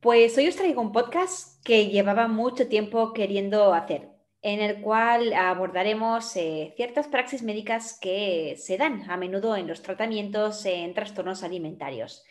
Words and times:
Pues 0.00 0.38
hoy 0.38 0.48
os 0.48 0.56
traigo 0.56 0.80
un 0.80 0.92
podcast 0.92 1.62
que 1.62 1.88
llevaba 1.88 2.26
mucho 2.26 2.68
tiempo 2.68 3.12
queriendo 3.12 3.74
hacer, 3.74 4.08
en 4.40 4.60
el 4.60 4.80
cual 4.80 5.34
abordaremos 5.34 6.34
eh, 6.36 6.72
ciertas 6.74 7.06
praxis 7.06 7.42
médicas 7.42 7.98
que 8.00 8.56
se 8.56 8.78
dan 8.78 9.10
a 9.10 9.18
menudo 9.18 9.56
en 9.56 9.66
los 9.66 9.82
tratamientos 9.82 10.64
en 10.64 10.94
trastornos 10.94 11.42
alimentarios. 11.42 12.24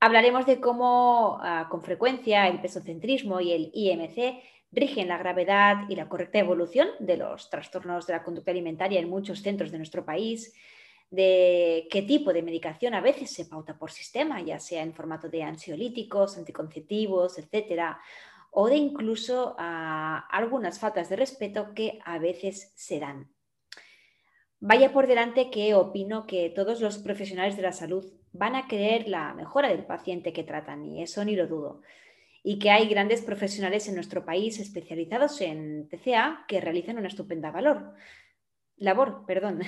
Hablaremos 0.00 0.46
de 0.46 0.62
cómo 0.62 1.38
ah, 1.42 1.68
con 1.70 1.82
frecuencia 1.82 2.48
el 2.48 2.62
pesocentrismo 2.62 3.38
y 3.42 3.52
el 3.52 3.70
IMC 3.74 4.42
rigen 4.72 5.08
la 5.08 5.18
gravedad 5.18 5.86
y 5.90 5.96
la 5.96 6.08
correcta 6.08 6.38
evolución 6.38 6.88
de 7.00 7.18
los 7.18 7.50
trastornos 7.50 8.06
de 8.06 8.14
la 8.14 8.22
conducta 8.22 8.50
alimentaria 8.50 8.98
en 8.98 9.10
muchos 9.10 9.42
centros 9.42 9.70
de 9.70 9.76
nuestro 9.76 10.06
país, 10.06 10.54
de 11.14 11.86
qué 11.90 12.02
tipo 12.02 12.32
de 12.32 12.42
medicación 12.42 12.94
a 12.94 13.00
veces 13.00 13.30
se 13.30 13.44
pauta 13.44 13.78
por 13.78 13.92
sistema, 13.92 14.42
ya 14.42 14.58
sea 14.58 14.82
en 14.82 14.94
formato 14.94 15.28
de 15.28 15.44
ansiolíticos, 15.44 16.36
anticonceptivos, 16.36 17.38
etcétera, 17.38 18.00
o 18.50 18.68
de 18.68 18.76
incluso 18.76 19.54
ah, 19.58 20.26
algunas 20.30 20.78
faltas 20.78 21.08
de 21.08 21.16
respeto 21.16 21.72
que 21.74 22.00
a 22.04 22.18
veces 22.18 22.72
se 22.74 22.98
dan. 22.98 23.30
Vaya 24.58 24.92
por 24.92 25.06
delante 25.06 25.50
que 25.50 25.74
opino 25.74 26.26
que 26.26 26.50
todos 26.50 26.80
los 26.80 26.98
profesionales 26.98 27.56
de 27.56 27.62
la 27.62 27.72
salud 27.72 28.04
van 28.32 28.56
a 28.56 28.66
querer 28.66 29.06
la 29.08 29.34
mejora 29.34 29.68
del 29.68 29.86
paciente 29.86 30.32
que 30.32 30.42
tratan, 30.42 30.84
y 30.84 31.02
eso 31.02 31.24
ni 31.24 31.36
lo 31.36 31.46
dudo. 31.46 31.82
Y 32.42 32.58
que 32.58 32.70
hay 32.70 32.88
grandes 32.88 33.22
profesionales 33.22 33.88
en 33.88 33.94
nuestro 33.94 34.24
país 34.24 34.58
especializados 34.58 35.40
en 35.40 35.88
TCA 35.88 36.44
que 36.48 36.60
realizan 36.60 36.98
una 36.98 37.08
estupenda 37.08 37.50
valor. 37.52 37.94
labor. 38.76 39.24
Perdón 39.26 39.62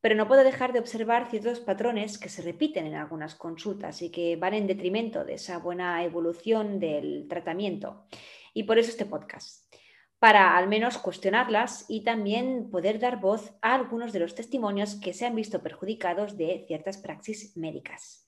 pero 0.00 0.14
no 0.14 0.28
puedo 0.28 0.44
dejar 0.44 0.72
de 0.72 0.78
observar 0.78 1.28
ciertos 1.30 1.60
patrones 1.60 2.18
que 2.18 2.28
se 2.28 2.42
repiten 2.42 2.86
en 2.86 2.94
algunas 2.94 3.34
consultas 3.34 4.02
y 4.02 4.10
que 4.10 4.36
van 4.36 4.54
en 4.54 4.66
detrimento 4.66 5.24
de 5.24 5.34
esa 5.34 5.58
buena 5.58 6.04
evolución 6.04 6.78
del 6.78 7.26
tratamiento. 7.28 8.06
Y 8.54 8.64
por 8.64 8.78
eso 8.78 8.90
este 8.90 9.06
podcast, 9.06 9.72
para 10.18 10.56
al 10.56 10.68
menos 10.68 10.98
cuestionarlas 10.98 11.84
y 11.88 12.04
también 12.04 12.70
poder 12.70 12.98
dar 12.98 13.20
voz 13.20 13.52
a 13.62 13.74
algunos 13.74 14.12
de 14.12 14.20
los 14.20 14.34
testimonios 14.34 14.94
que 14.96 15.12
se 15.12 15.26
han 15.26 15.34
visto 15.34 15.62
perjudicados 15.62 16.36
de 16.36 16.64
ciertas 16.66 16.98
praxis 16.98 17.56
médicas. 17.56 18.26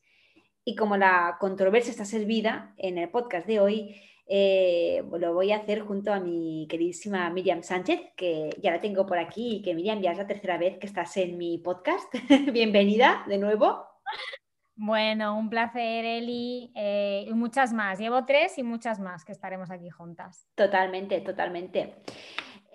Y 0.65 0.75
como 0.75 0.97
la 0.97 1.39
controversia 1.41 1.91
está 1.91 2.05
servida 2.05 2.75
en 2.77 2.99
el 2.99 3.09
podcast 3.09 3.47
de 3.47 3.61
hoy, 3.61 4.03
eh, 4.31 5.03
lo 5.11 5.33
voy 5.33 5.53
a 5.53 5.57
hacer 5.57 5.81
junto 5.81 6.13
a 6.13 6.21
mi 6.21 6.67
queridísima 6.69 7.31
Miriam 7.31 7.63
Sánchez, 7.63 8.13
que 8.15 8.51
ya 8.63 8.71
la 8.71 8.81
tengo 8.81 9.07
por 9.07 9.19
aquí 9.19 9.57
y 9.57 9.63
que 9.63 9.75
Miriam 9.75 10.03
ya 10.03 10.13
es 10.13 10.19
la 10.19 10.27
tercera 10.27 10.59
vez 10.59 10.79
que 10.79 10.87
estás 10.87 11.17
en 11.17 11.39
mi 11.39 11.57
podcast. 11.57 12.13
Bienvenida 12.53 13.25
de 13.27 13.39
nuevo. 13.39 13.87
Bueno, 14.77 15.37
un 15.37 15.49
placer, 15.49 16.05
Eli, 16.05 16.71
eh, 16.77 17.25
y 17.27 17.33
muchas 17.33 17.73
más. 17.73 17.99
Llevo 17.99 18.27
tres 18.27 18.59
y 18.59 18.63
muchas 18.63 19.01
más 19.01 19.25
que 19.25 19.33
estaremos 19.33 19.71
aquí 19.71 19.89
juntas. 19.89 20.47
Totalmente, 20.55 21.21
totalmente. 21.23 21.95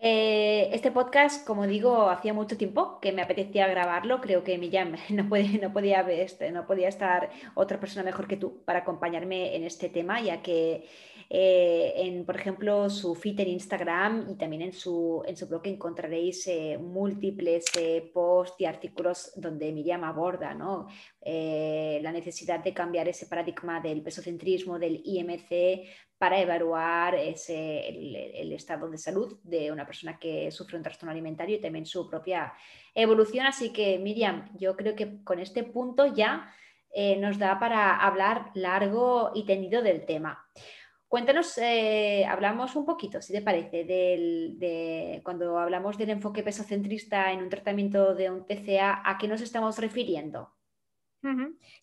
Eh, 0.01 0.69
este 0.73 0.91
podcast, 0.91 1.47
como 1.47 1.65
digo, 1.65 2.09
hacía 2.09 2.33
mucho 2.33 2.57
tiempo 2.57 2.99
que 2.99 3.13
me 3.13 3.21
apetecía 3.21 3.67
grabarlo. 3.67 4.19
Creo 4.19 4.43
que 4.43 4.57
Miriam 4.57 4.95
no, 5.09 5.29
puede, 5.29 5.59
no, 5.59 5.71
podía, 5.71 6.01
este, 6.01 6.51
no 6.51 6.67
podía 6.67 6.89
estar 6.89 7.29
otra 7.53 7.79
persona 7.79 8.03
mejor 8.03 8.27
que 8.27 8.35
tú 8.35 8.65
para 8.65 8.79
acompañarme 8.79 9.55
en 9.55 9.63
este 9.63 9.87
tema, 9.87 10.19
ya 10.19 10.41
que 10.41 10.89
eh, 11.35 11.93
en, 11.95 12.25
por 12.27 12.35
ejemplo, 12.35 12.91
su 12.91 13.15
feed 13.15 13.39
en 13.39 13.47
Instagram 13.47 14.27
y 14.29 14.35
también 14.35 14.61
en 14.61 14.71
su, 14.71 15.23
en 15.25 15.35
su 15.35 15.47
blog 15.47 15.65
encontraréis 15.65 16.45
eh, 16.45 16.77
múltiples 16.79 17.65
eh, 17.75 18.11
posts 18.13 18.61
y 18.61 18.65
artículos 18.65 19.31
donde 19.35 19.71
Miriam 19.71 20.03
aborda 20.03 20.53
la 20.53 22.11
necesidad 22.11 22.63
de 22.63 22.71
cambiar 22.71 23.07
ese 23.07 23.25
paradigma 23.25 23.81
del 23.81 24.03
pesocentrismo, 24.03 24.77
del 24.77 25.01
IMC, 25.03 25.87
para 26.19 26.39
evaluar 26.39 27.15
ese, 27.15 27.87
el, 27.89 28.51
estado 28.53 28.87
de 28.87 28.99
salud 28.99 29.39
de 29.41 29.71
una 29.71 29.87
persona 29.87 30.19
que 30.19 30.51
sufre 30.51 30.77
un 30.77 30.83
trastorno 30.83 31.11
alimentario 31.13 31.55
y 31.55 31.61
también 31.61 31.87
su 31.87 32.07
propia 32.07 32.53
evolución. 32.93 33.47
Así 33.47 33.73
que, 33.73 33.97
Miriam, 33.97 34.51
yo 34.55 34.75
creo 34.75 34.95
que 34.95 35.23
con 35.23 35.39
este 35.39 35.63
punto 35.63 36.13
ya 36.13 36.53
nos 37.17 37.39
da 37.39 37.59
para 37.59 37.97
hablar 37.97 38.51
largo 38.53 39.31
y 39.33 39.47
tendido 39.47 39.81
del 39.81 40.05
tema. 40.05 40.47
Cuéntanos, 41.13 41.59
eh, 41.59 42.25
hablamos 42.25 42.75
un 42.75 42.85
poquito, 42.85 43.21
si 43.21 43.33
te 43.33 43.43
parece, 43.43 43.83
de 43.85 45.21
cuando 45.23 45.59
hablamos 45.59 45.95
del 45.95 46.09
enfoque 46.09 46.41
pesocentrista 46.41 47.31
en 47.31 47.43
un 47.43 47.49
tratamiento 47.49 48.15
de 48.15 48.31
un 48.31 48.47
TCA, 48.47 49.03
¿a 49.05 49.19
qué 49.19 49.27
nos 49.27 49.41
estamos 49.41 49.77
refiriendo? 49.77 50.51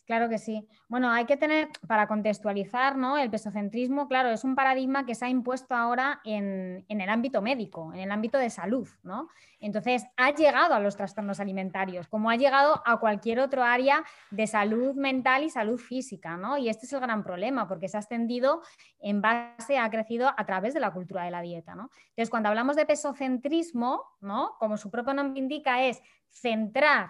Claro 0.04 0.28
que 0.28 0.38
sí. 0.38 0.68
Bueno, 0.88 1.10
hay 1.10 1.24
que 1.24 1.36
tener, 1.36 1.68
para 1.86 2.06
contextualizar, 2.06 2.96
¿no? 2.96 3.16
El 3.16 3.30
pesocentrismo, 3.30 4.06
claro, 4.06 4.30
es 4.30 4.44
un 4.44 4.54
paradigma 4.54 5.06
que 5.06 5.14
se 5.14 5.24
ha 5.24 5.28
impuesto 5.30 5.74
ahora 5.74 6.20
en, 6.24 6.84
el 6.88 7.08
ámbito 7.08 7.40
médico, 7.40 7.92
en 7.94 8.00
el 8.00 8.10
ámbito 8.10 8.36
de 8.36 8.50
salud, 8.50 8.88
¿no? 9.02 9.28
Entonces, 9.60 10.04
ha 10.16 10.34
llegado 10.34 10.74
a 10.74 10.80
los 10.80 10.96
trastornos 10.96 11.40
alimentarios, 11.40 12.06
como 12.08 12.28
ha 12.28 12.36
llegado 12.36 12.82
a 12.84 12.98
cualquier 12.98 13.40
otro 13.40 13.62
área 13.62 14.04
de 14.30 14.46
salud 14.46 14.94
mental 14.94 15.44
y 15.44 15.50
salud 15.50 15.78
física, 15.78 16.36
¿no? 16.36 16.58
Y 16.58 16.68
este 16.68 16.86
es 16.86 16.92
el 16.92 17.00
gran 17.00 17.22
problema, 17.22 17.66
porque 17.66 17.88
se 17.88 17.96
ha 17.96 18.00
extendido 18.00 18.62
en 19.00 19.22
base, 19.22 19.78
ha 19.78 19.88
crecido 19.90 20.30
a 20.36 20.44
través 20.44 20.74
de 20.74 20.80
la 20.80 20.92
cultura 20.92 21.24
de 21.24 21.30
la 21.30 21.40
dieta, 21.40 21.74
¿no? 21.74 21.90
Entonces, 22.10 22.30
cuando 22.30 22.50
hablamos 22.50 22.76
de 22.76 22.84
pesocentrismo, 22.84 24.02
¿no? 24.20 24.56
Como 24.58 24.76
su 24.76 24.90
propio 24.90 25.14
nombre 25.14 25.40
indica, 25.40 25.82
es 25.84 26.02
centrar 26.28 27.08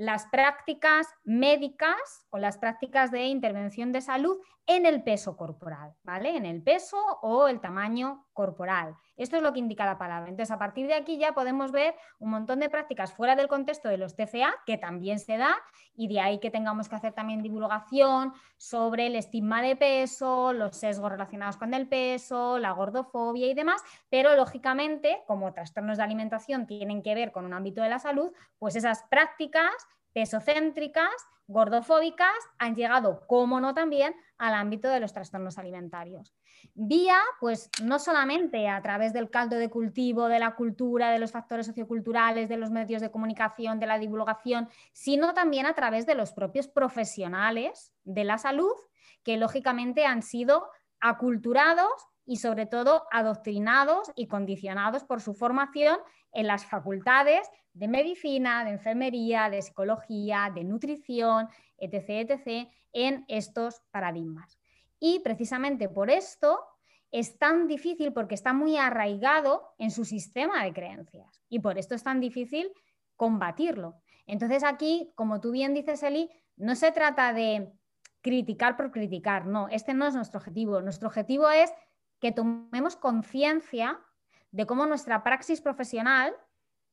las 0.00 0.24
prácticas 0.28 1.08
médicas 1.24 2.24
o 2.30 2.38
las 2.38 2.56
prácticas 2.56 3.10
de 3.10 3.24
intervención 3.24 3.92
de 3.92 4.00
salud 4.00 4.38
en 4.76 4.86
el 4.86 5.02
peso 5.02 5.36
corporal, 5.36 5.96
¿vale? 6.04 6.36
En 6.36 6.46
el 6.46 6.62
peso 6.62 6.96
o 7.22 7.48
el 7.48 7.60
tamaño 7.60 8.26
corporal. 8.32 8.94
Esto 9.16 9.36
es 9.36 9.42
lo 9.42 9.52
que 9.52 9.58
indica 9.58 9.84
la 9.84 9.98
palabra. 9.98 10.30
Entonces, 10.30 10.52
a 10.52 10.60
partir 10.60 10.86
de 10.86 10.94
aquí 10.94 11.18
ya 11.18 11.32
podemos 11.32 11.72
ver 11.72 11.96
un 12.20 12.30
montón 12.30 12.60
de 12.60 12.70
prácticas 12.70 13.12
fuera 13.12 13.34
del 13.34 13.48
contexto 13.48 13.88
de 13.88 13.96
los 13.96 14.14
TCA, 14.14 14.54
que 14.66 14.78
también 14.78 15.18
se 15.18 15.38
da, 15.38 15.56
y 15.92 16.06
de 16.06 16.20
ahí 16.20 16.38
que 16.38 16.52
tengamos 16.52 16.88
que 16.88 16.94
hacer 16.94 17.12
también 17.12 17.42
divulgación 17.42 18.32
sobre 18.58 19.08
el 19.08 19.16
estigma 19.16 19.60
de 19.60 19.74
peso, 19.74 20.52
los 20.52 20.76
sesgos 20.76 21.10
relacionados 21.10 21.56
con 21.56 21.74
el 21.74 21.88
peso, 21.88 22.58
la 22.60 22.70
gordofobia 22.70 23.48
y 23.48 23.54
demás, 23.54 23.82
pero 24.08 24.36
lógicamente, 24.36 25.20
como 25.26 25.52
trastornos 25.52 25.98
de 25.98 26.04
alimentación 26.04 26.68
tienen 26.68 27.02
que 27.02 27.16
ver 27.16 27.32
con 27.32 27.44
un 27.44 27.54
ámbito 27.54 27.82
de 27.82 27.88
la 27.88 27.98
salud, 27.98 28.32
pues 28.60 28.76
esas 28.76 29.02
prácticas 29.10 29.72
pesocéntricas, 30.12 31.10
gordofóbicas, 31.46 32.36
han 32.58 32.76
llegado, 32.76 33.26
como 33.26 33.60
no 33.60 33.74
también, 33.74 34.14
al 34.38 34.54
ámbito 34.54 34.88
de 34.88 35.00
los 35.00 35.12
trastornos 35.12 35.58
alimentarios. 35.58 36.34
Vía, 36.74 37.18
pues 37.40 37.70
no 37.82 37.98
solamente 37.98 38.68
a 38.68 38.80
través 38.82 39.12
del 39.12 39.30
caldo 39.30 39.56
de 39.56 39.68
cultivo, 39.68 40.28
de 40.28 40.38
la 40.38 40.54
cultura, 40.54 41.10
de 41.10 41.18
los 41.18 41.32
factores 41.32 41.66
socioculturales, 41.66 42.48
de 42.48 42.56
los 42.56 42.70
medios 42.70 43.02
de 43.02 43.10
comunicación, 43.10 43.80
de 43.80 43.86
la 43.86 43.98
divulgación, 43.98 44.68
sino 44.92 45.34
también 45.34 45.66
a 45.66 45.74
través 45.74 46.06
de 46.06 46.14
los 46.14 46.32
propios 46.32 46.68
profesionales 46.68 47.92
de 48.04 48.24
la 48.24 48.38
salud, 48.38 48.74
que 49.24 49.36
lógicamente 49.36 50.06
han 50.06 50.22
sido 50.22 50.68
aculturados 51.00 51.90
y 52.24 52.36
sobre 52.36 52.66
todo 52.66 53.06
adoctrinados 53.10 54.12
y 54.14 54.28
condicionados 54.28 55.02
por 55.02 55.20
su 55.20 55.34
formación 55.34 55.98
en 56.32 56.46
las 56.46 56.64
facultades 56.64 57.48
de 57.72 57.88
medicina, 57.88 58.64
de 58.64 58.70
enfermería, 58.70 59.48
de 59.50 59.62
psicología, 59.62 60.50
de 60.54 60.64
nutrición, 60.64 61.48
etc., 61.78 62.30
etc., 62.30 62.68
en 62.92 63.24
estos 63.28 63.80
paradigmas. 63.90 64.58
Y 64.98 65.20
precisamente 65.20 65.88
por 65.88 66.10
esto 66.10 66.60
es 67.10 67.38
tan 67.38 67.66
difícil 67.66 68.12
porque 68.12 68.34
está 68.34 68.52
muy 68.52 68.76
arraigado 68.76 69.74
en 69.78 69.90
su 69.90 70.04
sistema 70.04 70.64
de 70.64 70.72
creencias 70.72 71.42
y 71.48 71.58
por 71.60 71.78
esto 71.78 71.94
es 71.94 72.02
tan 72.02 72.20
difícil 72.20 72.70
combatirlo. 73.16 73.96
Entonces 74.26 74.62
aquí, 74.62 75.12
como 75.14 75.40
tú 75.40 75.50
bien 75.50 75.74
dices, 75.74 76.02
Eli, 76.02 76.30
no 76.56 76.74
se 76.76 76.92
trata 76.92 77.32
de 77.32 77.72
criticar 78.20 78.76
por 78.76 78.92
criticar, 78.92 79.46
no, 79.46 79.68
este 79.68 79.94
no 79.94 80.06
es 80.06 80.14
nuestro 80.14 80.38
objetivo. 80.38 80.80
Nuestro 80.82 81.08
objetivo 81.08 81.48
es 81.50 81.72
que 82.20 82.32
tomemos 82.32 82.96
conciencia 82.96 83.98
de 84.52 84.66
cómo 84.66 84.86
nuestra 84.86 85.22
praxis 85.22 85.60
profesional 85.60 86.34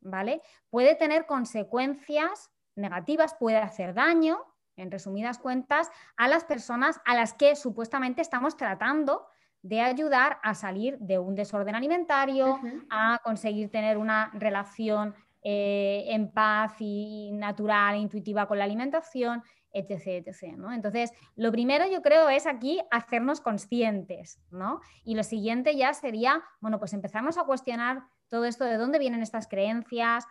¿vale? 0.02 0.42
Puede 0.70 0.96
tener 0.96 1.26
consecuencias 1.26 2.52
negativas, 2.76 3.36
puede 3.40 3.58
hacer 3.58 3.94
daño, 3.94 4.40
en 4.76 4.92
resumidas 4.92 5.40
cuentas, 5.40 5.90
a 6.16 6.28
las 6.28 6.44
personas 6.44 7.02
a 7.06 7.16
las 7.16 7.34
que 7.34 7.56
supuestamente 7.56 8.22
estamos 8.22 8.56
tratando 8.56 9.28
de 9.64 9.82
ayudar 9.82 10.40
a 10.44 10.54
salir 10.54 10.98
de 11.00 11.20
un 11.20 11.36
desorden 11.36 11.76
alimentario, 11.76 12.60
a 12.90 13.20
conseguir 13.24 13.70
tener 13.72 13.98
una 13.98 14.32
relación 14.34 15.16
eh, 15.44 16.06
en 16.10 16.32
paz 16.32 16.76
y 16.80 17.32
natural, 17.34 17.96
e 17.96 18.00
intuitiva 18.00 18.48
con 18.48 18.60
la 18.60 18.66
alimentación, 18.66 19.44
etc. 19.72 20.28
etc 20.28 20.54
¿no? 20.58 20.72
Entonces, 20.72 21.12
lo 21.36 21.52
primero 21.52 21.86
yo 21.90 22.02
creo 22.02 22.30
es 22.30 22.46
aquí 22.46 22.80
hacernos 22.92 23.42
conscientes, 23.42 24.40
¿no? 24.52 24.82
Y 25.04 25.16
lo 25.16 25.24
siguiente 25.24 25.76
ya 25.76 25.94
sería, 25.94 26.44
bueno, 26.60 26.80
pues 26.80 26.94
empezarnos 26.94 27.38
a 27.38 27.44
cuestionar 27.44 28.04
todo 28.30 28.46
esto, 28.46 28.66
de 28.66 28.78
dónde 28.78 29.00
vienen 29.00 29.22
estas 29.22 29.48
creencias, 29.48 30.26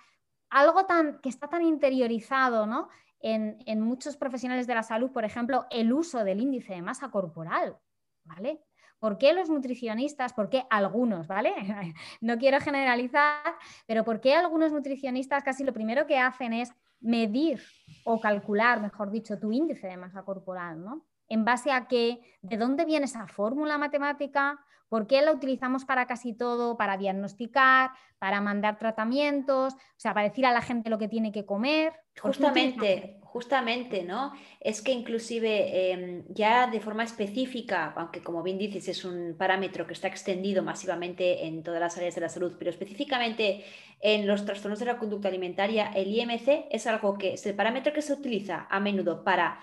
algo 0.50 0.86
tan, 0.86 1.18
que 1.20 1.28
está 1.28 1.48
tan 1.48 1.62
interiorizado, 1.62 2.66
¿no? 2.66 2.88
En, 3.20 3.58
en 3.66 3.80
muchos 3.80 4.16
profesionales 4.16 4.66
de 4.66 4.74
la 4.74 4.82
salud, 4.82 5.10
por 5.10 5.24
ejemplo, 5.24 5.66
el 5.70 5.92
uso 5.92 6.22
del 6.24 6.40
índice 6.40 6.74
de 6.74 6.82
masa 6.82 7.10
corporal, 7.10 7.76
¿vale? 8.24 8.60
¿Por 8.98 9.18
qué 9.18 9.34
los 9.34 9.50
nutricionistas, 9.50 10.32
por 10.32 10.48
qué 10.48 10.66
algunos, 10.70 11.26
¿vale? 11.26 11.52
No 12.20 12.38
quiero 12.38 12.60
generalizar, 12.60 13.54
pero 13.86 14.04
¿por 14.04 14.20
qué 14.20 14.34
algunos 14.34 14.72
nutricionistas 14.72 15.42
casi 15.42 15.64
lo 15.64 15.72
primero 15.72 16.06
que 16.06 16.18
hacen 16.18 16.52
es 16.52 16.72
medir 17.00 17.62
o 18.04 18.20
calcular, 18.20 18.80
mejor 18.80 19.10
dicho, 19.10 19.38
tu 19.38 19.52
índice 19.52 19.86
de 19.86 19.96
masa 19.96 20.22
corporal, 20.22 20.82
¿no? 20.82 21.04
¿En 21.28 21.44
base 21.44 21.72
a 21.72 21.88
qué? 21.88 22.20
¿De 22.40 22.56
dónde 22.56 22.84
viene 22.84 23.06
esa 23.06 23.26
fórmula 23.26 23.78
matemática? 23.78 24.64
¿Por 24.88 25.06
qué 25.06 25.20
la 25.22 25.32
utilizamos 25.32 25.84
para 25.84 26.06
casi 26.06 26.32
todo? 26.32 26.76
Para 26.76 26.96
diagnosticar, 26.96 27.90
para 28.18 28.40
mandar 28.40 28.78
tratamientos, 28.78 29.74
o 29.74 29.78
sea, 29.96 30.14
para 30.14 30.28
decir 30.28 30.46
a 30.46 30.52
la 30.52 30.62
gente 30.62 30.90
lo 30.90 30.98
que 30.98 31.08
tiene 31.08 31.32
que 31.32 31.44
comer. 31.44 31.92
Justamente, 32.20 33.18
justamente, 33.22 34.04
¿no? 34.04 34.32
Es 34.60 34.80
que 34.80 34.92
inclusive 34.92 35.92
em, 35.92 36.24
ya 36.28 36.68
de 36.68 36.80
forma 36.80 37.02
específica, 37.02 37.92
aunque 37.96 38.22
como 38.22 38.42
bien 38.42 38.58
dices 38.58 38.88
es 38.88 39.04
un 39.04 39.34
parámetro 39.36 39.86
que 39.86 39.92
está 39.92 40.08
extendido 40.08 40.62
masivamente 40.62 41.46
en 41.46 41.62
todas 41.62 41.80
las 41.80 41.96
áreas 41.96 42.14
de 42.14 42.20
la 42.20 42.28
salud, 42.28 42.54
pero 42.58 42.70
específicamente 42.70 43.64
en 44.00 44.26
los 44.26 44.44
trastornos 44.44 44.78
de 44.78 44.86
la 44.86 44.98
conducta 44.98 45.28
alimentaria, 45.28 45.90
el 45.94 46.14
IMC 46.14 46.68
es 46.70 46.86
algo 46.86 47.18
que 47.18 47.34
es 47.34 47.44
el 47.44 47.56
parámetro 47.56 47.92
que 47.92 48.02
se 48.02 48.12
utiliza 48.12 48.66
a 48.70 48.80
menudo 48.80 49.24
para 49.24 49.60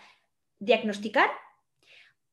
diagnosticar, 0.59 1.29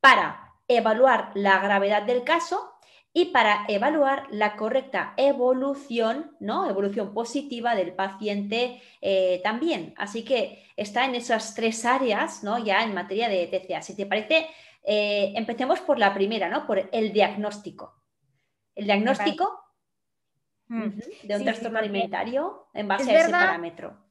para 0.01 0.55
evaluar 0.69 1.33
la 1.35 1.59
gravedad 1.61 2.03
del 2.03 2.25
caso 2.25 2.75
y 3.13 3.27
para 3.27 3.65
evaluar 3.69 4.27
la 4.31 4.57
correcta 4.57 5.15
evolución, 5.17 6.37
¿no? 6.39 6.69
Evolución 6.69 7.13
positiva 7.13 7.75
del 7.75 7.93
paciente 7.93 8.81
eh, 9.01 9.41
también. 9.43 9.95
Así 9.97 10.25
que 10.25 10.65
está 10.77 11.05
en 11.05 11.17
esas 11.17 11.55
tres 11.55 11.85
áreas, 11.85 12.45
¿no? 12.45 12.59
Ya 12.59 12.85
en 12.85 12.95
materia 12.95 13.29
de 13.29 13.47
TCA. 13.47 13.83
Si 13.83 13.97
te 13.97 14.07
parece, 14.07 14.47
eh, 14.85 15.33
empecemos 15.35 15.81
por 15.81 15.99
la 15.99 16.15
primera, 16.15 16.49
¿no? 16.49 16.67
Por 16.67 16.89
el 16.93 17.13
diagnóstico. 17.13 18.01
El 18.77 18.85
diagnóstico 18.85 19.61
mm. 20.69 20.89
de 21.25 21.37
un 21.37 21.45
trastorno 21.45 21.81
alimentario 21.81 22.69
en 22.75 22.87
base 22.87 23.11
a 23.11 23.21
ese 23.21 23.31
parámetro. 23.31 24.10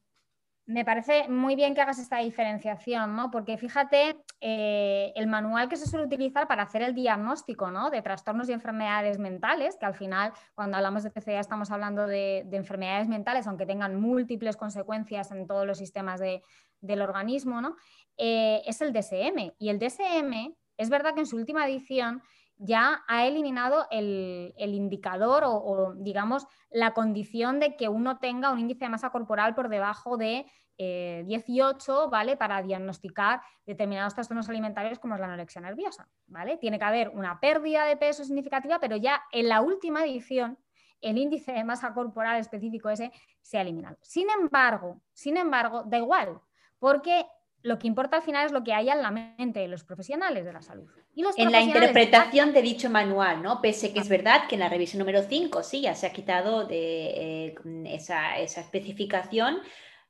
Me 0.70 0.86
parece 0.86 1.28
muy 1.28 1.56
bien 1.56 1.74
que 1.74 1.82
hagas 1.82 1.98
esta 1.98 2.20
diferenciación, 2.20 3.16
¿no? 3.16 3.32
Porque 3.32 3.58
fíjate, 3.58 4.18
eh, 4.40 5.12
el 5.16 5.26
manual 5.26 5.68
que 5.68 5.76
se 5.78 5.88
suele 5.88 6.06
utilizar 6.06 6.48
para 6.48 6.62
hacer 6.62 6.84
el 6.84 6.94
diagnóstico 6.94 7.72
¿no? 7.72 7.90
de 7.90 8.04
trastornos 8.04 8.48
y 8.50 8.54
enfermedades 8.54 9.18
mentales, 9.18 9.78
que 9.80 9.88
al 9.88 9.96
final, 9.96 10.32
cuando 10.54 10.78
hablamos 10.78 11.02
de 11.02 11.10
TCA, 11.10 11.40
estamos 11.40 11.72
hablando 11.72 12.06
de, 12.06 12.48
enfermedades 12.52 13.08
mentales, 13.08 13.48
aunque 13.48 13.66
tengan 13.66 14.00
múltiples 14.00 14.58
consecuencias 14.58 15.32
en 15.32 15.48
todos 15.48 15.66
los 15.66 15.80
sistemas 15.80 16.22
del 16.22 17.02
organismo, 17.02 17.62
¿no? 17.62 17.76
Eh, 18.16 18.62
es 18.68 18.80
el 18.82 18.94
DSM. 18.94 19.54
Y 19.58 19.70
el 19.70 19.80
DSM, 19.80 20.54
es 20.78 20.90
verdad 20.92 21.16
que 21.16 21.22
en 21.22 21.26
su 21.26 21.36
última 21.36 21.68
edición 21.68 22.22
ya 22.60 23.04
ha 23.08 23.26
eliminado 23.26 23.88
el, 23.90 24.54
indicador 24.58 25.44
o, 25.46 25.94
digamos, 25.96 26.46
la 26.70 26.94
condición 26.94 27.60
de 27.60 27.76
que 27.78 27.88
uno 27.88 28.20
tenga 28.20 28.52
un 28.52 28.60
índice 28.60 28.86
de 28.86 28.90
masa 28.90 29.10
corporal 29.10 29.56
por 29.56 29.70
debajo 29.70 30.18
de 30.18 30.46
18, 30.78 32.04
eh, 32.04 32.08
¿vale? 32.12 32.38
Para 32.38 32.62
diagnosticar 32.62 33.42
determinados 33.66 34.14
trastornos 34.14 34.50
alimentarios 34.50 35.00
como 35.00 35.16
es 35.16 35.22
la 35.22 35.28
anorexia 35.28 35.62
nerviosa, 35.62 36.08
¿vale? 36.28 36.58
Tiene 36.58 36.78
que 36.78 36.86
haber 36.86 37.10
una 37.10 37.40
pérdida 37.40 37.86
de 37.86 37.96
peso 37.96 38.26
significativa, 38.26 38.80
pero 38.80 38.98
ya 38.98 39.24
en 39.32 39.48
la 39.48 39.62
última 39.62 40.04
edición 40.04 40.58
el 41.02 41.18
índice 41.18 41.54
de 41.54 41.64
masa 41.64 41.94
corporal 41.94 42.40
específico 42.40 42.90
ese 42.90 43.12
se 43.42 43.58
ha 43.58 43.62
eliminado. 43.62 43.98
Sin 44.02 44.30
embargo, 44.30 45.02
sin 45.14 45.38
embargo, 45.38 45.84
da 45.86 45.98
igual, 45.98 46.42
porque 46.78 47.26
lo 47.62 47.78
que 47.78 47.88
importa 47.88 48.18
al 48.18 48.24
final 48.24 48.46
es 48.46 48.52
lo 48.52 48.64
que 48.64 48.74
haya 48.74 48.94
en 48.94 49.02
la 49.02 49.12
mente 49.12 49.60
de 49.60 49.68
los 49.68 49.84
profesionales 49.84 50.46
de 50.46 50.54
la 50.54 50.62
salud. 50.62 50.90
en 51.38 51.52
la 51.52 51.62
interpretación 51.62 52.54
de 52.54 52.62
dicho 52.62 52.90
manual, 52.90 53.42
¿no? 53.42 53.62
Pese 53.62 53.92
que 53.92 54.00
es 54.00 54.08
verdad 54.08 54.48
que 54.48 54.56
en 54.56 54.62
la 54.62 54.70
revisión 54.70 55.00
número 55.00 55.24
5 55.24 55.64
sí 55.64 55.82
ya 55.82 55.96
se 55.96 56.08
ha 56.08 56.14
quitado 56.14 56.66
de 56.66 57.48
eh, 57.48 57.56
esa, 57.86 58.40
especificación, 58.40 59.60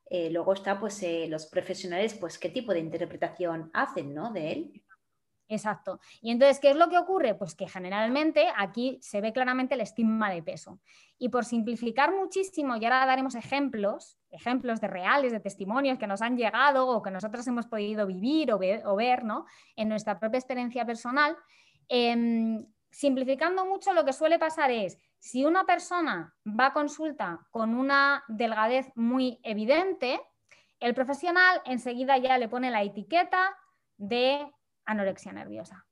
eh, 0.09 0.29
luego 0.29 0.53
está 0.53 0.79
pues 0.79 1.01
eh, 1.03 1.27
los 1.27 1.47
profesionales, 1.47 2.13
pues 2.13 2.37
qué 2.37 2.49
tipo 2.49 2.73
de 2.73 2.79
interpretación 2.79 3.71
hacen, 3.73 4.13
¿no? 4.13 4.31
De 4.31 4.51
él. 4.51 4.83
Exacto. 5.51 5.99
Y 6.21 6.29
entonces, 6.29 6.59
¿qué 6.59 6.69
es 6.69 6.75
lo 6.75 6.89
que 6.89 6.97
ocurre? 6.99 7.33
Pues 7.33 7.55
que 7.55 7.67
generalmente 7.67 8.47
aquí 8.55 8.99
se 9.01 9.19
ve 9.19 9.33
claramente 9.33 9.73
el 9.73 9.81
estigma 9.81 10.29
de 10.29 10.43
peso. 10.43 10.79
Y 11.17 11.29
por 11.29 11.43
simplificar 11.43 12.13
muchísimo, 12.13 12.75
y 12.75 12.85
ahora 12.85 13.03
daremos 13.07 13.33
ejemplos, 13.33 14.19
ejemplos 14.29 14.79
de 14.79 14.87
reales, 14.87 15.31
de 15.31 15.39
testimonios 15.39 15.97
que 15.97 16.05
nos 16.05 16.21
han 16.21 16.37
llegado 16.37 16.87
o 16.87 17.01
que 17.01 17.09
nosotros 17.09 17.47
hemos 17.47 17.65
podido 17.65 18.05
vivir 18.05 18.53
o 18.53 18.59
ver, 18.59 19.23
¿no? 19.23 19.45
en 19.75 19.89
nuestra 19.89 20.19
propia 20.19 20.37
experiencia 20.37 20.85
personal, 20.85 21.35
em, 21.87 22.63
simplificando 22.91 23.65
mucho, 23.65 23.91
lo 23.93 24.05
que 24.05 24.13
suele 24.13 24.37
pasar 24.37 24.69
es, 24.69 24.99
si 25.17 25.45
una 25.45 25.65
persona 25.65 26.35
va 26.45 26.67
a 26.67 26.73
consulta 26.73 27.39
con 27.49 27.73
una 27.73 28.23
delgadez 28.27 28.91
muy 28.95 29.39
evidente, 29.41 30.21
el 30.79 30.93
profesional 30.93 31.61
enseguida 31.65 32.17
ya 32.17 32.37
le 32.37 32.47
pone 32.47 32.69
la 32.69 32.83
etiqueta 32.83 33.57
de 33.97 34.47
anorexia 34.89 35.31
nerviosa. 35.33 35.85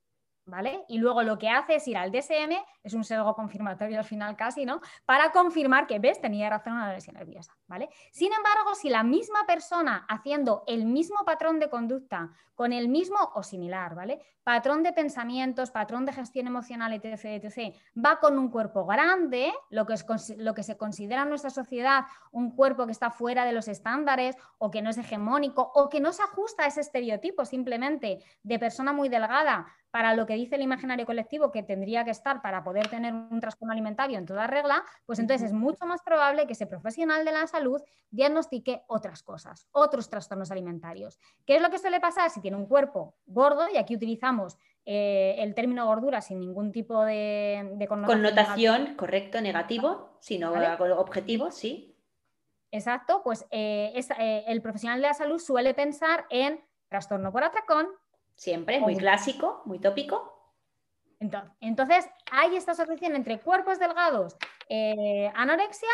¿Vale? 0.48 0.86
Y 0.88 0.96
luego 0.96 1.22
lo 1.22 1.36
que 1.36 1.50
hace 1.50 1.74
es 1.74 1.86
ir 1.88 1.98
al 1.98 2.10
DSM, 2.10 2.56
es 2.82 2.94
un 2.94 3.04
sesgo 3.04 3.34
confirmatorio 3.34 3.98
al 3.98 4.04
final 4.06 4.34
casi, 4.34 4.64
¿no? 4.64 4.80
Para 5.04 5.30
confirmar 5.30 5.86
que 5.86 5.98
ves, 5.98 6.22
tenía 6.22 6.48
razón 6.48 6.72
una 6.72 6.84
anorexia 6.84 7.12
nerviosa, 7.12 7.54
¿vale? 7.66 7.90
Sin 8.12 8.32
embargo, 8.32 8.74
si 8.74 8.88
la 8.88 9.02
misma 9.02 9.44
persona 9.46 10.06
haciendo 10.08 10.64
el 10.66 10.86
mismo 10.86 11.22
patrón 11.26 11.58
de 11.58 11.68
conducta, 11.68 12.30
con 12.54 12.72
el 12.72 12.88
mismo 12.88 13.18
o 13.34 13.42
similar, 13.44 13.94
¿vale? 13.94 14.20
Patrón 14.42 14.82
de 14.82 14.92
pensamientos, 14.92 15.70
patrón 15.70 16.06
de 16.06 16.12
gestión 16.12 16.48
emocional, 16.48 16.92
etc., 16.92 17.44
etc., 17.44 17.76
va 17.94 18.18
con 18.18 18.36
un 18.36 18.50
cuerpo 18.50 18.84
grande, 18.84 19.52
lo 19.70 19.86
que, 19.86 19.92
es, 19.92 20.04
lo 20.38 20.54
que 20.54 20.64
se 20.64 20.76
considera 20.76 21.22
en 21.22 21.28
nuestra 21.28 21.50
sociedad 21.50 22.06
un 22.32 22.56
cuerpo 22.56 22.86
que 22.86 22.90
está 22.90 23.10
fuera 23.10 23.44
de 23.44 23.52
los 23.52 23.68
estándares 23.68 24.34
o 24.58 24.72
que 24.72 24.82
no 24.82 24.90
es 24.90 24.98
hegemónico 24.98 25.70
o 25.74 25.88
que 25.88 26.00
no 26.00 26.12
se 26.12 26.22
ajusta 26.22 26.64
a 26.64 26.66
ese 26.66 26.80
estereotipo 26.80 27.44
simplemente 27.44 28.24
de 28.42 28.58
persona 28.58 28.92
muy 28.92 29.08
delgada 29.08 29.66
para 29.90 30.14
lo 30.14 30.26
que 30.26 30.34
dice 30.34 30.56
el 30.56 30.62
imaginario 30.62 31.06
colectivo 31.06 31.50
que 31.50 31.62
tendría 31.62 32.04
que 32.04 32.10
estar 32.10 32.42
para 32.42 32.62
poder 32.62 32.88
tener 32.88 33.12
un 33.12 33.40
trastorno 33.40 33.72
alimentario 33.72 34.18
en 34.18 34.26
toda 34.26 34.46
regla, 34.46 34.84
pues 35.06 35.18
entonces 35.18 35.48
es 35.48 35.52
mucho 35.52 35.86
más 35.86 36.02
probable 36.02 36.46
que 36.46 36.52
ese 36.52 36.66
profesional 36.66 37.24
de 37.24 37.32
la 37.32 37.46
salud 37.46 37.80
diagnostique 38.10 38.82
otras 38.86 39.22
cosas, 39.22 39.66
otros 39.72 40.08
trastornos 40.10 40.50
alimentarios. 40.50 41.18
¿Qué 41.46 41.56
es 41.56 41.62
lo 41.62 41.70
que 41.70 41.78
suele 41.78 42.00
pasar 42.00 42.30
si 42.30 42.40
tiene 42.40 42.56
un 42.56 42.66
cuerpo 42.66 43.14
gordo? 43.26 43.66
Y 43.72 43.76
aquí 43.76 43.96
utilizamos 43.96 44.58
eh, 44.84 45.36
el 45.38 45.54
término 45.54 45.86
gordura 45.86 46.20
sin 46.20 46.40
ningún 46.40 46.72
tipo 46.72 47.04
de, 47.04 47.86
connotación. 47.88 48.94
correcto, 48.94 49.40
negativo, 49.40 50.16
sino 50.20 50.52
objetivo, 50.98 51.50
sí. 51.50 51.94
Exacto, 52.70 53.22
pues 53.22 53.46
eh, 53.50 53.92
eh, 54.18 54.44
el 54.46 54.60
profesional 54.60 55.00
de 55.00 55.08
la 55.08 55.14
salud 55.14 55.38
suele 55.38 55.72
pensar 55.74 56.26
en 56.30 56.62
trastorno 56.88 57.32
por 57.32 57.44
atracón, 57.44 57.88
Siempre, 58.38 58.78
muy 58.78 58.96
clásico, 58.96 59.62
muy 59.64 59.80
tópico. 59.80 60.32
Entonces, 61.60 62.08
hay 62.30 62.54
esta 62.54 62.70
asociación 62.70 63.16
entre 63.16 63.40
cuerpos 63.40 63.80
delgados, 63.80 64.36
eh, 64.68 65.28
anorexia, 65.34 65.88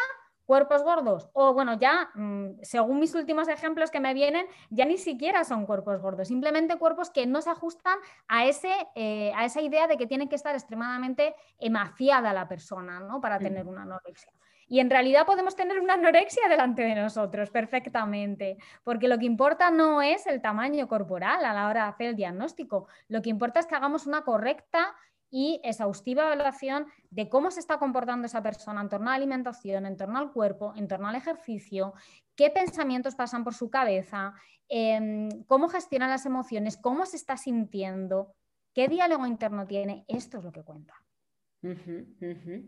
cuerpos 0.44 0.82
gordos, 0.82 1.30
o 1.32 1.54
bueno, 1.54 1.78
ya, 1.78 2.10
mm, 2.14 2.58
según 2.60 3.00
mis 3.00 3.14
últimos 3.14 3.48
ejemplos 3.48 3.90
que 3.90 3.98
me 3.98 4.12
vienen, 4.12 4.46
ya 4.68 4.84
ni 4.84 4.98
siquiera 4.98 5.42
son 5.44 5.64
cuerpos 5.64 6.02
gordos, 6.02 6.28
simplemente 6.28 6.76
cuerpos 6.76 7.08
que 7.08 7.24
no 7.24 7.40
se 7.40 7.48
ajustan 7.48 7.98
a, 8.28 8.44
ese, 8.44 8.74
eh, 8.94 9.32
a 9.34 9.46
esa 9.46 9.62
idea 9.62 9.86
de 9.86 9.96
que 9.96 10.06
tiene 10.06 10.28
que 10.28 10.36
estar 10.36 10.54
extremadamente 10.54 11.34
emaciada 11.58 12.34
la 12.34 12.46
persona, 12.46 13.00
¿no? 13.00 13.22
Para 13.22 13.38
mm. 13.38 13.42
tener 13.42 13.66
una 13.66 13.84
anorexia. 13.84 14.30
Y 14.68 14.80
en 14.80 14.90
realidad 14.90 15.26
podemos 15.26 15.56
tener 15.56 15.80
una 15.80 15.94
anorexia 15.94 16.48
delante 16.48 16.82
de 16.82 16.94
nosotros 16.94 17.50
perfectamente, 17.50 18.56
porque 18.82 19.08
lo 19.08 19.18
que 19.18 19.26
importa 19.26 19.70
no 19.70 20.02
es 20.02 20.26
el 20.26 20.40
tamaño 20.40 20.88
corporal 20.88 21.44
a 21.44 21.52
la 21.52 21.68
hora 21.68 21.84
de 21.84 21.88
hacer 21.90 22.06
el 22.08 22.16
diagnóstico, 22.16 22.88
lo 23.08 23.22
que 23.22 23.30
importa 23.30 23.60
es 23.60 23.66
que 23.66 23.74
hagamos 23.74 24.06
una 24.06 24.22
correcta 24.22 24.94
y 25.30 25.60
exhaustiva 25.64 26.26
evaluación 26.26 26.86
de 27.10 27.28
cómo 27.28 27.50
se 27.50 27.58
está 27.58 27.78
comportando 27.78 28.26
esa 28.26 28.40
persona 28.40 28.80
en 28.80 28.88
torno 28.88 29.08
a 29.08 29.14
la 29.14 29.16
alimentación, 29.16 29.84
en 29.84 29.96
torno 29.96 30.18
al 30.18 30.32
cuerpo, 30.32 30.72
en 30.76 30.86
torno 30.86 31.08
al 31.08 31.16
ejercicio, 31.16 31.92
qué 32.36 32.50
pensamientos 32.50 33.16
pasan 33.16 33.42
por 33.42 33.52
su 33.54 33.68
cabeza, 33.68 34.34
em, 34.68 35.28
cómo 35.48 35.68
gestiona 35.68 36.06
las 36.06 36.24
emociones, 36.24 36.76
cómo 36.76 37.04
se 37.04 37.16
está 37.16 37.36
sintiendo, 37.36 38.32
qué 38.74 38.86
diálogo 38.86 39.26
interno 39.26 39.66
tiene. 39.66 40.04
Esto 40.06 40.38
es 40.38 40.44
lo 40.44 40.52
que 40.52 40.62
cuenta. 40.62 40.94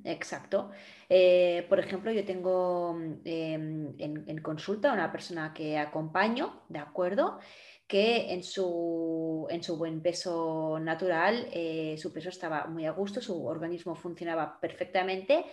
Exacto. 0.05 0.71
Eh, 1.09 1.67
por 1.69 1.79
ejemplo, 1.79 2.11
yo 2.13 2.25
tengo 2.25 2.99
em, 3.25 3.95
en, 3.99 4.25
en, 4.27 4.39
consulta 4.43 4.93
una 4.93 5.13
persona 5.13 5.53
que 5.53 5.79
acompaño, 5.79 6.63
¿de 6.69 6.79
acuerdo? 6.79 7.39
que 7.87 8.33
en 8.33 8.43
su, 8.43 9.47
en 9.49 9.63
su 9.63 9.77
buen 9.77 10.03
peso 10.03 10.79
natural 10.81 11.49
eh, 11.53 11.97
su 11.99 12.13
peso 12.13 12.31
estaba 12.31 12.67
muy 12.67 12.85
a 12.85 12.91
gusto, 12.91 13.21
su 13.21 13.47
organismo 13.47 13.95
funcionaba 13.95 14.59
perfectamente 14.61 15.45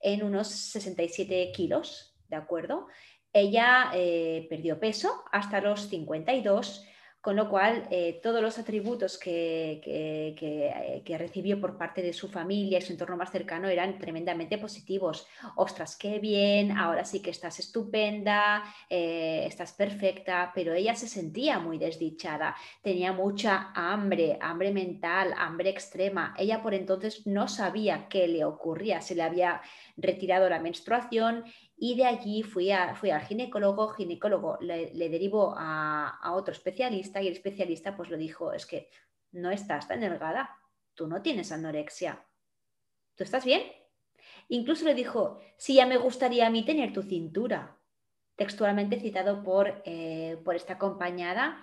en 0.00 0.22
unos 0.22 0.48
67 0.48 1.50
kilos, 1.54 2.14
¿de 2.28 2.36
acuerdo? 2.36 2.88
Ella 3.32 3.90
eh, 3.94 4.46
perdió 4.50 4.78
peso 4.78 5.24
hasta 5.32 5.60
los 5.60 5.88
52 5.88 6.84
con 7.20 7.34
lo 7.34 7.48
cual 7.48 7.88
eh, 7.90 8.20
todos 8.22 8.40
los 8.40 8.58
atributos 8.58 9.18
que, 9.18 9.80
eh, 9.84 11.02
que, 11.04 11.18
recibió 11.18 11.60
por 11.60 11.76
parte 11.76 12.00
de 12.00 12.12
su 12.12 12.28
familia 12.28 12.78
y 12.78 12.82
su 12.82 12.92
entorno 12.92 13.16
más 13.16 13.32
cercano 13.32 13.68
eran 13.68 13.98
tremendamente 13.98 14.56
positivos. 14.56 15.26
Ostras, 15.56 15.96
qué 15.96 16.20
bien, 16.20 16.70
ahora 16.70 17.04
sí 17.04 17.20
que 17.20 17.30
estás 17.30 17.58
estupenda, 17.58 18.62
eh, 18.88 19.44
estás 19.46 19.72
perfecta, 19.72 20.52
pero 20.54 20.74
ella 20.74 20.94
se 20.94 21.08
sentía 21.08 21.58
muy 21.58 21.76
desdichada, 21.76 22.54
tenía 22.82 23.12
mucha 23.12 23.72
hambre, 23.74 24.38
hambre 24.40 24.70
mental, 24.70 25.34
hambre 25.36 25.70
extrema. 25.70 26.34
Ella 26.38 26.62
por 26.62 26.72
entonces 26.72 27.26
no 27.26 27.48
sabía 27.48 28.06
qué 28.08 28.28
le 28.28 28.44
ocurría, 28.44 29.00
se 29.00 29.16
le 29.16 29.24
había 29.24 29.60
retirado 29.96 30.48
la 30.48 30.60
menstruación 30.60 31.44
y 31.80 31.94
de 31.94 32.06
allí 32.06 32.42
fui, 32.42 32.72
a, 32.72 32.94
fui 32.96 33.10
al 33.10 33.22
ginecólogo, 33.22 33.88
ginecólogo 33.90 34.58
le, 34.60 34.90
derivó 35.08 35.54
a, 35.56 36.18
a, 36.20 36.34
otro 36.34 36.52
especialista 36.52 37.22
y 37.22 37.28
el 37.28 37.34
especialista 37.34 37.96
pues 37.96 38.10
lo 38.10 38.16
dijo, 38.16 38.52
es 38.52 38.66
que 38.66 38.90
no 39.32 39.50
estás 39.50 39.86
tan 39.86 40.00
delgada, 40.00 40.56
tú 40.94 41.06
no 41.06 41.22
tienes 41.22 41.52
anorexia, 41.52 42.24
¿tú 43.14 43.22
estás 43.22 43.44
bien? 43.44 43.62
Incluso 44.48 44.84
le 44.84 44.94
dijo, 44.94 45.38
sí, 45.56 45.74
ya 45.74 45.86
me 45.86 45.98
gustaría 45.98 46.46
a 46.46 46.50
mí 46.50 46.64
tener 46.64 46.92
tu 46.92 47.02
cintura, 47.02 47.78
textualmente 48.34 48.98
citado 48.98 49.42
por, 49.44 49.82
eh, 49.84 50.38
por 50.44 50.56
esta 50.56 50.74
acompañada 50.74 51.62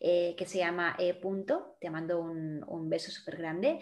eh, 0.00 0.34
que 0.36 0.46
se 0.46 0.58
llama 0.58 0.96
E. 0.98 1.14
Punto, 1.14 1.76
te 1.80 1.90
mando 1.90 2.20
un, 2.20 2.64
un 2.66 2.88
beso 2.88 3.10
súper 3.12 3.36
grande. 3.36 3.80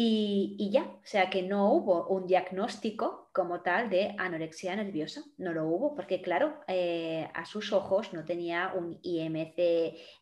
Y, 0.00 0.70
ya, 0.70 0.82
o 0.84 1.00
sea 1.02 1.28
que 1.28 1.42
no 1.42 1.72
hubo 1.72 2.06
un 2.06 2.28
diagnóstico 2.28 3.30
como 3.32 3.62
tal 3.62 3.90
de 3.90 4.14
anorexia 4.16 4.76
nerviosa, 4.76 5.24
no 5.38 5.52
lo 5.52 5.66
hubo, 5.66 5.96
porque 5.96 6.22
claro, 6.22 6.60
eh, 6.68 7.28
a 7.34 7.44
sus 7.44 7.72
ojos 7.72 8.12
no 8.12 8.24
tenía 8.24 8.74
un 8.76 9.00
IMC 9.02 9.58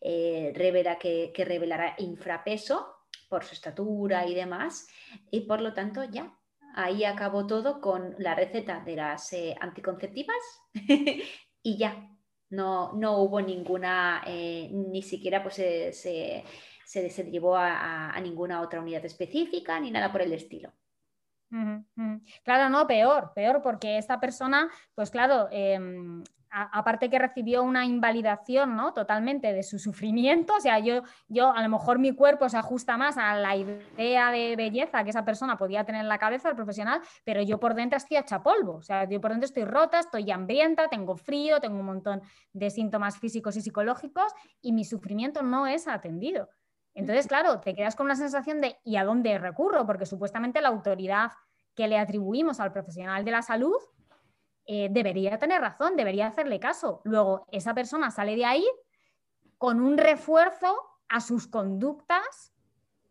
eh, 0.00 0.54
que, 0.98 1.44
revelara 1.44 1.94
infrapeso 1.98 2.86
por 3.28 3.44
su 3.44 3.52
estatura 3.52 4.26
y 4.26 4.34
demás, 4.34 4.88
y 5.30 5.40
por 5.40 5.60
lo 5.60 5.74
tanto 5.74 6.04
ya, 6.04 6.34
ahí 6.74 7.04
acabó 7.04 7.46
todo 7.46 7.82
con 7.82 8.14
la 8.16 8.34
receta 8.34 8.82
de 8.82 8.96
las 8.96 9.30
eh, 9.34 9.54
anticonceptivas 9.60 10.42
y 11.62 11.76
ya, 11.76 12.16
no, 12.48 12.94
no 12.94 13.18
hubo 13.18 13.42
ninguna, 13.42 14.24
ni 14.24 15.02
siquiera 15.02 15.42
pues 15.42 15.56
se 15.56 16.44
se, 16.86 17.24
derivó 17.24 17.56
a, 17.56 18.18
ninguna 18.22 18.60
otra 18.60 18.80
unidad 18.80 19.04
específica 19.04 19.78
ni 19.80 19.90
nada 19.90 20.12
por 20.12 20.22
el 20.22 20.32
estilo. 20.32 20.72
Claro, 22.44 22.68
no, 22.70 22.86
peor, 22.86 23.32
peor, 23.34 23.60
porque 23.62 23.98
esta 23.98 24.20
persona, 24.20 24.68
pues 24.94 25.10
claro, 25.10 25.48
em, 25.50 26.22
aparte 26.50 27.10
que 27.10 27.18
recibió 27.18 27.62
una 27.62 27.84
invalidación, 27.84 28.76
¿no? 28.76 28.92
Totalmente 28.92 29.52
de 29.52 29.62
su 29.62 29.78
sufrimiento, 29.80 30.54
o 30.56 30.60
sea, 30.60 30.78
yo, 30.78 31.02
yo 31.28 31.52
a 31.52 31.62
lo 31.62 31.68
mejor 31.68 31.98
mi 31.98 32.12
cuerpo 32.12 32.48
se 32.48 32.56
ajusta 32.56 32.96
más 32.96 33.16
a 33.18 33.34
la 33.34 33.56
idea 33.56 34.30
de 34.30 34.54
belleza 34.56 35.02
que 35.02 35.10
esa 35.10 35.24
persona 35.24 35.56
podía 35.56 35.84
tener 35.84 36.02
en 36.02 36.08
la 36.08 36.18
cabeza, 36.18 36.50
el 36.50 36.56
profesional, 36.56 37.00
pero 37.24 37.42
yo 37.42 37.58
por 37.58 37.74
dentro 37.74 37.96
estoy 37.96 38.16
hecha 38.16 38.42
polvo, 38.42 38.76
o 38.76 38.82
sea, 38.82 39.08
yo 39.08 39.20
por 39.20 39.32
dentro 39.32 39.46
estoy 39.46 39.64
rota, 39.64 39.98
estoy 39.98 40.30
hambrienta, 40.30 40.88
tengo 40.88 41.16
frío, 41.16 41.60
tengo 41.60 41.80
un 41.80 41.86
montón 41.86 42.22
de 42.52 42.70
síntomas 42.70 43.18
físicos 43.18 43.56
y 43.56 43.60
psicológicos 43.60 44.32
y 44.60 44.72
mi 44.72 44.84
sufrimiento 44.84 45.42
no 45.42 45.66
es 45.66 45.88
atendido. 45.88 46.48
Entonces, 46.96 47.26
claro, 47.26 47.60
te 47.60 47.74
quedas 47.74 47.94
con 47.94 48.06
una 48.06 48.16
sensación 48.16 48.62
de 48.62 48.78
¿y 48.82 48.96
a 48.96 49.04
dónde 49.04 49.38
recurro? 49.38 49.86
Porque 49.86 50.06
supuestamente 50.06 50.62
la 50.62 50.68
autoridad 50.68 51.30
que 51.74 51.88
le 51.88 51.98
atribuimos 51.98 52.58
al 52.58 52.72
profesional 52.72 53.22
de 53.22 53.30
la 53.30 53.42
salud 53.42 53.76
eh, 54.64 54.88
debería 54.90 55.38
tener 55.38 55.60
razón, 55.60 55.94
debería 55.94 56.26
hacerle 56.26 56.58
caso. 56.58 57.02
Luego, 57.04 57.46
esa 57.52 57.74
persona 57.74 58.10
sale 58.10 58.34
de 58.34 58.46
ahí 58.46 58.66
con 59.58 59.82
un 59.82 59.98
refuerzo 59.98 60.74
a 61.10 61.20
sus 61.20 61.46
conductas 61.46 62.54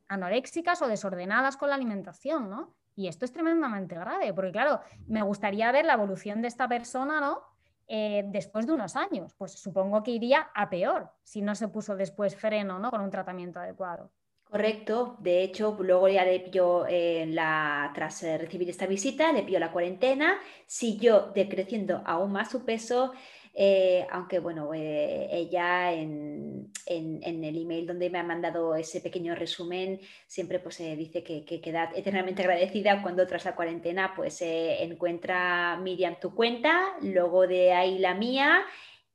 anoréxicas 0.08 0.82
o 0.82 0.88
desordenadas 0.88 1.56
con 1.56 1.70
la 1.70 1.76
alimentación, 1.76 2.50
¿no? 2.50 2.76
Y 2.96 3.08
esto 3.08 3.24
es 3.24 3.32
tremendamente 3.32 3.94
grave, 3.94 4.34
porque 4.34 4.52
claro, 4.52 4.80
me 5.06 5.22
gustaría 5.22 5.72
ver 5.72 5.86
la 5.86 5.94
evolución 5.94 6.42
de 6.42 6.48
esta 6.48 6.68
persona, 6.68 7.22
¿no? 7.22 7.44
Eh, 7.88 8.24
después 8.28 8.66
de 8.66 8.74
unos 8.74 8.96
años. 8.96 9.34
Pues 9.38 9.54
supongo 9.54 10.02
que 10.02 10.12
iría 10.12 10.50
a 10.56 10.70
peor 10.70 11.12
si 11.24 11.42
no 11.42 11.54
se 11.54 11.68
puso 11.68 11.96
después 11.96 12.36
freno 12.36 12.80
¿no? 12.80 12.90
con 12.90 13.02
un 13.02 13.12
tratamiento 13.12 13.60
adecuado. 13.60 14.12
Correcto, 14.50 15.18
de 15.20 15.42
hecho, 15.44 15.76
luego 15.80 16.08
ya 16.08 16.24
le 16.24 16.40
pilló, 16.40 16.86
eh, 16.88 17.26
la, 17.28 17.92
tras 17.96 18.22
eh, 18.24 18.38
recibir 18.38 18.70
esta 18.70 18.86
visita, 18.86 19.34
le 19.34 19.42
pilló 19.42 19.60
la 19.60 19.72
cuarentena, 19.72 20.40
siguió 20.68 21.32
decreciendo 21.34 22.04
aún 22.06 22.32
más 22.32 22.52
su 22.52 22.64
peso, 22.64 23.12
eh, 23.58 24.06
aunque 24.12 24.40
bueno, 24.40 24.74
eh, 24.74 25.30
ella 25.32 25.94
en, 25.94 26.70
el 26.86 27.58
email 27.58 27.88
donde 27.88 28.10
me 28.10 28.20
ha 28.20 28.24
mandado 28.24 28.76
ese 28.76 29.00
pequeño 29.00 29.34
resumen 29.34 30.02
siempre 30.28 30.60
pues 30.60 30.82
eh, 30.82 30.96
dice 30.98 31.24
que, 31.24 31.46
queda 31.46 31.90
eternamente 31.96 32.42
agradecida 32.42 33.02
cuando 33.02 33.26
tras 33.26 33.46
la 33.46 33.56
cuarentena 33.56 34.14
pues 34.14 34.42
encuentra 34.42 35.78
Miriam 35.78 36.18
tu 36.20 36.36
cuenta, 36.36 36.96
luego 37.02 37.48
de 37.48 37.72
ahí 37.72 37.98
la 37.98 38.14
mía 38.14 38.66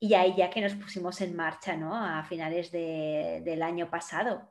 y 0.01 0.15
ahí 0.15 0.35
ya 0.37 0.49
que 0.49 0.63
nos 0.63 0.75
pusimos 0.75 1.21
en 1.21 1.37
marcha 1.37 1.77
¿no? 1.77 1.95
a 1.95 2.25
finales 2.25 2.73
del 2.73 3.63
año 3.63 3.91
pasado. 3.91 4.49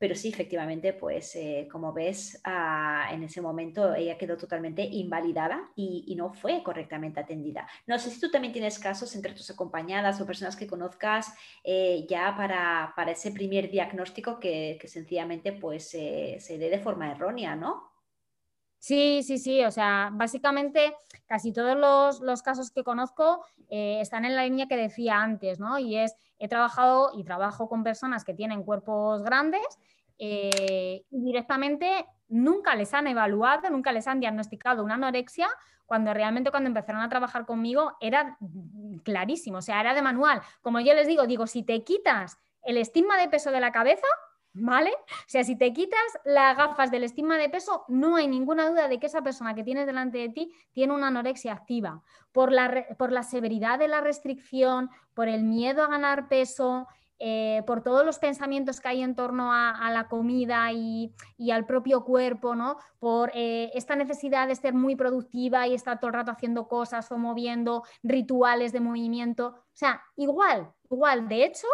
Pero 0.00 0.14
sí, 0.14 0.28
efectivamente, 0.28 0.92
pues 0.92 1.34
eh, 1.34 1.68
como 1.70 1.92
ves, 1.92 2.40
ah, 2.44 3.08
en 3.10 3.24
ese 3.24 3.40
momento 3.40 3.94
ella 3.94 4.16
quedó 4.16 4.36
totalmente 4.36 4.82
invalidada 4.82 5.70
y, 5.74 6.14
no 6.16 6.32
fue 6.32 6.62
correctamente 6.62 7.20
atendida. 7.20 7.68
No 7.86 7.98
sé 7.98 8.10
si 8.10 8.20
tú 8.20 8.30
también 8.30 8.52
tienes 8.52 8.78
casos 8.78 9.14
entre 9.16 9.32
tus 9.32 9.50
acompañadas 9.50 10.20
o 10.20 10.26
personas 10.26 10.56
que 10.56 10.66
conozcas 10.68 11.32
eh, 11.64 12.06
ya 12.08 12.34
para, 12.36 13.10
ese 13.10 13.32
primer 13.32 13.70
diagnóstico 13.70 14.38
que, 14.38 14.78
sencillamente 14.84 15.52
pues 15.52 15.88
se 15.88 16.58
dé 16.58 16.70
de 16.70 16.78
forma 16.78 17.10
errónea, 17.10 17.56
¿no? 17.56 17.97
Sí, 18.78 19.22
sí, 19.24 19.38
sí, 19.38 19.64
o 19.64 19.70
sea, 19.70 20.10
básicamente 20.12 20.94
casi 21.26 21.52
todos 21.52 22.20
los, 22.20 22.42
casos 22.42 22.70
que 22.70 22.84
conozco 22.84 23.44
eh, 23.68 24.00
están 24.00 24.24
en 24.24 24.36
la 24.36 24.44
línea 24.44 24.66
que 24.66 24.76
decía 24.76 25.20
antes, 25.20 25.58
¿no? 25.58 25.78
Y 25.78 25.96
es, 25.96 26.14
he 26.38 26.48
trabajado 26.48 27.10
y 27.14 27.24
trabajo 27.24 27.68
con 27.68 27.82
personas 27.82 28.24
que 28.24 28.34
tienen 28.34 28.62
cuerpos 28.62 29.22
grandes 29.22 29.66
eh, 30.18 31.04
y 31.10 31.20
directamente 31.20 32.06
nunca 32.28 32.74
les 32.76 32.94
han 32.94 33.06
evaluado, 33.06 33.68
nunca 33.70 33.92
les 33.92 34.06
han 34.06 34.20
diagnosticado 34.20 34.84
una 34.84 34.94
anorexia, 34.94 35.48
cuando 35.86 36.12
realmente 36.12 36.50
cuando 36.50 36.68
empezaron 36.68 37.00
a 37.00 37.08
trabajar 37.08 37.46
conmigo 37.46 37.96
era 38.00 38.36
clarísimo, 39.04 39.58
o 39.58 39.62
sea, 39.62 39.80
era 39.80 39.94
de 39.94 40.02
manual. 40.02 40.42
Como 40.60 40.80
yo 40.80 40.92
les 40.92 41.06
digo, 41.06 41.26
digo, 41.26 41.46
si 41.46 41.62
te 41.62 41.82
quitas 41.82 42.38
el 42.62 42.76
estigma 42.76 43.16
de 43.16 43.28
peso 43.28 43.50
de 43.50 43.60
la 43.60 43.72
cabeza, 43.72 44.06
¿Vale? 44.60 44.90
O 44.90 45.28
sea, 45.28 45.44
si 45.44 45.56
te 45.56 45.72
quitas 45.72 46.00
las 46.24 46.56
gafas 46.56 46.90
del 46.90 47.04
estigma 47.04 47.36
de 47.38 47.48
peso, 47.48 47.84
no 47.88 48.16
hay 48.16 48.28
ninguna 48.28 48.68
duda 48.68 48.88
de 48.88 48.98
que 48.98 49.06
esa 49.06 49.22
persona 49.22 49.54
que 49.54 49.64
tienes 49.64 49.86
delante 49.86 50.18
de 50.18 50.28
ti 50.30 50.52
tiene 50.72 50.94
una 50.94 51.08
anorexia 51.08 51.52
activa. 51.52 52.02
Por 52.32 52.52
la, 52.52 52.86
por 52.98 53.12
la 53.12 53.22
severidad 53.22 53.78
de 53.78 53.88
la 53.88 54.00
restricción, 54.00 54.90
por 55.14 55.28
el 55.28 55.44
miedo 55.44 55.82
a 55.82 55.88
ganar 55.88 56.28
peso, 56.28 56.86
eh, 57.20 57.64
por 57.66 57.82
todos 57.82 58.06
los 58.06 58.20
pensamientos 58.20 58.80
que 58.80 58.88
hay 58.88 59.02
en 59.02 59.16
torno 59.16 59.52
a, 59.52 59.90
la 59.90 60.06
comida 60.06 60.70
y, 60.72 61.12
al 61.50 61.66
propio 61.66 62.04
cuerpo, 62.04 62.54
¿no? 62.54 62.76
Por 63.00 63.32
eh, 63.34 63.72
esta 63.74 63.96
necesidad 63.96 64.46
de 64.46 64.54
ser 64.54 64.74
muy 64.74 64.94
productiva 64.94 65.66
y 65.66 65.74
estar 65.74 65.98
todo 65.98 66.08
el 66.08 66.14
rato 66.14 66.30
haciendo 66.30 66.68
cosas 66.68 67.10
o 67.10 67.18
moviendo 67.18 67.82
rituales 68.04 68.72
de 68.72 68.80
movimiento. 68.80 69.48
O 69.48 69.74
sea, 69.76 70.00
igual, 70.16 70.72
igual. 70.90 71.28
De 71.28 71.44
hecho, 71.44 71.66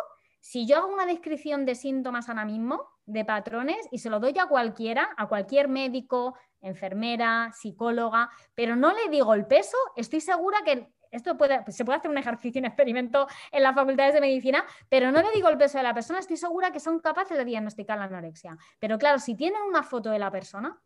si 0.44 0.66
yo 0.66 0.76
hago 0.76 0.92
una 0.92 1.06
descripción 1.06 1.64
de 1.64 1.74
síntomas 1.74 2.28
ahora 2.28 2.44
mismo, 2.44 2.86
de 3.06 3.24
patrones, 3.24 3.78
y 3.90 3.98
se 3.98 4.10
lo 4.10 4.20
doy 4.20 4.38
a 4.38 4.44
cualquiera, 4.44 5.08
a 5.16 5.26
cualquier 5.26 5.68
médico, 5.68 6.36
enfermera, 6.60 7.50
psicóloga, 7.54 8.28
pero 8.54 8.76
no 8.76 8.92
le 8.92 9.08
digo 9.08 9.32
el 9.32 9.46
peso, 9.46 9.78
estoy 9.96 10.20
segura 10.20 10.58
que 10.62 10.92
esto 11.10 11.38
puede, 11.38 11.64
se 11.72 11.86
puede 11.86 11.96
hacer 11.96 12.10
un 12.10 12.18
ejercicio, 12.18 12.58
un 12.58 12.66
experimento 12.66 13.26
en 13.52 13.62
las 13.62 13.74
facultades 13.74 14.12
de 14.12 14.20
medicina, 14.20 14.66
pero 14.90 15.10
no 15.10 15.22
le 15.22 15.30
digo 15.30 15.48
el 15.48 15.56
peso 15.56 15.78
de 15.78 15.84
la 15.84 15.94
persona, 15.94 16.18
estoy 16.18 16.36
segura 16.36 16.70
que 16.70 16.78
son 16.78 17.00
capaces 17.00 17.38
de 17.38 17.44
diagnosticar 17.46 17.96
la 17.96 18.04
anorexia. 18.04 18.58
Pero 18.78 18.98
claro, 18.98 19.18
si 19.20 19.34
tienen 19.36 19.62
una 19.62 19.82
foto 19.82 20.10
de 20.10 20.18
la 20.18 20.30
persona, 20.30 20.78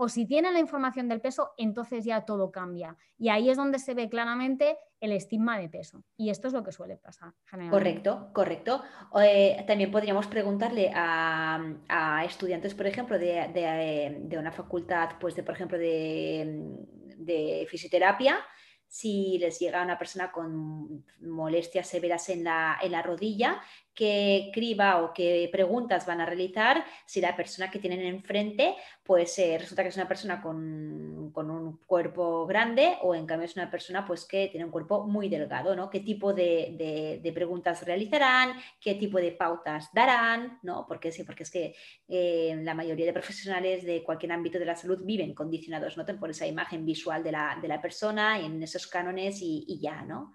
o 0.00 0.08
si 0.08 0.26
tienen 0.26 0.54
la 0.54 0.60
información 0.60 1.08
del 1.08 1.20
peso, 1.20 1.54
entonces 1.56 2.04
ya 2.04 2.24
todo 2.24 2.52
cambia. 2.52 2.96
Y 3.18 3.30
ahí 3.30 3.50
es 3.50 3.56
donde 3.56 3.80
se 3.80 3.94
ve 3.94 4.08
claramente 4.08 4.78
el 5.00 5.10
estigma 5.10 5.58
de 5.58 5.68
peso. 5.68 6.04
Y 6.16 6.30
esto 6.30 6.46
es 6.46 6.54
lo 6.54 6.62
que 6.62 6.70
suele 6.70 6.96
pasar. 6.96 7.34
Correcto, 7.68 8.30
correcto. 8.32 8.80
Eh, 9.20 9.64
también 9.66 9.90
podríamos 9.90 10.28
preguntarle 10.28 10.92
a, 10.94 12.22
estudiantes, 12.24 12.76
por 12.76 12.86
ejemplo, 12.86 13.18
de, 13.18 14.36
una 14.38 14.52
facultad, 14.52 15.10
pues 15.18 15.34
de, 15.34 15.42
por 15.42 15.56
ejemplo, 15.56 15.76
de, 15.76 17.66
fisioterapia, 17.68 18.38
si 18.86 19.36
les 19.38 19.58
llega 19.58 19.82
una 19.82 19.98
persona 19.98 20.30
con 20.30 21.04
molestias 21.20 21.88
severas 21.88 22.28
en 22.28 22.44
la 22.44 23.02
rodilla, 23.04 23.60
qué 23.98 24.52
criba 24.54 25.02
o 25.02 25.12
qué 25.12 25.48
preguntas 25.50 26.06
van 26.06 26.20
a 26.20 26.24
realizar 26.24 26.84
si 27.04 27.20
la 27.20 27.34
persona 27.34 27.68
que 27.68 27.80
tienen 27.80 28.02
enfrente, 28.02 28.76
pues 29.02 29.36
eh, 29.40 29.58
resulta 29.58 29.82
que 29.82 29.88
es 29.88 29.96
una 29.96 30.06
persona 30.06 30.40
con, 30.40 31.32
un 31.34 31.80
cuerpo 31.84 32.46
grande 32.46 32.96
o 33.02 33.16
en 33.16 33.26
cambio 33.26 33.46
es 33.46 33.56
una 33.56 33.68
persona 33.68 34.06
pues 34.06 34.24
que 34.24 34.46
tiene 34.52 34.66
un 34.66 34.70
cuerpo 34.70 35.04
muy 35.04 35.28
delgado, 35.28 35.74
¿no? 35.74 35.90
¿Qué 35.90 35.98
tipo 35.98 36.32
de, 36.32 37.20
preguntas 37.34 37.84
realizarán? 37.84 38.52
¿Qué 38.80 38.94
tipo 38.94 39.18
de 39.18 39.32
pautas 39.32 39.88
darán? 39.92 40.60
¿no? 40.62 40.86
Porque 40.86 41.10
sí, 41.10 41.24
porque 41.24 41.42
es 41.42 41.50
que 41.50 41.74
eh, 42.06 42.56
la 42.62 42.74
mayoría 42.74 43.06
de 43.06 43.12
profesionales 43.12 43.84
de 43.84 44.04
cualquier 44.04 44.30
ámbito 44.30 44.60
de 44.60 44.66
la 44.66 44.76
salud 44.76 45.00
viven 45.02 45.34
condicionados, 45.34 45.96
¿no? 45.96 46.06
Por 46.20 46.30
esa 46.30 46.46
imagen 46.46 46.86
visual 46.86 47.24
de 47.24 47.32
la, 47.32 47.80
persona 47.82 48.38
en 48.38 48.62
esos 48.62 48.86
cánones 48.86 49.42
y, 49.42 49.64
y 49.66 49.80
ya, 49.80 50.02
¿no? 50.02 50.34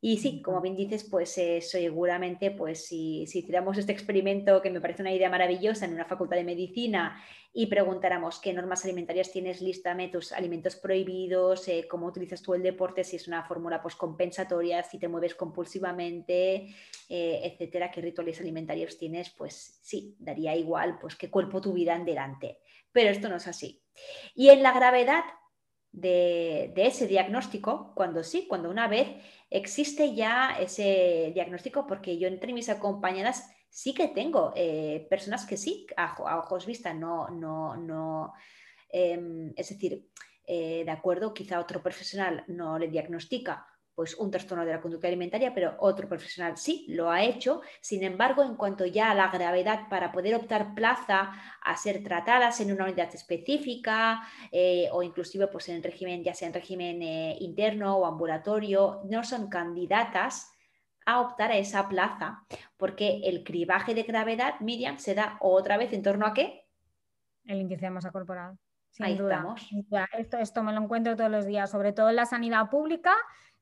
Y 0.00 0.18
sí, 0.18 0.42
como 0.42 0.60
bien 0.60 0.76
dices, 0.76 1.04
pues 1.04 1.36
eh, 1.38 1.60
seguramente, 1.62 2.50
pues 2.50 2.86
si, 2.86 3.26
si 3.26 3.38
hiciéramos 3.38 3.78
este 3.78 3.92
experimento, 3.92 4.60
que 4.60 4.70
me 4.70 4.80
parece 4.80 5.02
una 5.02 5.12
idea 5.12 5.30
maravillosa, 5.30 5.86
en 5.86 5.94
una 5.94 6.04
facultad 6.04 6.36
de 6.36 6.44
medicina 6.44 7.22
y 7.52 7.66
preguntáramos 7.66 8.38
qué 8.38 8.52
normas 8.52 8.84
alimentarias 8.84 9.32
tienes, 9.32 9.62
lístame 9.62 10.08
tus 10.08 10.32
alimentos 10.32 10.76
prohibidos, 10.76 11.66
eh, 11.68 11.86
cómo 11.90 12.06
utilizas 12.06 12.42
tú 12.42 12.52
el 12.52 12.62
deporte, 12.62 13.02
si 13.02 13.16
es 13.16 13.26
una 13.26 13.42
fórmula 13.44 13.80
pues, 13.80 13.96
compensatoria, 13.96 14.82
si 14.82 14.98
te 14.98 15.08
mueves 15.08 15.34
compulsivamente, 15.34 16.74
eh, 17.08 17.40
etcétera, 17.42 17.90
qué 17.90 18.02
rituales 18.02 18.38
alimentarios 18.40 18.98
tienes, 18.98 19.30
pues 19.30 19.80
sí, 19.80 20.14
daría 20.18 20.54
igual 20.54 20.98
pues 21.00 21.16
qué 21.16 21.30
cuerpo 21.30 21.62
tuvieran 21.62 22.04
delante. 22.04 22.58
Pero 22.92 23.08
esto 23.08 23.30
no 23.30 23.36
es 23.36 23.46
así. 23.46 23.82
Y 24.34 24.50
en 24.50 24.62
la 24.62 24.72
gravedad 24.72 25.24
de, 25.96 26.72
ese 26.76 27.06
diagnóstico, 27.06 27.92
cuando 27.94 28.22
sí, 28.22 28.46
cuando 28.48 28.70
una 28.70 28.86
vez 28.86 29.08
existe 29.50 30.14
ya 30.14 30.56
ese 30.60 31.32
diagnóstico 31.34 31.86
porque 31.86 32.18
yo 32.18 32.28
entre 32.28 32.52
mis 32.52 32.68
acompañadas 32.68 33.50
sí 33.70 33.94
que 33.94 34.08
tengo 34.08 34.52
eh, 34.54 35.06
personas 35.08 35.46
que 35.46 35.56
sí, 35.56 35.86
a, 35.96 36.14
ojos 36.38 36.66
vista, 36.66 36.92
no, 36.92 37.28
no, 37.30 37.76
no, 37.76 38.34
em, 38.90 39.52
es 39.56 39.70
decir, 39.70 40.06
eh, 40.46 40.82
de 40.84 40.90
acuerdo, 40.90 41.32
quizá 41.32 41.58
otro 41.58 41.82
profesional 41.82 42.44
no 42.46 42.78
le 42.78 42.88
diagnostica 42.88 43.66
pues 43.96 44.14
un 44.18 44.30
trastorno 44.30 44.66
de 44.66 44.72
la 44.72 44.80
conducta 44.82 45.08
alimentaria, 45.08 45.54
pero 45.54 45.74
otro 45.78 46.06
profesional 46.06 46.58
sí 46.58 46.84
lo 46.90 47.10
ha 47.10 47.22
hecho. 47.22 47.62
Sin 47.80 48.04
embargo, 48.04 48.44
en 48.44 48.54
cuanto 48.54 48.84
ya 48.84 49.10
a 49.10 49.14
la 49.14 49.30
gravedad 49.30 49.88
para 49.88 50.12
poder 50.12 50.34
optar 50.34 50.74
plaza 50.74 51.32
a 51.62 51.76
ser 51.78 52.04
tratadas 52.04 52.60
en 52.60 52.72
una 52.72 52.84
unidad 52.84 53.08
específica 53.14 54.20
eh, 54.52 54.90
o 54.92 55.02
inclusive 55.02 55.48
pues 55.48 55.70
en 55.70 55.82
régimen, 55.82 56.22
ya 56.22 56.34
sea 56.34 56.48
en 56.48 56.54
régimen 56.54 57.00
eh, 57.00 57.38
interno 57.40 57.96
o 57.96 58.04
ambulatorio, 58.04 59.00
no 59.08 59.24
son 59.24 59.48
candidatas 59.48 60.52
a 61.06 61.20
optar 61.20 61.50
a 61.52 61.56
esa 61.56 61.88
plaza, 61.88 62.44
porque 62.76 63.22
el 63.24 63.44
cribaje 63.44 63.94
de 63.94 64.02
gravedad, 64.02 64.60
Miriam, 64.60 64.98
se 64.98 65.14
da 65.14 65.38
otra 65.40 65.78
vez 65.78 65.94
en 65.94 66.02
torno 66.02 66.26
a 66.26 66.34
qué? 66.34 66.66
El 67.46 67.60
índice 67.62 67.86
de 67.86 67.90
masa 67.90 68.10
corporal. 68.10 68.58
Ahí 68.98 69.14
estamos. 69.14 69.68
Esto, 70.18 70.38
esto 70.38 70.62
me 70.62 70.72
lo 70.72 70.82
encuentro 70.82 71.16
todos 71.16 71.30
los 71.30 71.46
días, 71.46 71.70
sobre 71.70 71.92
todo 71.92 72.10
en 72.10 72.16
la 72.16 72.26
sanidad 72.26 72.68
pública 72.68 73.14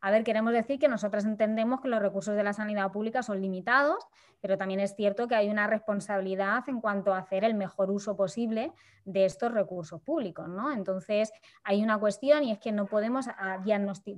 a 0.04 0.10
ver, 0.10 0.22
queremos 0.22 0.52
decir 0.52 0.78
que 0.78 0.86
nosotras 0.86 1.24
entendemos 1.24 1.80
que 1.80 1.88
los 1.88 1.98
recursos 1.98 2.36
de 2.36 2.42
la 2.42 2.52
sanidad 2.52 2.92
pública 2.92 3.22
son 3.22 3.40
limitados, 3.40 4.06
pero 4.42 4.58
también 4.58 4.80
es 4.80 4.94
cierto 4.94 5.28
que 5.28 5.34
hay 5.34 5.48
una 5.48 5.66
responsabilidad 5.66 6.62
en 6.68 6.82
cuanto 6.82 7.14
a 7.14 7.20
hacer 7.20 7.42
el 7.42 7.54
mejor 7.54 7.90
uso 7.90 8.14
posible 8.14 8.74
de 9.06 9.24
estos 9.24 9.50
recursos 9.50 10.02
públicos. 10.02 10.46
¿no? 10.46 10.70
Entonces, 10.72 11.32
hay 11.62 11.82
una 11.82 11.96
cuestión 11.96 12.44
y 12.44 12.52
es 12.52 12.58
que 12.58 12.70
no 12.70 12.84
podemos, 12.84 13.28
ah, 13.28 13.64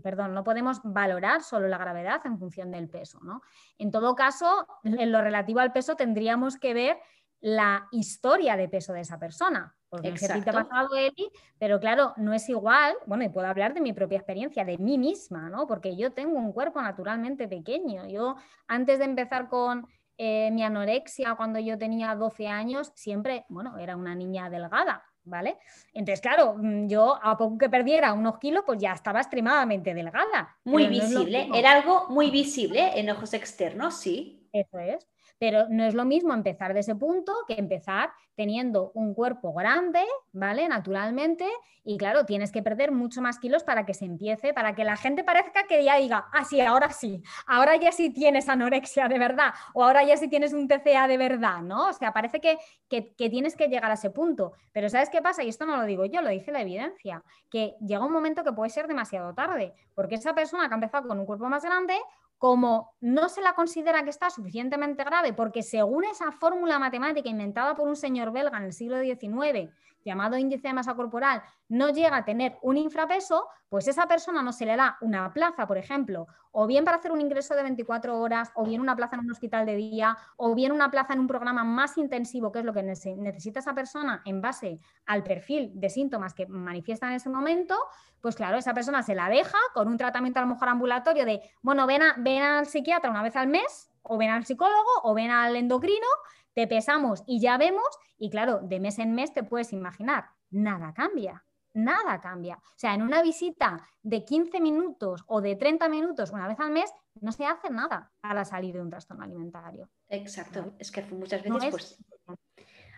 perdón, 0.03 0.35
no 0.35 0.43
podemos 0.43 0.81
valorar 0.83 1.45
solo 1.45 1.69
la 1.69 1.79
gravedad 1.79 2.21
en 2.25 2.37
función 2.37 2.73
del 2.73 2.89
peso. 2.89 3.21
¿no? 3.23 3.43
En 3.79 3.93
todo 3.93 4.17
caso, 4.17 4.67
en 4.83 5.13
lo 5.13 5.21
relativo 5.21 5.61
al 5.61 5.71
peso 5.71 5.95
tendríamos 5.95 6.57
que 6.57 6.75
ver 6.75 6.99
la 7.39 7.87
historia 7.93 8.57
de 8.57 8.69
peso 8.69 8.93
de 8.93 9.03
esa 9.03 9.21
persona. 9.21 9.76
Porque 9.89 10.13
te 10.13 10.33
ha 10.33 10.43
pasado, 10.43 10.97
Eli, 10.97 11.31
pero 11.59 11.79
claro, 11.79 12.13
no 12.17 12.33
es 12.33 12.49
igual, 12.49 12.95
bueno, 13.07 13.25
y 13.25 13.29
puedo 13.29 13.47
hablar 13.47 13.73
de 13.73 13.81
mi 13.81 13.93
propia 13.93 14.19
experiencia, 14.19 14.65
de 14.65 14.79
mí 14.79 14.99
misma, 14.99 15.49
¿no? 15.49 15.67
Porque 15.67 15.97
yo 15.97 16.13
tengo 16.13 16.39
un 16.39 16.53
cuerpo 16.53 16.83
naturalmente 16.83 17.47
pequeño. 17.47 18.07
Yo, 18.09 18.37
antes 18.67 18.99
de 18.99 19.05
empezar 19.05 19.49
con 19.49 19.87
eh, 20.19 20.51
mi 20.51 20.65
anorexia, 20.65 21.35
cuando 21.37 21.61
yo 21.61 21.79
tenía 21.79 22.15
12 22.15 22.49
años, 22.49 22.93
siempre, 22.95 23.45
bueno, 23.49 23.79
era 23.79 23.97
una 23.97 24.15
niña 24.15 24.51
delgada, 24.51 25.05
¿vale? 25.23 25.59
Entonces, 25.93 26.21
claro, 26.21 26.57
mm, 26.57 26.89
yo 26.89 27.19
a 27.23 27.37
poco 27.37 27.57
que 27.57 27.69
perdiera 27.69 28.13
unos 28.13 28.39
kilos, 28.39 28.65
pues 28.67 28.81
ya 28.81 28.93
estaba 28.93 29.21
extremadamente 29.21 29.95
delgada. 29.95 30.57
Muy 30.65 30.89
visible, 30.89 31.49
era 31.55 31.73
algo 31.73 32.07
muy 32.09 32.31
visible 32.31 32.99
en 32.99 33.09
ojos 33.11 33.35
externos, 33.35 34.01
sí. 34.01 34.49
Eso 34.53 34.79
es. 34.79 35.07
Pero 35.39 35.67
no 35.69 35.85
es 35.85 35.95
lo 35.95 36.05
mismo 36.05 36.33
empezar 36.33 36.75
de 36.75 36.81
ese 36.81 36.95
punto 36.95 37.33
que 37.47 37.55
empezar 37.55 38.11
teniendo 38.37 38.93
un 38.95 39.15
cuerpo 39.15 39.53
grande, 39.53 40.05
¿vale? 40.33 40.69
Naturalmente, 40.69 41.47
y 41.83 41.97
claro, 41.97 42.27
tienes 42.27 42.53
que 42.53 42.63
perder 42.63 42.93
mucho 42.93 43.23
más 43.23 43.39
kilos 43.39 43.65
para 43.65 43.87
que 43.87 43.95
se 43.95 44.05
empiece, 44.05 44.53
para 44.53 44.75
que 44.75 44.85
la 44.85 44.97
gente 44.97 45.25
parezca 45.25 45.67
que 45.67 45.83
ya 45.83 45.97
diga, 45.97 46.27
ah, 46.33 46.45
sí, 46.45 46.61
ahora 46.61 46.91
sí, 46.91 47.23
ahora 47.47 47.77
ya 47.77 47.93
sí 47.93 48.11
tienes 48.11 48.49
anorexia 48.49 49.09
de 49.09 49.19
verdad, 49.19 49.55
o 49.73 49.85
ahora 49.85 50.05
ya 50.05 50.17
sí 50.17 50.29
tienes 50.29 50.53
un 50.53 50.69
TCA 50.69 51.09
de 51.09 51.17
verdad, 51.17 51.63
¿no? 51.63 51.89
O 51.89 51.93
sea, 51.93 52.13
parece 52.13 52.41
que, 52.41 52.59
que, 52.89 53.15
que 53.15 53.31
tienes 53.31 53.57
que 53.57 53.69
llegar 53.69 53.91
a 53.91 53.95
ese 53.95 54.11
punto. 54.11 54.53
Pero 54.73 54.89
¿sabes 54.91 55.09
qué 55.09 55.23
pasa? 55.23 55.43
Y 55.43 55.49
esto 55.49 55.65
no 55.65 55.77
lo 55.77 55.85
digo 55.85 56.05
yo, 56.05 56.21
lo 56.21 56.29
dice 56.29 56.53
la 56.53 56.61
evidencia, 56.61 57.23
que 57.51 57.75
llega 57.81 58.05
un 58.05 58.13
momento 58.13 58.45
que 58.45 58.53
puede 58.53 58.71
ser 58.71 58.87
demasiado 58.87 59.33
tarde, 59.35 59.73
porque 59.95 60.17
esa 60.17 60.35
persona 60.35 60.69
que 60.69 60.75
ha 60.75 60.77
empezado 60.77 61.09
con 61.09 61.19
un 61.19 61.25
cuerpo 61.25 61.47
más 61.47 61.65
grande 61.65 61.95
como 62.39 62.95
no 63.01 63.29
se 63.29 63.41
la 63.41 63.55
considera 63.55 64.05
que 64.05 64.11
está 64.11 64.31
suficientemente 64.31 65.05
grave, 65.05 65.33
porque 65.33 65.63
según 65.63 66.05
esa 66.05 66.33
fórmula 66.33 66.79
matemática 66.79 67.29
inventada 67.29 67.75
por 67.75 67.89
un 67.89 67.97
señor 67.97 68.33
belga 68.33 68.59
en 68.59 68.65
el 68.65 68.73
siglo 68.73 69.01
XIX, 69.01 69.71
llamado 70.05 70.39
índice 70.39 70.69
de 70.69 70.75
masa 70.75 70.95
corporal, 70.95 71.43
no 71.69 71.91
llega 71.91 72.19
a 72.19 72.25
tener 72.25 72.59
un 72.63 72.77
infrapeso, 72.77 73.49
pues 73.69 73.89
esa 73.89 74.07
persona 74.07 74.43
no 74.43 74.53
se 74.53 74.67
le 74.67 74.77
da 74.77 74.97
una 75.01 75.33
plaza, 75.33 75.67
por 75.67 75.79
ejemplo, 75.79 76.27
o 76.53 76.67
bien 76.67 76.85
para 76.85 76.99
hacer 76.99 77.13
un 77.13 77.21
ingreso 77.21 77.55
de 77.55 77.63
24 77.63 78.19
horas, 78.19 78.51
o 78.55 78.65
bien 78.65 78.81
una 78.81 78.95
plaza 78.97 79.17
en 79.17 79.21
un 79.21 79.31
hospital 79.31 79.67
de 79.67 79.75
día, 79.75 80.17
o 80.37 80.55
bien 80.55 80.73
una 80.73 80.91
plaza 80.91 81.13
en 81.15 81.21
un 81.21 81.27
programa 81.27 81.65
más 81.65 81.99
intensivo, 81.99 82.53
que 82.53 82.61
es 82.61 82.65
lo 82.65 82.73
que 82.73 82.83
necesita 82.83 83.61
esa 83.61 83.75
persona 83.75 84.23
en 84.25 84.41
base 84.41 84.79
al 85.07 85.23
perfil 85.23 85.73
de 85.75 85.91
síntomas 85.91 86.35
que 86.35 86.47
manifiesta 86.47 87.09
en 87.09 87.15
ese 87.15 87.29
momento, 87.29 87.77
pues 88.21 88.37
claro, 88.37 88.57
esa 88.57 88.73
persona 88.73 89.03
se 89.03 89.15
la 89.15 89.29
deja 89.29 89.59
con 89.75 89.89
un 89.89 89.97
tratamiento 89.97 90.39
a 90.39 90.43
lo 90.43 90.49
mejor 90.49 90.69
ambulatorio 90.69 91.25
de, 91.25 91.41
bueno, 91.63 91.87
ven, 91.87 92.03
ven 92.19 92.43
al 92.43 92.67
psiquiatra 92.67 93.11
una 93.11 93.23
vez 93.23 93.37
al 93.37 93.49
mes, 93.49 93.91
o 94.03 94.17
ven 94.17 94.31
al 94.31 94.45
psicólogo, 94.45 94.91
o 95.03 95.15
ven 95.15 95.31
al 95.31 95.57
endocrino, 95.57 96.07
te 96.55 96.67
pesamos 96.67 97.23
y 97.27 97.41
ya 97.41 97.59
vemos, 97.59 97.87
y 98.17 98.31
claro, 98.31 98.61
de 98.63 98.81
mes 98.81 98.99
en 98.99 99.15
mes 99.15 99.33
te 99.33 99.43
puedes 99.43 99.73
imaginar, 99.73 100.31
nada 100.51 100.95
cambia, 100.95 101.45
nada 101.77 102.21
cambia. 102.21 102.57
O 102.57 102.79
sea, 102.79 102.95
en 102.95 103.03
una 103.03 103.23
visita 103.23 103.87
de 104.03 104.25
15 104.25 104.61
minutos 104.61 105.25
o 105.27 105.41
de 105.41 105.57
30 105.57 105.89
minutos 105.89 106.33
una 106.33 106.49
vez 106.49 106.59
al 106.59 106.71
mes, 106.71 106.93
no 107.21 107.33
se 107.33 107.45
hace 107.45 107.71
nada 107.71 108.11
para 108.21 108.45
salir 108.45 108.75
de 108.75 108.81
un 108.81 108.91
trastorno 108.91 109.25
alimentario. 109.25 109.89
Exacto, 110.09 110.73
es 110.79 110.91
que 110.91 111.03
muchas 111.03 111.43
veces, 111.43 111.71
pues, 111.71 111.99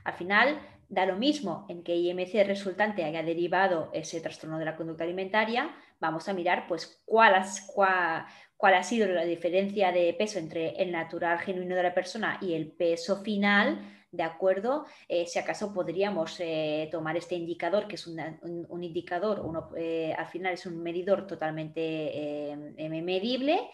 al 0.05 0.15
final 0.15 0.61
da 0.89 1.05
lo 1.05 1.17
mismo 1.17 1.67
en 1.69 1.83
que 1.83 1.95
IMC 1.95 2.47
resultante 2.47 3.05
haya 3.05 3.23
derivado 3.23 3.91
ese 3.93 4.21
trastorno 4.21 4.59
de 4.59 4.65
la 4.65 4.77
conducta 4.77 5.05
alimentaria, 5.05 5.71
vamos 6.01 6.29
a 6.29 6.33
mirar 6.33 6.67
pues 6.67 7.03
cuál, 7.05 7.45
cuál, 7.67 8.25
cuál 8.57 8.75
ha 8.75 8.83
sido 8.83 9.09
la 9.09 9.25
diferencia 9.25 9.93
de 9.93 10.15
peso 10.15 10.39
entre 10.39 10.71
el 10.83 10.93
natural 10.93 11.39
genuino 11.41 11.75
de 11.75 11.83
la 11.83 11.95
persona 11.95 12.39
y 12.41 12.55
el 12.55 12.71
peso 12.71 13.23
final, 13.23 13.98
¿de 14.11 14.23
acuerdo? 14.23 14.87
Eh, 15.09 15.27
si 15.27 15.39
acaso 15.39 15.73
podríamos 15.73 16.37
eh, 16.41 16.89
tomar 16.91 17.17
este 17.17 17.35
indicador, 17.35 17.87
que 17.87 17.97
es 17.97 18.07
un, 18.07 18.83
indicador, 18.83 19.41
uno, 19.41 19.71
eh, 19.77 20.15
al 20.17 20.27
final 20.27 20.55
es 20.55 20.67
un 20.67 20.83
medidor 20.83 21.27
totalmente 21.27 22.57
medible 22.89 23.71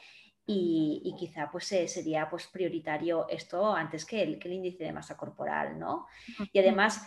y, 0.47 1.15
quizá 1.19 1.51
pues 1.51 1.67
sería 1.67 2.29
pues 2.29 2.47
prioritario 2.49 3.29
esto 3.29 3.75
antes 3.75 4.05
que 4.05 4.23
el, 4.23 4.39
que 4.39 4.49
el 4.49 4.55
índice 4.55 4.85
de 4.85 4.93
masa 4.93 5.17
corporal, 5.17 5.79
¿no? 5.79 6.07
Y 6.53 6.59
además 6.59 7.07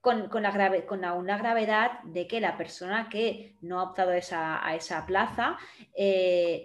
con, 0.00 0.42
la 0.42 0.50
grave, 0.50 0.86
con 0.86 1.04
una 1.04 1.36
gravedad 1.36 2.02
de 2.04 2.26
que 2.26 2.40
la 2.40 2.56
persona 2.56 3.08
que 3.10 3.56
no 3.60 3.80
ha 3.80 3.84
optado 3.84 4.12
esa, 4.12 4.66
a 4.66 4.74
esa 4.74 5.04
plaza 5.04 5.58
eh, 5.94 6.64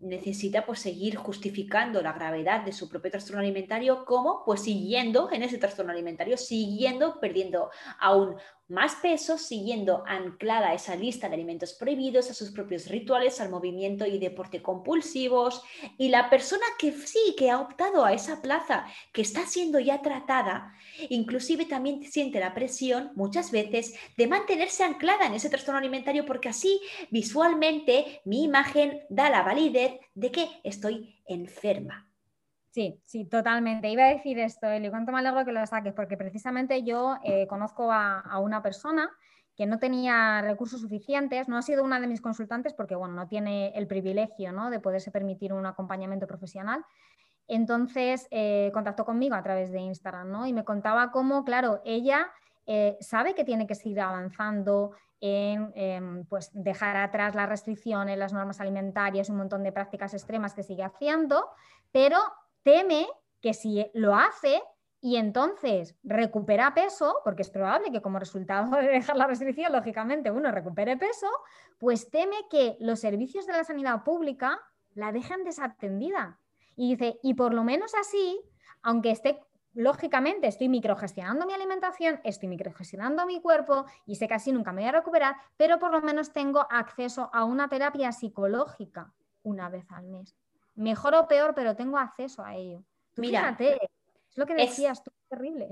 necesita 0.00 0.64
pues, 0.64 0.80
seguir 0.80 1.16
justificando 1.16 2.00
la 2.00 2.14
gravedad 2.14 2.64
de 2.64 2.72
su 2.72 2.88
propio 2.88 3.10
trastorno 3.10 3.42
alimentario 3.42 4.06
como 4.06 4.42
pues 4.44 4.62
siguiendo 4.62 5.30
en 5.32 5.42
ese 5.42 5.58
trastorno 5.58 5.92
alimentario, 5.92 6.38
siguiendo 6.38 7.20
perdiendo 7.20 7.70
aún 7.98 8.36
más 8.68 8.96
peso 8.96 9.36
siguiendo 9.36 10.02
anclada 10.06 10.72
esa 10.72 10.96
lista 10.96 11.28
de 11.28 11.34
alimentos 11.34 11.74
prohibidos, 11.74 12.30
a 12.30 12.34
sus 12.34 12.50
propios 12.50 12.88
rituales, 12.88 13.40
al 13.40 13.50
movimiento 13.50 14.06
y 14.06 14.18
deporte 14.18 14.62
compulsivos. 14.62 15.62
Y 15.98 16.08
la 16.08 16.30
persona 16.30 16.64
que 16.78 16.92
sí, 16.92 17.34
que 17.36 17.50
ha 17.50 17.60
optado 17.60 18.04
a 18.04 18.12
esa 18.12 18.40
plaza, 18.40 18.86
que 19.12 19.22
está 19.22 19.46
siendo 19.46 19.78
ya 19.80 20.00
tratada, 20.02 20.72
inclusive 21.10 21.66
también 21.66 22.02
siente 22.04 22.40
la 22.40 22.54
presión 22.54 23.12
muchas 23.14 23.50
veces 23.50 23.94
de 24.16 24.26
mantenerse 24.26 24.84
anclada 24.84 25.26
en 25.26 25.34
ese 25.34 25.50
trastorno 25.50 25.78
alimentario 25.78 26.24
porque 26.24 26.48
así 26.48 26.80
visualmente 27.10 28.22
mi 28.24 28.44
imagen 28.44 29.02
da 29.08 29.30
la 29.30 29.42
validez 29.42 30.00
de 30.14 30.30
que 30.30 30.48
estoy 30.62 31.20
enferma. 31.26 32.13
Sí, 32.74 33.00
sí, 33.04 33.24
totalmente. 33.24 33.88
Iba 33.88 34.06
a 34.06 34.08
decir 34.08 34.36
esto, 34.40 34.66
Eli, 34.66 34.90
cuánto 34.90 35.12
me 35.12 35.20
alegro 35.20 35.44
que 35.44 35.52
lo 35.52 35.64
saques, 35.64 35.92
porque 35.94 36.16
precisamente 36.16 36.82
yo 36.82 37.18
eh, 37.22 37.46
conozco 37.46 37.92
a, 37.92 38.36
una 38.40 38.64
persona 38.64 39.12
que 39.54 39.64
no 39.64 39.78
tenía 39.78 40.42
recursos 40.42 40.80
suficientes, 40.80 41.48
no 41.48 41.56
ha 41.56 41.62
sido 41.62 41.84
una 41.84 42.00
de 42.00 42.08
mis 42.08 42.20
consultantes 42.20 42.74
porque, 42.74 42.96
bueno, 42.96 43.14
no 43.14 43.28
tiene 43.28 43.68
el 43.76 43.86
privilegio 43.86 44.50
¿no? 44.50 44.70
de 44.70 44.80
poderse 44.80 45.12
permitir 45.12 45.52
un 45.52 45.64
acompañamiento 45.66 46.26
profesional. 46.26 46.84
Entonces, 47.46 48.26
eh, 48.32 48.72
contactó 48.74 49.04
conmigo 49.04 49.36
a 49.36 49.42
través 49.44 49.70
de 49.70 49.78
Instagram, 49.78 50.28
¿no? 50.32 50.44
Y 50.44 50.52
me 50.52 50.64
contaba 50.64 51.12
cómo, 51.12 51.44
claro, 51.44 51.80
ella 51.84 52.32
eh, 52.66 52.96
sabe 52.98 53.36
que 53.36 53.44
tiene 53.44 53.68
que 53.68 53.76
seguir 53.76 54.00
avanzando 54.00 54.96
en 55.20 56.26
pues, 56.28 56.50
dejar 56.52 56.96
atrás 56.96 57.36
las 57.36 57.48
restricciones, 57.48 58.18
las 58.18 58.32
normas 58.32 58.60
alimentarias, 58.60 59.30
un 59.30 59.36
montón 59.36 59.62
de 59.62 59.70
prácticas 59.70 60.12
extremas 60.12 60.54
que 60.54 60.64
sigue 60.64 60.82
haciendo, 60.82 61.46
pero 61.92 62.18
teme 62.64 63.06
que 63.40 63.54
si 63.54 63.86
lo 63.94 64.16
hace 64.16 64.60
y 65.00 65.16
entonces 65.16 65.94
recupera 66.02 66.72
peso, 66.72 67.20
porque 67.24 67.42
es 67.42 67.50
probable 67.50 67.92
que 67.92 68.00
como 68.00 68.18
resultado 68.18 68.74
de 68.76 68.88
dejar 68.88 69.16
la 69.16 69.26
restricción, 69.26 69.70
lógicamente 69.70 70.30
uno 70.30 70.50
recupere 70.50 70.96
peso, 70.96 71.28
pues 71.78 72.10
teme 72.10 72.36
que 72.50 72.76
los 72.80 73.00
servicios 73.00 73.46
de 73.46 73.52
la 73.52 73.64
sanidad 73.64 74.02
pública 74.02 74.58
la 74.94 75.12
dejen 75.12 75.44
desatendida. 75.44 76.40
Y 76.74 76.96
dice, 76.96 77.20
y 77.22 77.34
por 77.34 77.52
lo 77.52 77.64
menos 77.64 77.92
así, 77.94 78.40
aunque 78.82 79.10
esté, 79.10 79.38
lógicamente, 79.74 80.46
estoy 80.46 80.70
microgestionando 80.70 81.44
mi 81.44 81.52
alimentación, 81.52 82.20
estoy 82.24 82.48
microgestionando 82.48 83.26
mi 83.26 83.42
cuerpo 83.42 83.84
y 84.06 84.16
sé 84.16 84.26
que 84.26 84.34
así 84.34 84.52
nunca 84.52 84.72
me 84.72 84.82
voy 84.82 84.88
a 84.88 84.92
recuperar, 84.92 85.36
pero 85.58 85.78
por 85.78 85.92
lo 85.92 86.00
menos 86.00 86.32
tengo 86.32 86.66
acceso 86.70 87.28
a 87.34 87.44
una 87.44 87.68
terapia 87.68 88.10
psicológica 88.10 89.12
una 89.42 89.68
vez 89.68 89.84
al 89.92 90.06
mes 90.06 90.34
mejor 90.74 91.14
o 91.14 91.28
peor, 91.28 91.54
pero 91.54 91.76
tengo 91.76 91.98
acceso 91.98 92.44
a 92.44 92.54
ello. 92.56 92.84
fíjate, 93.12 93.74
es 93.74 94.36
lo 94.36 94.46
que 94.46 94.54
decías 94.54 95.02
tú, 95.02 95.10
terrible. 95.28 95.68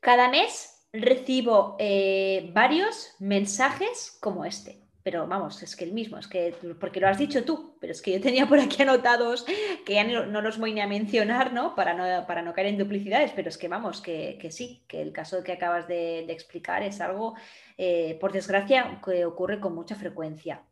Cada 0.00 0.28
mes 0.28 0.76
recibo 0.92 1.76
eh, 1.78 2.50
varios 2.52 3.14
mensajes 3.18 4.16
como 4.20 4.44
este. 4.44 4.86
Pero 5.02 5.24
vamos, 5.28 5.62
es 5.62 5.76
que 5.76 5.84
el 5.84 5.92
mismo, 5.92 6.18
es 6.18 6.26
que 6.26 6.52
porque 6.80 6.98
lo 6.98 7.06
has 7.06 7.16
dicho 7.16 7.44
tú, 7.44 7.76
pero 7.80 7.92
es 7.92 8.02
que 8.02 8.10
yo 8.10 8.20
tenía 8.20 8.48
por 8.48 8.58
aquí 8.58 8.82
anotados 8.82 9.46
que 9.84 9.94
ya 9.94 10.02
no, 10.02 10.42
los 10.42 10.58
voy 10.58 10.72
ni 10.72 10.80
a 10.80 10.88
mencionar, 10.88 11.52
¿no? 11.52 11.76
Para 11.76 11.94
no, 11.94 12.26
para 12.26 12.42
no 12.42 12.52
caer 12.52 12.66
en 12.66 12.78
duplicidades, 12.78 13.30
pero 13.30 13.48
es 13.48 13.56
que 13.56 13.68
vamos, 13.68 14.00
que, 14.00 14.44
sí, 14.50 14.82
que 14.88 15.00
el 15.00 15.12
caso 15.12 15.44
que 15.44 15.52
acabas 15.52 15.86
de, 15.86 16.24
explicar 16.32 16.82
es 16.82 17.00
algo, 17.00 17.36
eh, 17.78 18.18
por 18.20 18.32
desgracia, 18.32 19.00
que 19.04 19.24
ocurre 19.24 19.60
con 19.60 19.76
mucha 19.76 19.94
frecuencia. 19.94 20.64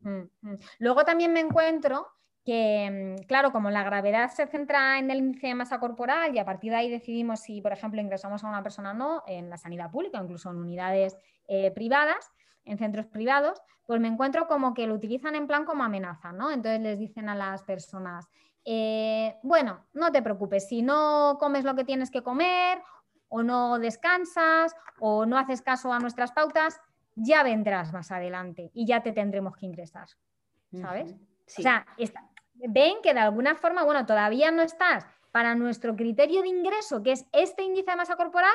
Mm, 0.00 0.22
mm. 0.40 0.56
Luego 0.78 1.04
también 1.04 1.34
me 1.34 1.40
encuentro 1.40 2.06
que, 2.44 3.16
mm, 3.20 3.26
claro, 3.26 3.52
como 3.52 3.70
la 3.70 3.84
gravedad 3.84 4.30
se 4.30 4.46
centra 4.46 4.98
en 4.98 5.10
el 5.10 5.18
índice 5.18 5.48
de 5.48 5.54
masa 5.54 5.80
corporal 5.80 6.34
y 6.34 6.38
a 6.38 6.44
partir 6.44 6.70
de 6.70 6.78
ahí 6.78 6.90
decidimos 6.90 7.40
si, 7.40 7.60
por 7.60 7.72
ejemplo, 7.72 8.00
ingresamos 8.00 8.42
a 8.44 8.48
una 8.48 8.62
persona 8.62 8.92
o 8.92 8.94
no 8.94 9.22
en 9.26 9.50
la 9.50 9.56
sanidad 9.56 9.90
pública, 9.90 10.18
incluso 10.22 10.50
en 10.50 10.56
unidades 10.56 11.16
eh, 11.46 11.70
privadas, 11.72 12.30
en 12.64 12.78
centros 12.78 13.06
privados, 13.06 13.60
pues 13.86 14.00
me 14.00 14.08
encuentro 14.08 14.46
como 14.46 14.74
que 14.74 14.86
lo 14.86 14.94
utilizan 14.94 15.34
en 15.34 15.46
plan 15.46 15.64
como 15.64 15.82
amenaza, 15.82 16.32
¿no? 16.32 16.50
Entonces 16.50 16.80
les 16.80 16.98
dicen 16.98 17.28
a 17.28 17.34
las 17.34 17.62
personas, 17.62 18.28
eh, 18.64 19.36
bueno, 19.42 19.86
no 19.94 20.12
te 20.12 20.20
preocupes, 20.20 20.68
si 20.68 20.82
no 20.82 21.36
comes 21.40 21.64
lo 21.64 21.74
que 21.74 21.84
tienes 21.84 22.10
que 22.10 22.22
comer 22.22 22.82
o 23.28 23.42
no 23.42 23.78
descansas 23.78 24.74
o 25.00 25.24
no 25.24 25.38
haces 25.38 25.62
caso 25.62 25.92
a 25.92 25.98
nuestras 25.98 26.32
pautas, 26.32 26.78
ya 27.14 27.42
vendrás 27.42 27.92
más 27.92 28.10
adelante 28.10 28.70
y 28.74 28.86
ya 28.86 29.02
te 29.02 29.12
tendremos 29.12 29.56
que 29.56 29.66
ingresar, 29.66 30.08
¿sabes? 30.72 31.16
O 31.56 31.62
sea, 31.62 31.86
ven 32.54 32.96
que 33.02 33.14
de 33.14 33.20
alguna 33.20 33.54
forma, 33.54 33.84
bueno, 33.84 34.04
todavía 34.04 34.50
no 34.50 34.62
estás 34.62 35.06
para 35.32 35.54
nuestro 35.54 35.96
criterio 35.96 36.42
de 36.42 36.48
ingreso, 36.48 37.02
que 37.02 37.12
es 37.12 37.26
este 37.32 37.62
índice 37.62 37.90
de 37.90 37.96
masa 37.96 38.16
corporal, 38.16 38.54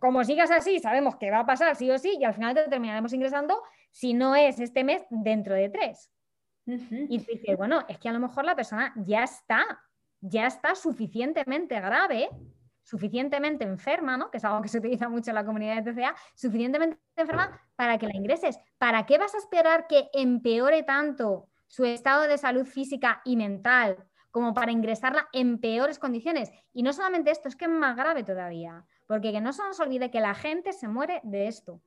como 0.00 0.24
sigas 0.24 0.50
así, 0.50 0.78
sabemos 0.80 1.16
que 1.16 1.30
va 1.30 1.40
a 1.40 1.46
pasar 1.46 1.76
sí 1.76 1.90
o 1.90 1.98
sí 1.98 2.16
y 2.18 2.24
al 2.24 2.34
final 2.34 2.54
te 2.54 2.68
terminaremos 2.68 3.12
ingresando, 3.12 3.62
si 3.90 4.14
no 4.14 4.34
es 4.34 4.58
este 4.58 4.82
mes, 4.82 5.04
dentro 5.10 5.54
de 5.54 5.68
tres. 5.68 6.10
Y 6.66 7.18
dices, 7.18 7.56
bueno, 7.56 7.84
es 7.88 7.98
que 7.98 8.08
a 8.08 8.12
lo 8.12 8.20
mejor 8.20 8.44
la 8.44 8.54
persona 8.54 8.94
ya 8.96 9.24
está, 9.24 9.82
ya 10.20 10.46
está 10.46 10.74
suficientemente 10.74 11.78
grave, 11.80 12.30
suficientemente 12.82 13.64
enferma, 13.64 14.16
¿no? 14.16 14.30
que 14.30 14.38
es 14.38 14.44
algo 14.44 14.62
que 14.62 14.68
se 14.68 14.78
utiliza 14.78 15.08
mucho 15.08 15.32
en 15.32 15.34
la 15.34 15.44
comunidad 15.44 15.82
de 15.82 15.92
TCA, 15.92 16.14
suficientemente 16.34 16.98
enferma 17.16 17.60
para 17.76 17.98
que 17.98 18.06
la 18.06 18.16
ingreses. 18.16 18.58
¿Para 18.78 19.04
qué 19.04 19.18
vas 19.18 19.34
a 19.34 19.38
esperar 19.38 19.86
que 19.86 20.08
empeore 20.14 20.82
tanto 20.82 21.48
su 21.70 21.84
estado 21.84 22.26
de 22.26 22.36
salud 22.36 22.66
física 22.66 23.22
y 23.24 23.36
mental 23.36 24.04
como 24.32 24.54
para 24.54 24.72
ingresarla 24.72 25.28
en 25.32 25.58
peores 25.58 26.00
condiciones. 26.00 26.50
Y 26.72 26.82
no 26.82 26.92
solamente 26.92 27.30
esto, 27.30 27.48
es 27.48 27.54
que 27.54 27.66
es 27.66 27.70
más 27.70 27.96
grave 27.96 28.24
todavía, 28.24 28.84
porque 29.06 29.30
que 29.30 29.40
no 29.40 29.52
se 29.52 29.62
nos 29.62 29.78
olvide 29.78 30.10
que 30.10 30.20
la 30.20 30.34
gente 30.34 30.72
se 30.72 30.88
muere 30.88 31.20
de 31.22 31.46
esto. 31.46 31.80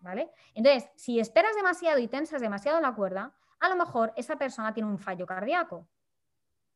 ¿Vale? 0.00 0.30
Entonces, 0.54 0.90
si 0.96 1.18
esperas 1.18 1.56
demasiado 1.56 1.98
y 1.98 2.08
tensas 2.08 2.42
demasiado 2.42 2.78
la 2.80 2.94
cuerda, 2.94 3.34
a 3.58 3.68
lo 3.70 3.76
mejor 3.76 4.12
esa 4.16 4.36
persona 4.36 4.74
tiene 4.74 4.90
un 4.90 4.98
fallo 4.98 5.24
cardíaco. 5.24 5.88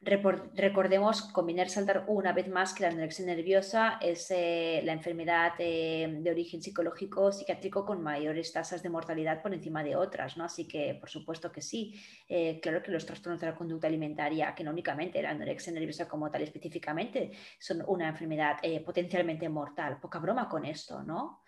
Recordemos, 0.03 1.21
combinar 1.21 1.69
saltar 1.69 2.05
una 2.07 2.33
vez 2.33 2.49
más 2.49 2.73
que 2.73 2.85
la 2.85 2.89
anorexia 2.89 3.27
nerviosa 3.27 3.99
es 4.01 4.31
eh, 4.31 4.81
la 4.83 4.95
enfermedad 4.95 5.53
eh, 5.59 6.09
de 6.23 6.31
origen 6.31 6.63
psicológico 6.63 7.31
psiquiátrico 7.31 7.85
con 7.85 8.03
mayores 8.03 8.51
tasas 8.51 8.83
de 8.83 8.89
mortalidad 8.89 9.43
por 9.43 9.53
encima 9.53 9.85
de 9.85 9.97
otras, 9.97 10.39
¿no? 10.39 10.45
Así 10.45 10.67
que, 10.67 10.95
por 10.95 11.11
supuesto 11.11 11.53
que 11.53 11.61
sí. 11.61 12.01
Eh, 12.27 12.61
claro 12.63 12.83
que 12.83 12.91
los 12.91 13.05
trastornos 13.05 13.43
de 13.43 13.49
la 13.49 13.55
conducta 13.55 13.89
alimentaria, 13.89 14.55
que 14.55 14.65
no 14.65 14.71
únicamente 14.71 15.21
la 15.21 15.33
anorexia 15.33 15.71
nerviosa 15.71 16.09
como 16.09 16.31
tal 16.31 16.41
específicamente, 16.41 17.33
son 17.59 17.85
una 17.87 18.09
enfermedad 18.09 18.57
potencialmente 18.87 19.51
mortal. 19.51 19.99
Poca 20.01 20.19
broma 20.19 20.49
con 20.49 20.65
esto, 20.65 21.03
¿no? 21.03 21.43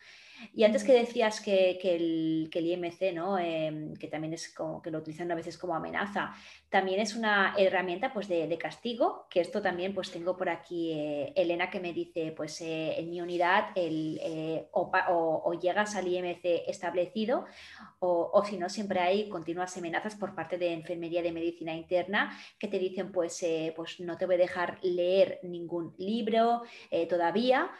Y 0.54 0.64
antes 0.64 0.84
que 0.84 0.92
decías 0.92 1.40
que, 1.40 1.78
el, 1.82 2.50
IMC, 2.52 3.12
¿no? 3.14 3.38
Em, 3.38 3.94
que 3.94 4.08
también 4.08 4.34
es 4.34 4.52
como 4.54 4.80
que 4.82 4.90
lo 4.90 4.98
utilizan 4.98 5.30
a 5.30 5.34
veces 5.34 5.58
como 5.58 5.74
amenaza, 5.74 6.34
también 6.72 7.00
es 7.00 7.14
una 7.14 7.54
herramienta 7.58 8.12
pues, 8.14 8.28
de, 8.28 8.56
castigo, 8.58 9.26
que 9.28 9.40
esto 9.40 9.60
también 9.60 9.94
pues 9.94 10.10
tengo 10.10 10.36
por 10.36 10.48
aquí 10.48 10.92
eh, 10.92 11.32
Elena 11.36 11.68
que 11.68 11.80
me 11.80 11.92
dice, 11.92 12.32
pues 12.34 12.60
eh, 12.62 12.98
en 12.98 13.10
mi 13.10 13.20
unidad 13.20 13.66
el, 13.74 14.18
eh, 14.22 14.68
o, 14.72 15.52
llegas 15.60 15.96
al 15.96 16.08
IMC 16.08 16.40
establecido 16.66 17.44
o, 17.98 18.42
si 18.44 18.56
no, 18.56 18.68
siempre 18.68 19.00
hay 19.00 19.28
continuas 19.28 19.76
amenazas 19.76 20.16
por 20.16 20.34
parte 20.34 20.58
de 20.58 20.72
enfermería 20.72 21.22
de 21.22 21.30
medicina 21.30 21.74
interna 21.74 22.36
que 22.58 22.68
te 22.68 22.78
dicen, 22.78 23.12
pues, 23.12 23.44
pues 23.76 24.00
no 24.00 24.16
te 24.16 24.26
voy 24.26 24.36
a 24.36 24.38
dejar 24.38 24.78
leer 24.82 25.38
ningún 25.42 25.94
libro 25.98 26.62
todavía, 27.08 27.70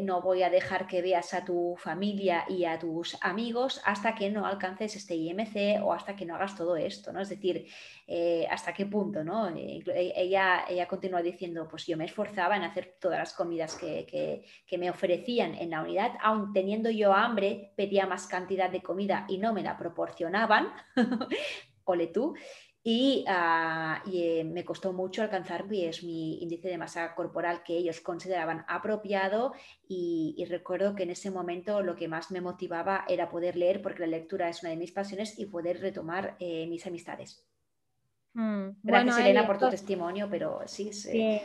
no 0.00 0.22
voy 0.22 0.42
a 0.42 0.50
dejar 0.50 0.88
que 0.88 1.02
veas 1.02 1.34
a 1.34 1.44
tu 1.44 1.76
familia 1.78 1.99
y 2.02 2.64
a 2.64 2.78
tus 2.78 3.16
amigos 3.22 3.80
hasta 3.84 4.14
que 4.14 4.30
no 4.30 4.46
alcances 4.46 4.96
este 4.96 5.14
IMC 5.14 5.82
o 5.82 5.92
hasta 5.92 6.16
que 6.16 6.24
no 6.24 6.34
hagas 6.34 6.56
todo 6.56 6.76
esto, 6.76 7.12
¿no? 7.12 7.20
Es 7.20 7.28
decir, 7.28 7.66
eh, 8.06 8.46
hasta 8.50 8.72
qué 8.72 8.86
punto, 8.86 9.22
¿no? 9.22 9.48
Eh, 9.48 9.82
e, 9.86 10.12
ella, 10.16 10.64
ella 10.68 10.86
continúa 10.88 11.22
diciendo, 11.22 11.68
pues 11.68 11.86
yo 11.86 11.96
me 11.96 12.04
esforzaba 12.04 12.56
en 12.56 12.62
hacer 12.62 12.96
todas 13.00 13.18
las 13.18 13.32
comidas 13.32 13.76
que, 13.76 14.44
me 14.78 14.90
ofrecían 14.90 15.54
en 15.54 15.70
la 15.70 15.82
unidad, 15.82 16.12
aun 16.22 16.52
teniendo 16.52 16.90
yo 16.90 17.12
hambre, 17.12 17.72
pedía 17.76 18.06
más 18.06 18.26
cantidad 18.26 18.70
de 18.70 18.82
comida 18.82 19.26
y 19.28 19.38
no 19.38 19.52
me 19.52 19.62
la 19.62 19.76
proporcionaban, 19.76 20.72
ole 21.84 22.06
tú, 22.06 22.34
y, 22.82 23.24
ah, 23.28 24.02
eh, 24.10 24.42
me 24.44 24.64
costó 24.64 24.92
mucho 24.92 25.22
alcanzar 25.22 25.66
pues, 25.66 26.02
mi 26.02 26.42
índice 26.42 26.68
de 26.68 26.78
masa 26.78 27.14
corporal 27.14 27.62
que 27.62 27.76
ellos 27.76 28.00
consideraban 28.00 28.64
apropiado 28.68 29.52
y, 29.88 30.44
recuerdo 30.48 30.94
que 30.94 31.02
en 31.02 31.10
ese 31.10 31.30
momento 31.30 31.82
lo 31.82 31.94
que 31.94 32.08
más 32.08 32.30
me 32.30 32.40
motivaba 32.40 33.04
era 33.08 33.28
poder 33.28 33.56
leer 33.56 33.82
porque 33.82 34.00
la 34.00 34.06
lectura 34.06 34.48
es 34.48 34.62
una 34.62 34.70
de 34.70 34.76
mis 34.76 34.92
pasiones 34.92 35.38
y 35.38 35.46
poder 35.46 35.80
retomar 35.80 36.36
mis 36.40 36.86
amistades. 36.86 37.46
Mm, 38.32 38.70
Gracias, 38.82 39.18
Elena, 39.18 39.46
por 39.46 39.58
tu 39.58 39.68
testimonio, 39.68 40.28
pero 40.30 40.60
sí, 40.66 40.92
sí. 40.92 41.40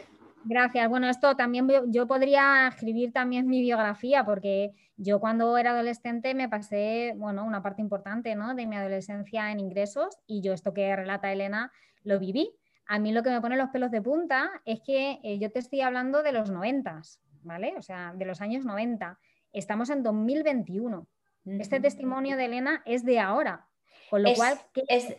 Gracias. 0.47 0.87
Bueno, 0.89 1.09
esto 1.09 1.35
también 1.35 1.67
yo 1.87 2.05
podría 2.05 2.67
escribir 2.67 3.11
también 3.11 3.47
mi 3.47 3.61
biografía 3.61 4.23
porque 4.23 4.73
yo 4.95 5.19
cuando 5.19 5.57
era 5.57 5.71
adolescente 5.71 6.35
me 6.35 6.47
pasé, 6.47 7.13
bueno, 7.17 7.43
una 7.43 7.63
parte 7.63 7.81
importante 7.81 8.35
¿no? 8.35 8.53
de 8.53 8.67
mi 8.67 8.75
adolescencia 8.75 9.51
en 9.51 9.59
ingresos 9.59 10.19
y 10.27 10.41
yo 10.41 10.53
esto 10.53 10.71
que 10.73 10.95
relata 10.95 11.33
Elena 11.33 11.71
lo 12.03 12.19
viví. 12.19 12.55
A 12.85 12.99
mí 12.99 13.11
lo 13.11 13.23
que 13.23 13.31
me 13.31 13.41
pone 13.41 13.57
los 13.57 13.69
pelos 13.69 13.89
de 13.89 14.03
punta 14.03 14.61
es 14.65 14.81
que 14.81 15.19
eh, 15.23 15.39
yo 15.39 15.51
te 15.51 15.57
estoy 15.57 15.81
hablando 15.81 16.21
de 16.21 16.31
los 16.31 16.51
noventas, 16.51 17.19
¿vale? 17.41 17.73
O 17.77 17.81
sea, 17.81 18.13
de 18.15 18.25
los 18.25 18.39
años 18.39 18.65
90. 18.65 19.17
Estamos 19.51 19.89
en 19.89 20.03
2021. 20.03 21.07
Este 21.45 21.79
testimonio 21.79 22.37
de 22.37 22.45
Elena 22.45 22.83
es 22.85 23.03
de 23.03 23.19
ahora. 23.19 23.67
Con 24.11 24.21
lo 24.21 24.33
cual... 24.35 24.59
Es, 24.87 25.15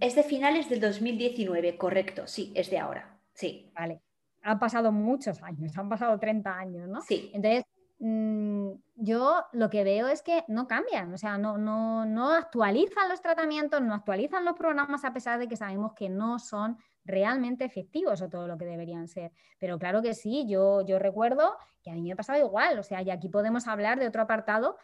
es, 0.00 0.14
de 0.14 0.22
finales 0.22 0.68
del 0.70 0.80
2019, 0.80 1.76
correcto. 1.76 2.26
Sí, 2.26 2.52
es 2.54 2.70
de 2.70 2.78
ahora. 2.78 3.18
Sí. 3.34 3.70
Vale. 3.74 4.00
Han 4.42 4.58
pasado 4.58 4.92
muchos 4.92 5.42
años, 5.42 5.76
han 5.76 5.88
pasado 5.88 6.18
30 6.18 6.56
años, 6.56 6.88
¿no? 6.88 7.00
Sí. 7.02 7.30
Entonces, 7.34 7.64
mm, 7.98 8.70
yo 8.96 9.44
lo 9.52 9.70
que 9.70 9.84
veo 9.84 10.08
es 10.08 10.22
que 10.22 10.44
no 10.48 10.66
cambian, 10.66 11.12
o 11.12 11.18
sea, 11.18 11.38
no, 11.38 11.58
no, 11.58 12.06
no 12.06 12.32
actualizan 12.32 13.08
los 13.08 13.20
tratamientos, 13.20 13.82
no 13.82 13.94
actualizan 13.94 14.44
los 14.44 14.54
programas 14.54 15.04
a 15.04 15.12
pesar 15.12 15.38
de 15.38 15.48
que 15.48 15.56
sabemos 15.56 15.92
que 15.94 16.08
no 16.08 16.38
son 16.38 16.78
realmente 17.04 17.64
efectivos 17.64 18.22
o 18.22 18.28
todo 18.28 18.46
lo 18.46 18.56
que 18.56 18.64
deberían 18.64 19.08
ser. 19.08 19.32
Pero 19.58 19.78
claro 19.78 20.02
que 20.02 20.14
sí, 20.14 20.46
yo, 20.48 20.82
yo 20.86 20.98
recuerdo 20.98 21.56
que 21.82 21.90
a 21.90 21.94
mí 21.94 22.02
me 22.02 22.12
ha 22.12 22.16
pasado 22.16 22.38
igual, 22.38 22.78
o 22.78 22.82
sea, 22.82 23.02
y 23.02 23.10
aquí 23.10 23.28
podemos 23.28 23.66
hablar 23.66 23.98
de 23.98 24.06
otro 24.06 24.22
apartado 24.22 24.76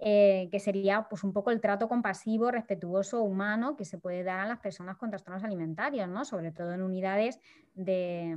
eh, 0.00 0.48
que 0.52 0.60
sería 0.60 1.08
pues 1.08 1.24
un 1.24 1.32
poco 1.32 1.50
el 1.50 1.60
trato 1.60 1.88
compasivo, 1.88 2.52
respetuoso, 2.52 3.22
humano 3.22 3.74
que 3.74 3.84
se 3.84 3.98
puede 3.98 4.22
dar 4.22 4.38
a 4.38 4.46
las 4.46 4.60
personas 4.60 4.96
con 4.96 5.10
trastornos 5.10 5.42
alimentarios, 5.42 6.08
¿no? 6.08 6.24
Sobre 6.24 6.52
todo 6.52 6.72
en 6.72 6.82
unidades 6.82 7.40
de, 7.74 8.36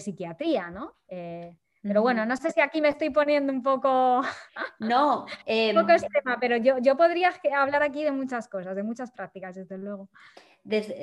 psiquiatría, 0.00 0.70
¿no? 0.70 0.94
Eh, 1.08 1.56
pero 1.82 2.02
bueno, 2.02 2.26
no 2.26 2.36
sé 2.36 2.50
si 2.50 2.60
aquí 2.60 2.80
me 2.80 2.88
estoy 2.88 3.10
poniendo 3.10 3.52
un 3.52 3.62
poco. 3.62 4.22
No, 4.78 5.22
un 5.22 5.74
poco 5.74 5.90
em, 5.90 5.96
extrema, 5.96 6.36
pero 6.38 6.58
yo, 6.58 6.76
yo 6.78 6.98
podría 6.98 7.32
hablar 7.56 7.82
aquí 7.82 8.04
de 8.04 8.12
muchas 8.12 8.46
cosas, 8.46 8.76
de 8.76 8.82
muchas 8.82 9.10
prácticas, 9.10 9.54
desde 9.54 9.78
luego 9.78 10.10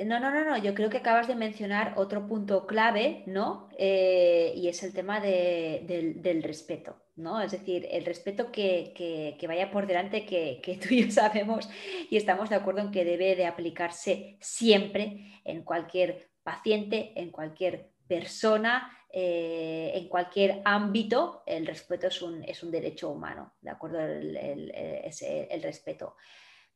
no, 0.04 0.20
no, 0.20 0.30
no, 0.30 0.44
no, 0.44 0.58
yo 0.58 0.74
creo 0.74 0.90
que 0.90 0.98
acabas 0.98 1.26
de 1.26 1.34
mencionar 1.34 1.94
otro 1.96 2.26
punto 2.26 2.66
clave, 2.66 3.22
¿no? 3.26 3.68
Eh, 3.78 4.52
y 4.56 4.68
es 4.68 4.82
el 4.82 4.92
tema 4.92 5.20
del, 5.20 6.42
respeto, 6.42 7.02
¿no? 7.16 7.40
Es 7.40 7.52
decir, 7.52 7.88
el 7.90 8.04
respeto 8.04 8.52
que, 8.52 9.36
vaya 9.48 9.70
por 9.70 9.86
delante, 9.86 10.26
que, 10.26 10.60
tú 10.82 10.92
y 10.92 11.04
yo 11.04 11.10
sabemos 11.10 11.68
y 12.10 12.16
estamos 12.16 12.50
de 12.50 12.56
acuerdo 12.56 12.82
en 12.82 12.90
que 12.90 13.04
debe 13.04 13.36
de 13.36 13.46
aplicarse 13.46 14.36
siempre 14.40 15.40
en 15.44 15.62
cualquier 15.62 16.30
paciente, 16.42 17.12
en 17.16 17.30
cualquier 17.30 17.93
persona, 18.06 18.90
eh, 19.10 19.92
en 19.94 20.08
cualquier 20.08 20.62
ámbito, 20.64 21.42
el 21.46 21.66
respeto 21.66 22.08
es 22.08 22.20
un, 22.22 22.42
es 22.44 22.62
un 22.62 22.70
derecho 22.70 23.10
humano, 23.10 23.54
¿de 23.60 23.70
acuerdo? 23.70 24.00
El, 24.00 24.36
el 24.36 25.62
respeto. 25.62 26.16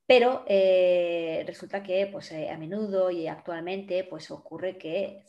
Pero 0.09 0.43
eh, 0.47 1.45
resulta 1.47 1.83
que 1.83 2.07
pues, 2.11 2.33
eh, 2.33 2.49
a 2.49 2.57
menudo 2.57 3.11
y 3.11 3.27
actualmente 3.27 4.05
pues, 4.05 4.31
ocurre 4.31 4.79
que, 4.79 5.23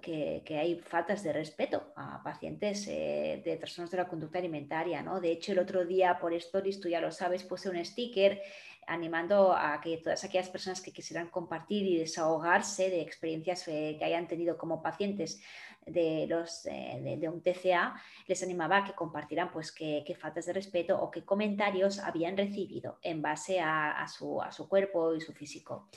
que, 0.00 0.58
hay 0.58 0.78
faltas 0.78 1.22
de 1.22 1.34
respeto 1.34 1.92
a 1.96 2.22
pacientes 2.24 2.88
eh, 2.88 3.42
de 3.44 3.58
trastornos 3.58 3.90
de 3.90 3.98
la 3.98 4.08
conducta 4.08 4.38
alimentaria. 4.38 5.02
¿no? 5.02 5.20
De 5.20 5.32
hecho, 5.32 5.52
el 5.52 5.58
otro 5.58 5.84
día 5.84 6.18
por 6.18 6.32
Stories, 6.32 6.80
tú 6.80 6.88
ya 6.88 7.02
lo 7.02 7.12
sabes, 7.12 7.44
puse 7.44 7.68
un 7.68 7.84
sticker 7.84 8.40
animando 8.86 9.52
a 9.52 9.80
que 9.80 9.98
todas 9.98 10.22
aquellas 10.24 10.48
personas 10.48 10.80
que 10.80 10.92
quisieran 10.92 11.28
compartir 11.28 11.86
y 11.86 11.98
desahogarse 11.98 12.90
de 12.90 13.00
experiencias 13.00 13.64
que 13.64 13.98
hayan 14.02 14.28
tenido 14.28 14.56
como 14.56 14.82
pacientes 14.82 15.40
de, 15.86 16.26
los, 16.28 16.66
eh, 16.66 17.16
de, 17.18 17.28
un 17.28 17.40
TCA, 17.40 17.94
les 18.26 18.42
animaba 18.42 18.78
a 18.78 18.84
que 18.84 18.92
compartieran 18.92 19.50
pues 19.52 19.72
qué, 19.72 20.16
faltas 20.18 20.46
de 20.46 20.52
respeto 20.52 21.00
o 21.00 21.10
qué 21.10 21.24
comentarios 21.24 21.98
habían 21.98 22.36
recibido 22.36 22.98
en 23.02 23.22
base 23.22 23.60
a, 23.60 24.06
su, 24.08 24.42
a 24.42 24.50
su 24.50 24.68
cuerpo 24.68 25.14
y 25.14 25.20
su 25.20 25.32
físico. 25.32 25.88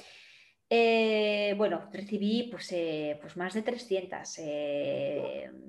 Eh, 0.71 1.55
bueno, 1.57 1.89
recibí 1.91 2.47
pues, 2.51 2.71
eh, 2.73 3.17
pues 3.21 3.35
más 3.35 3.55
de 3.55 3.63
300, 3.63 4.39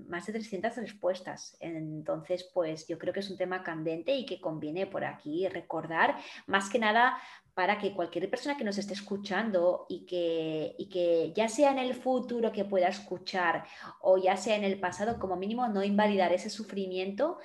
más 0.08 0.26
de 0.26 0.32
300 0.32 0.76
respuestas. 0.76 1.56
Entonces, 1.60 2.50
pues 2.52 2.86
yo 2.86 2.98
creo 2.98 3.14
que 3.14 3.20
es 3.20 3.30
un 3.30 3.38
tema 3.38 3.62
candente 3.62 4.14
y 4.14 4.26
que 4.26 4.40
conviene 4.40 4.86
por 4.86 5.04
aquí 5.04 5.48
recordar, 5.48 6.16
más 6.46 6.68
que 6.68 6.78
nada 6.78 7.16
para 7.54 7.78
que 7.78 7.92
cualquier 7.92 8.30
persona 8.30 8.56
que 8.56 8.64
nos 8.64 8.78
esté 8.78 8.94
escuchando 8.94 9.86
y 9.88 10.06
que, 10.06 10.76
que 10.90 11.32
ya 11.34 11.48
sea 11.48 11.72
en 11.72 11.78
el 11.78 11.94
futuro 11.94 12.52
que 12.52 12.64
pueda 12.64 12.88
escuchar 12.88 13.64
o 14.00 14.18
ya 14.18 14.36
sea 14.36 14.56
en 14.56 14.64
el 14.64 14.80
pasado, 14.80 15.18
como 15.18 15.36
mínimo 15.36 15.68
no 15.68 15.82
invalidar 15.82 16.32
ese 16.32 16.48
sufrimiento 16.48 17.38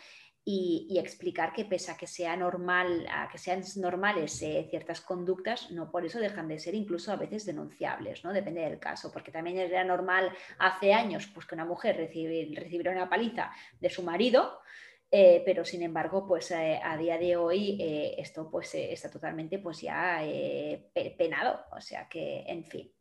y, 0.48 1.00
explicar 1.00 1.52
que 1.54 1.66
pese 1.66 1.92
a 1.92 1.98
que 1.98 2.06
sea 2.06 2.38
normal, 2.38 3.08
a 3.12 3.28
que 3.28 3.40
sean 3.40 3.64
normales 3.78 4.40
eh, 4.44 4.68
ciertas 4.70 5.02
conductas, 5.02 5.72
no 5.72 5.90
por 5.92 6.06
eso 6.06 6.20
dejan 6.20 6.48
de 6.48 6.60
ser 6.60 6.76
incluso 6.76 7.12
a 7.12 7.16
veces 7.16 7.46
denunciables, 7.46 8.24
¿no? 8.24 8.32
Depende 8.32 8.62
del 8.62 8.80
caso, 8.80 9.12
porque 9.12 9.32
también 9.32 9.58
era 9.58 9.84
normal 9.84 10.32
hace 10.60 10.94
años 10.94 11.28
pues, 11.34 11.48
que 11.48 11.56
una 11.56 11.66
mujer 11.66 11.98
recibiera 11.98 12.92
una 12.92 13.10
paliza 13.10 13.52
de 13.80 13.90
su 13.90 14.04
marido, 14.04 14.60
eh, 15.10 15.42
pero 15.46 15.66
sin 15.66 15.82
embargo, 15.82 16.28
pues 16.28 16.52
eh, 16.52 16.80
a 16.84 16.96
día 16.96 17.18
de 17.18 17.36
hoy 17.36 17.78
esto 18.18 18.50
pues 18.52 18.76
está 18.76 19.10
totalmente 19.10 19.58
pues 19.58 19.82
ya 19.82 20.22
penado, 21.18 21.62
o 21.72 21.82
sea 21.82 22.08
que, 22.08 22.44
en 22.48 22.64
fin. 22.66 22.92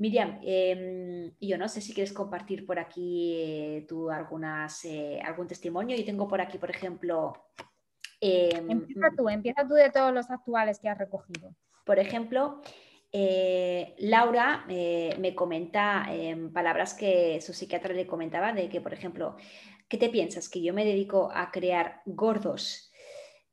Miriam, 0.00 0.40
em, 0.42 1.32
yo 1.40 1.56
no 1.56 1.68
sé 1.68 1.80
si 1.80 1.94
quieres 1.94 2.12
compartir 2.12 2.66
por 2.66 2.78
aquí 2.78 3.84
tú 3.88 4.10
algunas, 4.10 4.82
algún 5.24 5.46
testimonio. 5.46 5.96
Yo 5.96 6.04
tengo 6.04 6.26
por 6.26 6.40
aquí, 6.40 6.58
por 6.58 6.70
ejemplo... 6.70 7.34
Em, 8.20 8.70
empieza 8.70 9.08
tú, 9.16 9.28
empieza 9.28 9.66
tú 9.66 9.74
de 9.74 9.90
todos 9.90 10.12
los 10.12 10.28
actuales 10.30 10.80
que 10.80 10.88
has 10.88 10.98
recogido. 10.98 11.54
Por 11.84 11.98
ejemplo, 11.98 12.60
Laura 13.98 14.64
me 14.66 15.34
comenta 15.34 16.06
em, 16.10 16.52
palabras 16.52 16.94
que 16.94 17.40
su 17.40 17.52
psiquiatra 17.52 17.94
le 17.94 18.06
comentaba 18.06 18.52
de 18.52 18.68
que, 18.68 18.80
por 18.80 18.92
ejemplo, 18.92 19.36
¿Qué 19.90 19.98
te 19.98 20.08
piensas? 20.08 20.48
¿Que 20.48 20.62
yo 20.62 20.72
me 20.72 20.84
dedico 20.84 21.32
a 21.34 21.50
crear 21.50 22.00
gordos? 22.06 22.92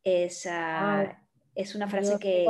Es, 0.04 0.48
ah, 0.48 1.20
es 1.56 1.74
una 1.74 1.88
frase 1.88 2.20
que... 2.20 2.46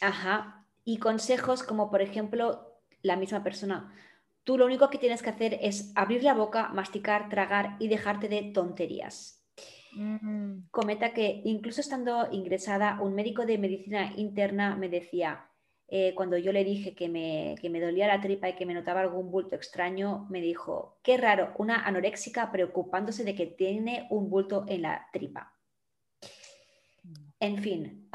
Ajá. 0.00 0.64
Y 0.84 0.98
consejos 0.98 1.64
como, 1.64 1.90
por 1.90 2.02
ejemplo, 2.02 2.73
la 3.04 3.16
misma 3.16 3.44
persona. 3.44 3.94
Tú 4.42 4.58
lo 4.58 4.66
único 4.66 4.90
que 4.90 4.98
tienes 4.98 5.22
que 5.22 5.30
hacer 5.30 5.58
es 5.62 5.92
abrir 5.94 6.24
la 6.24 6.34
boca, 6.34 6.68
masticar, 6.70 7.28
tragar 7.28 7.76
y 7.78 7.88
dejarte 7.88 8.28
de 8.28 8.50
tonterías. 8.52 9.46
Mm. 9.92 10.66
Comenta 10.70 11.12
que 11.12 11.42
incluso 11.44 11.80
estando 11.80 12.28
ingresada, 12.32 13.00
un 13.00 13.14
médico 13.14 13.46
de 13.46 13.58
medicina 13.58 14.12
interna 14.16 14.74
me 14.74 14.88
decía, 14.88 15.46
eh, 15.88 16.14
cuando 16.14 16.36
yo 16.38 16.52
le 16.52 16.64
dije 16.64 16.94
que 16.94 17.08
me, 17.08 17.54
que 17.60 17.70
me, 17.70 17.80
dolía 17.80 18.08
la 18.08 18.20
tripa 18.20 18.48
y 18.48 18.56
que 18.56 18.66
me 18.66 18.74
notaba 18.74 19.00
algún 19.00 19.30
bulto 19.30 19.54
extraño, 19.54 20.26
me 20.30 20.40
dijo, 20.40 20.98
qué 21.02 21.16
raro, 21.16 21.52
una 21.58 21.84
anoréxica 21.86 22.50
preocupándose 22.50 23.22
de 23.22 23.34
que 23.34 23.46
tiene 23.46 24.06
un 24.10 24.30
bulto 24.30 24.64
en 24.66 24.82
la 24.82 25.06
tripa. 25.12 25.54
En 27.40 27.58
fin, 27.58 28.08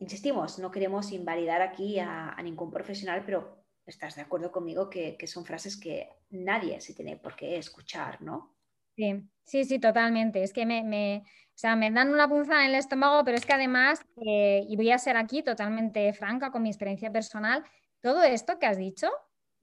insistimos, 0.00 0.58
no 0.58 0.70
queremos 0.70 1.12
invalidar 1.12 1.60
aquí 1.60 1.98
a, 1.98 2.34
ningún 2.42 2.70
profesional, 2.70 3.22
pero 3.26 3.55
estás 3.86 4.16
de 4.16 4.22
acuerdo 4.22 4.50
conmigo 4.50 4.90
que, 4.90 5.16
que 5.16 5.26
son 5.26 5.44
frases 5.44 5.76
que 5.76 6.08
nadie 6.30 6.80
se 6.80 6.94
tiene 6.94 7.16
por 7.16 7.36
qué 7.36 7.56
escuchar, 7.56 8.20
¿no? 8.20 8.56
Sí, 8.96 9.28
sí, 9.44 9.64
sí, 9.64 9.78
totalmente. 9.78 10.42
Es 10.42 10.52
que 10.52 10.64
me, 10.64 11.22
o 11.22 11.58
sea, 11.58 11.76
me 11.76 11.90
dan 11.90 12.12
una 12.12 12.28
punzada 12.28 12.64
en 12.64 12.70
el 12.70 12.76
estómago, 12.76 13.24
pero 13.24 13.36
es 13.36 13.44
que 13.44 13.52
además, 13.52 14.00
eh, 14.26 14.64
y 14.68 14.76
voy 14.76 14.90
a 14.90 14.98
ser 14.98 15.16
aquí 15.16 15.42
totalmente 15.42 16.12
franca 16.14 16.50
con 16.50 16.62
mi 16.62 16.70
experiencia 16.70 17.12
personal, 17.12 17.64
todo 18.00 18.22
esto 18.22 18.58
que 18.58 18.66
has 18.66 18.78
dicho, 18.78 19.08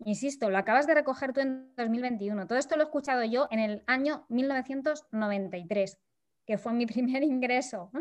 insisto, 0.05 0.49
lo 0.49 0.57
acabas 0.57 0.85
de 0.85 0.93
recoger 0.93 1.33
tú 1.33 1.41
en 1.41 1.73
2021. 1.75 2.47
Todo 2.47 2.59
esto 2.59 2.75
lo 2.75 2.83
he 2.83 2.85
escuchado 2.85 3.23
yo 3.23 3.47
en 3.49 3.59
el 3.59 3.83
año 3.87 4.25
1993, 4.29 5.97
que 6.45 6.57
fue 6.59 6.73
mi 6.73 6.85
primer 6.85 7.23
ingreso, 7.23 7.91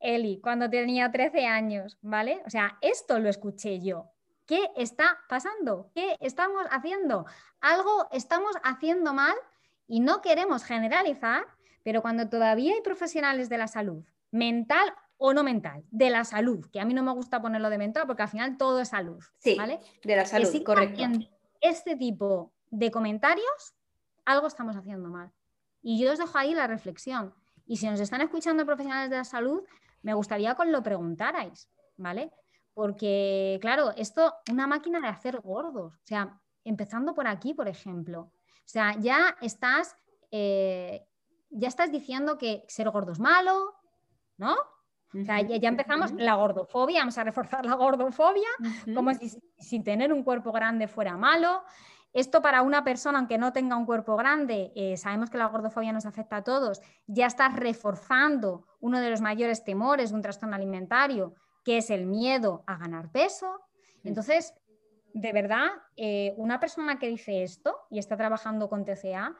Eli, 0.00 0.40
cuando 0.40 0.68
tenía 0.68 1.12
13 1.12 1.46
años, 1.46 1.96
¿vale? 2.00 2.42
O 2.44 2.50
sea, 2.50 2.76
esto 2.80 3.20
lo 3.20 3.28
escuché 3.28 3.80
yo. 3.80 4.10
¿Qué 4.46 4.70
está 4.76 5.18
pasando? 5.28 5.90
¿Qué 5.94 6.16
estamos 6.20 6.66
haciendo? 6.70 7.26
Algo 7.60 8.08
estamos 8.12 8.56
haciendo 8.62 9.14
mal 9.14 9.34
y 9.86 10.00
no 10.00 10.20
queremos 10.20 10.64
generalizar 10.64 11.46
pero 11.82 12.02
cuando 12.02 12.28
todavía 12.28 12.74
hay 12.74 12.80
profesionales 12.80 13.48
de 13.48 13.58
la 13.58 13.68
salud, 13.68 14.04
mental 14.30 14.92
o 15.16 15.32
no 15.34 15.44
mental, 15.44 15.84
de 15.90 16.10
la 16.10 16.24
salud, 16.24 16.66
que 16.72 16.80
a 16.80 16.84
mí 16.84 16.94
no 16.94 17.02
me 17.02 17.12
gusta 17.12 17.40
ponerlo 17.40 17.70
de 17.70 17.78
mental 17.78 18.06
porque 18.06 18.22
al 18.22 18.28
final 18.28 18.56
todo 18.56 18.80
es 18.80 18.88
salud. 18.88 19.22
Sí, 19.38 19.56
de 20.02 20.16
la 20.16 20.26
salud, 20.26 20.62
correcto. 20.64 21.02
Este 21.60 21.96
tipo 21.96 22.52
de 22.70 22.90
comentarios, 22.90 23.74
algo 24.24 24.46
estamos 24.46 24.76
haciendo 24.76 25.08
mal. 25.08 25.30
Y 25.80 26.02
yo 26.02 26.12
os 26.12 26.18
dejo 26.18 26.38
ahí 26.38 26.54
la 26.54 26.66
reflexión. 26.66 27.34
Y 27.66 27.76
si 27.76 27.88
nos 27.88 28.00
están 28.00 28.20
escuchando 28.20 28.66
profesionales 28.66 29.10
de 29.10 29.16
la 29.16 29.24
salud, 29.24 29.62
me 30.02 30.14
gustaría 30.14 30.54
que 30.54 30.62
os 30.62 30.68
lo 30.68 30.82
preguntarais, 30.82 31.68
¿vale? 31.96 32.32
Porque, 32.74 33.58
claro, 33.60 33.92
esto, 33.96 34.34
una 34.50 34.66
máquina 34.66 35.00
de 35.00 35.08
hacer 35.08 35.40
gordos, 35.40 35.94
o 35.94 36.06
sea, 36.06 36.40
empezando 36.64 37.14
por 37.14 37.26
aquí, 37.26 37.54
por 37.54 37.68
ejemplo. 37.68 38.20
O 38.20 38.68
sea, 38.72 38.96
ya 38.98 39.36
estás, 39.40 39.96
eh, 40.30 41.06
ya 41.50 41.68
estás 41.68 41.92
diciendo 41.92 42.38
que 42.38 42.64
ser 42.68 42.90
gordo 42.90 43.12
es 43.12 43.20
malo, 43.20 43.74
¿no? 44.38 44.54
O 45.14 45.24
sea, 45.24 45.42
ya, 45.42 45.68
empezamos 45.68 46.12
la 46.12 46.34
gordofobia, 46.36 47.00
vamos 47.00 47.18
a 47.18 47.24
reforzar 47.24 47.66
la 47.66 47.74
gordofobia, 47.74 48.48
como 48.94 49.12
si 49.12 49.28
sin 49.58 49.84
tener 49.84 50.10
un 50.10 50.22
cuerpo 50.22 50.52
grande 50.52 50.88
fuera 50.88 51.18
malo. 51.18 51.62
Esto 52.14 52.40
para 52.40 52.62
una 52.62 52.82
persona, 52.84 53.18
aunque 53.18 53.38
no 53.38 53.52
tenga 53.52 53.76
un 53.76 53.84
cuerpo 53.84 54.16
grande, 54.16 54.72
eh, 54.74 54.96
sabemos 54.96 55.28
que 55.28 55.38
la 55.38 55.46
gordofobia 55.46 55.92
nos 55.92 56.06
afecta 56.06 56.36
a 56.36 56.44
todos, 56.44 56.80
ya 57.06 57.26
estás 57.26 57.56
reforzando 57.56 58.66
uno 58.80 59.00
de 59.00 59.10
los 59.10 59.20
mayores 59.20 59.64
temores 59.64 60.10
de 60.10 60.16
un 60.16 60.22
trastorno 60.22 60.56
alimentario, 60.56 61.34
que 61.64 61.78
es 61.78 61.90
el 61.90 62.06
miedo 62.06 62.64
a 62.66 62.76
ganar 62.76 63.10
peso. 63.10 63.60
Entonces, 64.04 64.54
de 65.14 65.32
verdad, 65.32 65.68
eh, 65.96 66.34
una 66.36 66.58
persona 66.60 66.98
que 66.98 67.08
dice 67.08 67.42
esto 67.42 67.78
y 67.90 67.98
está 67.98 68.16
trabajando 68.16 68.68
con 68.68 68.84
TCA, 68.84 69.36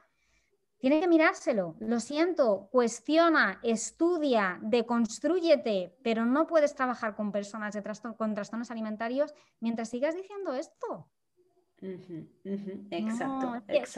tiene 0.79 1.01
que 1.01 1.07
mirárselo. 1.07 1.77
Lo 1.79 2.01
siento, 2.01 2.69
cuestiona, 2.73 3.61
estudia, 3.63 4.59
deconstrúyete, 4.63 5.97
pero 6.03 6.27
no 6.27 6.49
puedes 6.49 6.75
trabajar 6.75 7.15
con 7.15 7.31
personas 7.31 7.79
con 8.17 8.35
trastornos 8.35 8.71
alimentarios 8.73 9.33
mientras 9.61 9.91
sigas 9.91 10.17
diciendo 10.17 10.55
esto. 10.55 11.09
Exacto, 12.91 13.55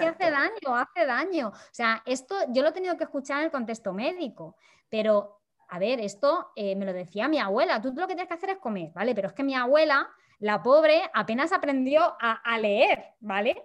hace 0.09 0.31
daño, 0.31 0.77
hace 0.77 1.07
daño. 1.07 1.49
O 1.49 1.53
sea, 1.73 2.03
esto 2.07 2.35
yo 2.51 2.63
lo 2.63 2.69
he 2.69 2.73
tenido 2.73 2.97
que 2.97 3.05
escuchar 3.05 3.39
en 3.39 3.45
el 3.47 3.51
contexto 3.51 3.93
médico, 3.93 4.57
pero 4.89 5.41
a 5.75 5.79
ver, 5.81 5.99
esto 5.99 6.53
eh, 6.55 6.77
me 6.77 6.85
lo 6.85 6.93
decía 6.93 7.27
mi 7.27 7.41
abuela, 7.41 7.83
tú 7.83 7.89
lo 7.89 8.07
que 8.07 8.15
tienes 8.15 8.29
que 8.29 8.35
hacer 8.35 8.51
es 8.51 8.59
comer, 8.59 8.93
¿vale? 8.95 9.13
Pero 9.13 9.27
es 9.27 9.35
que 9.35 9.43
mi 9.43 9.57
abuela, 9.57 10.09
la 10.39 10.63
pobre, 10.63 11.03
apenas 11.13 11.53
aprendió 11.53 12.15
a, 12.21 12.59
leer, 12.59 13.07
¿vale? 13.19 13.61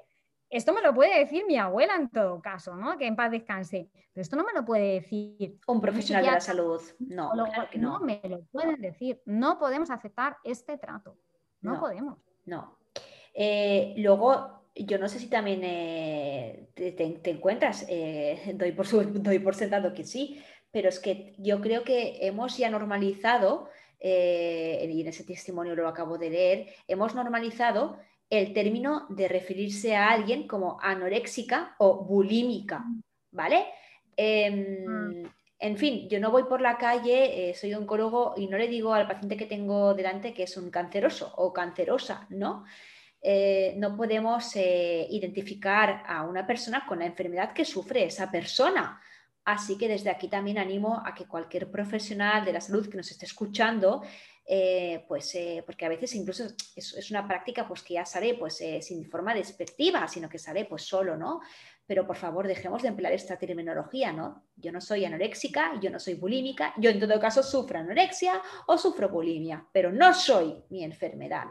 Esto 0.49 0.73
me 0.73 0.81
lo 0.81 0.91
puede 0.91 1.19
decir 1.19 1.45
mi 1.45 1.57
abuela 1.57 1.93
en 1.95 2.09
todo 2.09 2.41
caso, 2.41 2.75
¿no? 2.75 2.97
Que 2.97 3.05
en 3.05 3.15
paz 3.15 3.29
descanse. 3.29 3.91
Pero 4.11 4.23
esto 4.23 4.35
no 4.35 4.43
me 4.43 4.53
lo 4.53 4.65
puede 4.65 4.93
decir. 4.93 5.59
Un 5.67 5.79
profesional 5.79 6.25
de 6.25 6.31
la 6.31 6.41
salud. 6.41 6.81
No, 6.97 7.31
no. 7.35 7.45
no 7.75 7.99
me 7.99 8.19
lo 8.23 8.41
pueden 8.45 8.81
decir. 8.81 9.21
No 9.25 9.59
podemos 9.59 9.91
aceptar 9.91 10.37
este 10.43 10.79
trato. 10.79 11.15
No, 11.61 11.79
podemos. 11.79 12.17
No. 12.45 12.79
Eh, 13.35 13.93
luego, 13.97 14.63
yo 14.75 14.97
no 14.97 15.07
sé 15.07 15.19
si 15.19 15.27
también 15.27 15.61
eh, 15.63 16.69
te, 16.73 17.29
encuentras, 17.29 17.85
doy, 18.55 18.71
por 18.71 19.21
doy 19.21 19.37
por 19.37 19.53
sentado 19.53 19.93
que 19.93 20.03
sí, 20.03 20.41
pero 20.71 20.89
es 20.89 20.99
que 20.99 21.33
yo 21.37 21.61
creo 21.61 21.83
que 21.83 22.17
hemos 22.21 22.57
ya 22.57 22.69
normalizado, 22.69 23.69
eh, 23.99 24.89
y 24.91 25.01
en 25.01 25.07
ese 25.07 25.23
testimonio 25.23 25.75
lo 25.75 25.87
acabo 25.87 26.17
de 26.17 26.29
leer, 26.29 26.67
hemos 26.87 27.15
normalizado 27.15 27.97
el 28.29 28.53
término 28.53 29.07
de 29.09 29.27
referirse 29.27 29.95
a 29.95 30.11
alguien 30.11 30.47
como 30.47 30.79
anoréxica 30.81 31.75
o 31.79 32.03
bulímica, 32.03 32.85
¿vale? 33.31 33.65
Em, 34.15 34.85
mm. 34.85 35.29
En 35.61 35.77
fin, 35.77 36.07
yo 36.07 36.21
no 36.21 36.31
voy 36.31 36.43
por 36.43 36.61
la 36.61 36.77
calle, 36.77 37.49
eh, 37.49 37.53
soy 37.53 37.73
oncólogo 37.73 38.33
y 38.37 38.47
no 38.47 38.57
le 38.57 38.69
digo 38.69 38.93
al 38.93 39.07
paciente 39.07 39.35
que 39.35 39.45
tengo 39.45 39.93
delante 39.93 40.33
que 40.33 40.43
es 40.43 40.55
un 40.55 40.71
canceroso 40.71 41.33
o 41.35 41.51
cancerosa, 41.51 42.27
¿no? 42.29 42.63
Eh, 43.21 43.73
no 43.75 43.97
podemos 43.97 44.55
identificar 44.55 46.03
a 46.07 46.23
una 46.23 46.47
persona 46.47 46.85
con 46.87 46.99
la 46.99 47.07
enfermedad 47.07 47.51
que 47.51 47.65
sufre 47.65 48.05
esa 48.05 48.31
persona. 48.31 49.01
Así 49.49 49.79
que 49.79 49.87
desde 49.87 50.11
aquí 50.11 50.27
también 50.27 50.59
animo 50.59 51.01
a 51.03 51.15
que 51.15 51.25
cualquier 51.25 51.71
profesional 51.71 52.45
de 52.45 52.53
la 52.53 52.61
salud 52.61 52.87
que 52.87 52.97
nos 52.97 53.09
esté 53.09 53.25
escuchando, 53.25 54.03
eh, 54.45 55.03
pues 55.07 55.33
eh, 55.33 55.63
porque 55.65 55.87
a 55.87 55.89
veces 55.89 56.13
incluso 56.13 56.43
es, 56.75 57.09
una 57.09 57.27
práctica 57.27 57.67
pues 57.67 57.81
que 57.81 57.95
ya 57.95 58.05
sale 58.05 58.35
pues 58.35 58.61
eh, 58.61 58.79
sin 58.83 59.09
forma 59.09 59.33
despectiva, 59.33 60.07
sino 60.07 60.29
que 60.29 60.37
sale 60.37 60.65
pues 60.65 60.83
solo, 60.83 61.17
¿no? 61.17 61.41
Pero 61.87 62.05
por 62.05 62.15
favor 62.15 62.45
dejemos 62.45 62.83
de 62.83 62.89
emplear 62.89 63.11
esta 63.11 63.39
terminología, 63.39 64.13
¿no? 64.13 64.43
Yo 64.55 64.71
no 64.71 64.81
soy 64.81 65.03
anoréxica, 65.03 65.79
yo 65.81 65.89
no 65.89 65.99
soy 65.99 66.13
bulímica, 66.13 66.75
yo 66.77 66.91
en 66.91 66.99
todo 66.99 67.19
caso 67.19 67.41
sufro 67.41 67.79
anorexia 67.79 68.39
o 68.67 68.77
sufro 68.77 69.09
bulimia, 69.09 69.65
pero 69.73 69.91
no 69.91 70.13
soy 70.13 70.63
mi 70.69 70.83
enfermedad. 70.83 71.47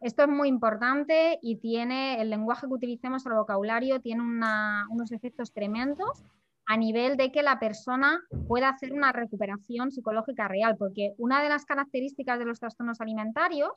Esto 0.00 0.24
es 0.24 0.28
muy 0.28 0.48
importante 0.48 1.38
y 1.40 1.58
tiene 1.58 2.20
el 2.20 2.28
lenguaje 2.28 2.66
que 2.66 2.74
utilicemos, 2.74 3.24
el 3.24 3.34
vocabulario, 3.34 4.00
tiene 4.00 4.22
unos 4.22 5.12
efectos 5.12 5.52
tremendos 5.52 6.24
a 6.66 6.76
nivel 6.76 7.16
de 7.16 7.30
que 7.30 7.42
la 7.42 7.58
persona 7.58 8.20
pueda 8.48 8.70
hacer 8.70 8.92
una 8.92 9.12
recuperación 9.12 9.90
psicológica 9.90 10.48
real, 10.48 10.76
porque 10.76 11.14
una 11.18 11.42
de 11.42 11.48
las 11.48 11.64
características 11.64 12.38
de 12.38 12.44
los 12.44 12.58
trastornos 12.58 13.00
alimentarios 13.00 13.70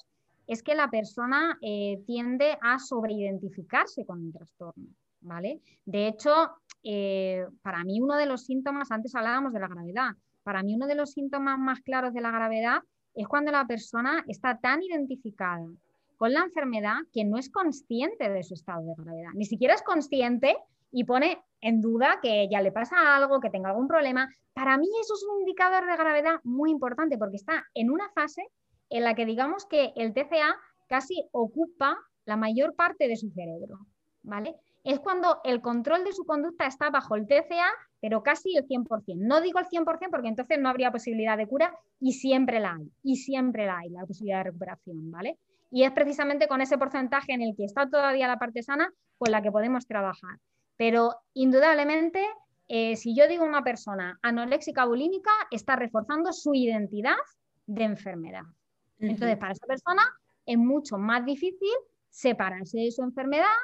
es 0.47 0.63
que 0.63 0.75
la 0.75 0.89
persona 0.89 1.57
eh, 1.61 2.01
tiende 2.07 2.57
a 2.61 2.79
sobreidentificarse 2.79 4.05
con 4.05 4.19
un 4.19 4.33
trastorno. 4.33 4.87
¿vale? 5.21 5.61
De 5.85 6.07
hecho, 6.07 6.31
eh, 6.83 7.45
para 7.61 7.83
mí 7.83 8.01
uno 8.01 8.15
de 8.15 8.25
los 8.25 8.45
síntomas, 8.45 8.91
antes 8.91 9.15
hablábamos 9.15 9.53
de 9.53 9.59
la 9.59 9.67
gravedad, 9.67 10.11
para 10.43 10.63
mí 10.63 10.75
uno 10.75 10.87
de 10.87 10.95
los 10.95 11.11
síntomas 11.11 11.59
más 11.59 11.81
claros 11.81 12.13
de 12.13 12.21
la 12.21 12.31
gravedad 12.31 12.79
es 13.13 13.27
cuando 13.27 13.51
la 13.51 13.65
persona 13.65 14.23
está 14.27 14.57
tan 14.59 14.81
identificada 14.81 15.67
con 16.17 16.33
la 16.33 16.41
enfermedad 16.41 16.97
que 17.13 17.25
no 17.25 17.37
es 17.37 17.49
consciente 17.49 18.29
de 18.29 18.43
su 18.43 18.53
estado 18.53 18.81
de 18.81 18.93
gravedad. 18.97 19.31
Ni 19.35 19.45
siquiera 19.45 19.73
es 19.73 19.83
consciente 19.83 20.57
y 20.91 21.03
pone 21.03 21.41
en 21.61 21.81
duda 21.81 22.19
que 22.21 22.47
ya 22.49 22.61
le 22.61 22.71
pasa 22.71 23.15
algo, 23.15 23.39
que 23.39 23.49
tenga 23.49 23.69
algún 23.69 23.87
problema. 23.87 24.29
Para 24.53 24.77
mí 24.77 24.87
eso 25.01 25.13
es 25.13 25.25
un 25.31 25.39
indicador 25.39 25.85
de 25.85 25.97
gravedad 25.97 26.39
muy 26.43 26.71
importante 26.71 27.17
porque 27.17 27.37
está 27.37 27.65
en 27.73 27.91
una 27.91 28.09
fase 28.09 28.43
en 28.89 29.03
la 29.03 29.15
que 29.15 29.25
digamos 29.25 29.65
que 29.65 29.93
el 29.95 30.13
TCA 30.13 30.55
casi 30.87 31.27
ocupa 31.31 31.97
la 32.25 32.35
mayor 32.35 32.75
parte 32.75 33.07
de 33.07 33.15
su 33.15 33.29
cerebro, 33.31 33.79
¿vale? 34.23 34.55
Es 34.83 34.99
cuando 34.99 35.41
el 35.43 35.61
control 35.61 36.03
de 36.03 36.13
su 36.13 36.25
conducta 36.25 36.65
está 36.65 36.89
bajo 36.89 37.15
el 37.15 37.27
TCA, 37.27 37.69
pero 38.01 38.23
casi 38.23 38.55
el 38.55 38.65
100%. 38.65 39.17
No 39.17 39.41
digo 39.41 39.59
el 39.59 39.65
100% 39.65 40.09
porque 40.09 40.27
entonces 40.27 40.57
no 40.59 40.69
habría 40.69 40.91
posibilidad 40.91 41.37
de 41.37 41.47
cura 41.47 41.73
y 41.99 42.13
siempre 42.13 42.59
la 42.59 42.73
hay, 42.73 42.91
y 43.03 43.17
siempre 43.17 43.65
la 43.65 43.79
hay, 43.79 43.89
la 43.89 44.05
posibilidad 44.05 44.39
de 44.39 44.43
recuperación, 44.45 45.11
¿vale? 45.11 45.37
Y 45.71 45.83
es 45.83 45.91
precisamente 45.91 46.47
con 46.47 46.61
ese 46.61 46.77
porcentaje 46.77 47.33
en 47.33 47.41
el 47.41 47.55
que 47.55 47.65
está 47.65 47.89
todavía 47.89 48.27
la 48.27 48.39
parte 48.39 48.63
sana 48.63 48.91
con 49.17 49.31
la 49.31 49.41
que 49.41 49.51
podemos 49.51 49.85
trabajar. 49.85 50.39
Pero 50.79 51.13
indudablemente, 51.33 52.25
eh, 52.69 52.95
si 52.95 53.13
yo 53.13 53.27
digo 53.27 53.43
una 53.43 53.65
persona 53.65 54.17
anoréxica 54.21 54.85
bulímica, 54.85 55.29
está 55.51 55.75
reforzando 55.75 56.31
su 56.31 56.53
identidad 56.53 57.17
de 57.65 57.83
enfermedad. 57.83 58.43
Entonces, 58.97 59.37
para 59.37 59.51
esa 59.51 59.67
persona 59.67 60.01
es 60.45 60.57
mucho 60.57 60.97
más 60.97 61.25
difícil 61.25 61.69
separarse 62.09 62.79
de 62.79 62.91
su 62.91 63.03
enfermedad, 63.03 63.57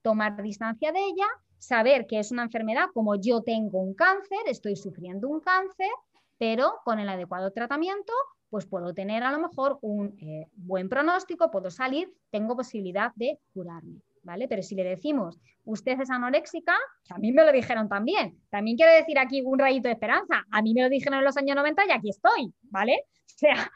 tomar 0.00 0.40
distancia 0.40 0.92
de 0.92 1.00
ella, 1.00 1.26
saber 1.58 2.06
que 2.06 2.20
es 2.20 2.30
una 2.30 2.44
enfermedad 2.44 2.86
como 2.94 3.16
yo 3.16 3.42
tengo 3.42 3.80
un 3.80 3.94
cáncer, 3.94 4.38
estoy 4.46 4.76
sufriendo 4.76 5.26
un 5.26 5.40
cáncer, 5.40 5.90
pero 6.38 6.74
con 6.84 7.00
el 7.00 7.08
adecuado 7.08 7.50
tratamiento, 7.50 8.12
pues 8.48 8.64
puedo 8.66 8.94
tener 8.94 9.24
a 9.24 9.32
lo 9.32 9.40
mejor 9.40 9.80
un 9.82 10.16
eh, 10.20 10.46
buen 10.54 10.88
pronóstico, 10.88 11.50
puedo 11.50 11.68
salir, 11.68 12.14
tengo 12.30 12.56
posibilidad 12.56 13.10
de 13.16 13.40
curarme. 13.52 14.02
¿Vale? 14.22 14.48
Pero 14.48 14.62
si 14.62 14.74
le 14.74 14.84
decimos, 14.84 15.38
usted 15.64 16.00
es 16.00 16.10
anoréxica, 16.10 16.74
a 17.10 17.18
mí 17.18 17.32
me 17.32 17.44
lo 17.44 17.52
dijeron 17.52 17.88
también. 17.88 18.38
También 18.50 18.76
quiero 18.76 18.92
decir 18.92 19.18
aquí 19.18 19.42
un 19.42 19.58
rayito 19.58 19.88
de 19.88 19.94
esperanza. 19.94 20.44
A 20.50 20.62
mí 20.62 20.74
me 20.74 20.82
lo 20.82 20.88
dijeron 20.88 21.18
en 21.18 21.24
los 21.24 21.36
años 21.36 21.56
90 21.56 21.86
y 21.86 21.90
aquí 21.90 22.10
estoy, 22.10 22.52
¿vale? 22.62 23.04
O 23.30 23.38
sea, 23.40 23.70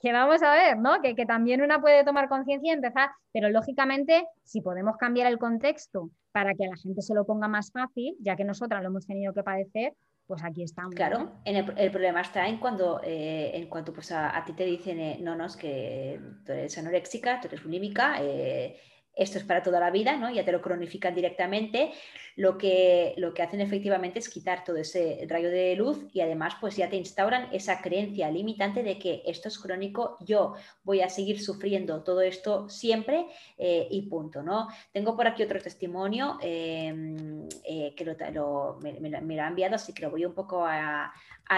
que 0.00 0.12
vamos 0.12 0.42
a 0.42 0.52
ver, 0.52 0.76
¿no? 0.78 1.00
Que, 1.00 1.14
que 1.14 1.24
también 1.24 1.62
una 1.62 1.80
puede 1.80 2.02
tomar 2.02 2.28
conciencia 2.28 2.72
y 2.72 2.74
empezar, 2.74 3.10
pero 3.32 3.50
lógicamente, 3.50 4.26
si 4.42 4.62
podemos 4.62 4.96
cambiar 4.96 5.28
el 5.28 5.38
contexto 5.38 6.10
para 6.32 6.54
que 6.54 6.64
a 6.64 6.70
la 6.70 6.76
gente 6.76 7.02
se 7.02 7.14
lo 7.14 7.24
ponga 7.24 7.46
más 7.46 7.70
fácil, 7.70 8.16
ya 8.20 8.34
que 8.34 8.44
nosotras 8.44 8.82
lo 8.82 8.88
hemos 8.88 9.06
tenido 9.06 9.32
que 9.32 9.44
padecer, 9.44 9.94
pues 10.30 10.44
aquí 10.44 10.62
estamos. 10.62 10.94
Claro, 10.94 11.32
el, 11.44 11.90
problema 11.90 12.20
está 12.20 12.46
en 12.46 12.58
cuando, 12.58 13.00
eh, 13.02 13.50
en 13.52 13.68
cuanto 13.68 13.92
pues 13.92 14.12
a, 14.12 14.42
ti 14.46 14.52
te 14.52 14.64
dicen, 14.64 15.00
eh, 15.00 15.18
no, 15.20 15.34
no, 15.34 15.46
es 15.46 15.56
que 15.56 16.20
tú 16.46 16.52
eres 16.52 16.78
anoréxica, 16.78 17.40
tú 17.40 17.48
eres 17.48 17.64
bulímica, 17.64 18.14
eh, 18.20 18.78
esto 19.20 19.36
es 19.36 19.44
para 19.44 19.62
toda 19.62 19.78
la 19.80 19.90
vida, 19.90 20.16
¿no? 20.16 20.30
ya 20.30 20.44
te 20.44 20.50
lo 20.50 20.62
cronifican 20.62 21.14
directamente, 21.14 21.92
lo 22.36 22.56
que, 22.56 23.12
lo 23.18 23.34
que 23.34 23.42
hacen 23.42 23.60
efectivamente 23.60 24.18
es 24.18 24.30
quitar 24.30 24.64
todo 24.64 24.78
ese 24.78 25.26
rayo 25.28 25.50
de 25.50 25.76
luz 25.76 26.06
y 26.14 26.22
además 26.22 26.54
pues 26.58 26.74
ya 26.76 26.88
te 26.88 26.96
instauran 26.96 27.48
esa 27.52 27.82
creencia 27.82 28.30
limitante 28.30 28.82
de 28.82 28.98
que 28.98 29.22
esto 29.26 29.48
es 29.48 29.58
crónico, 29.58 30.16
yo 30.20 30.54
voy 30.84 31.02
a 31.02 31.10
seguir 31.10 31.38
sufriendo 31.38 32.02
todo 32.02 32.22
esto 32.22 32.68
siempre 32.70 33.26
eh, 33.58 33.86
y 33.90 34.02
punto. 34.02 34.42
¿no? 34.42 34.68
Tengo 34.90 35.14
por 35.14 35.26
aquí 35.26 35.42
otro 35.42 35.60
testimonio 35.60 36.38
em, 36.40 37.46
eh, 37.64 37.94
que 37.94 38.04
lo, 38.06 38.78
me, 38.80 39.10
lo 39.10 39.42
ha 39.42 39.48
enviado, 39.48 39.74
así 39.74 39.92
que 39.92 40.02
lo 40.02 40.10
voy 40.10 40.24
un 40.24 40.34
poco 40.34 40.64
a, 40.64 41.12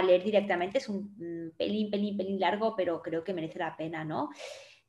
leer 0.05 0.24
directamente, 0.24 0.78
es 0.78 0.89
un 0.89 1.53
pelín, 1.57 1.91
pelín, 1.91 2.16
pelín 2.16 2.41
largo, 2.41 2.74
pero 2.74 3.03
creo 3.03 3.22
que 3.22 3.34
merece 3.34 3.59
la 3.59 3.76
pena. 3.76 4.05
¿no? 4.05 4.30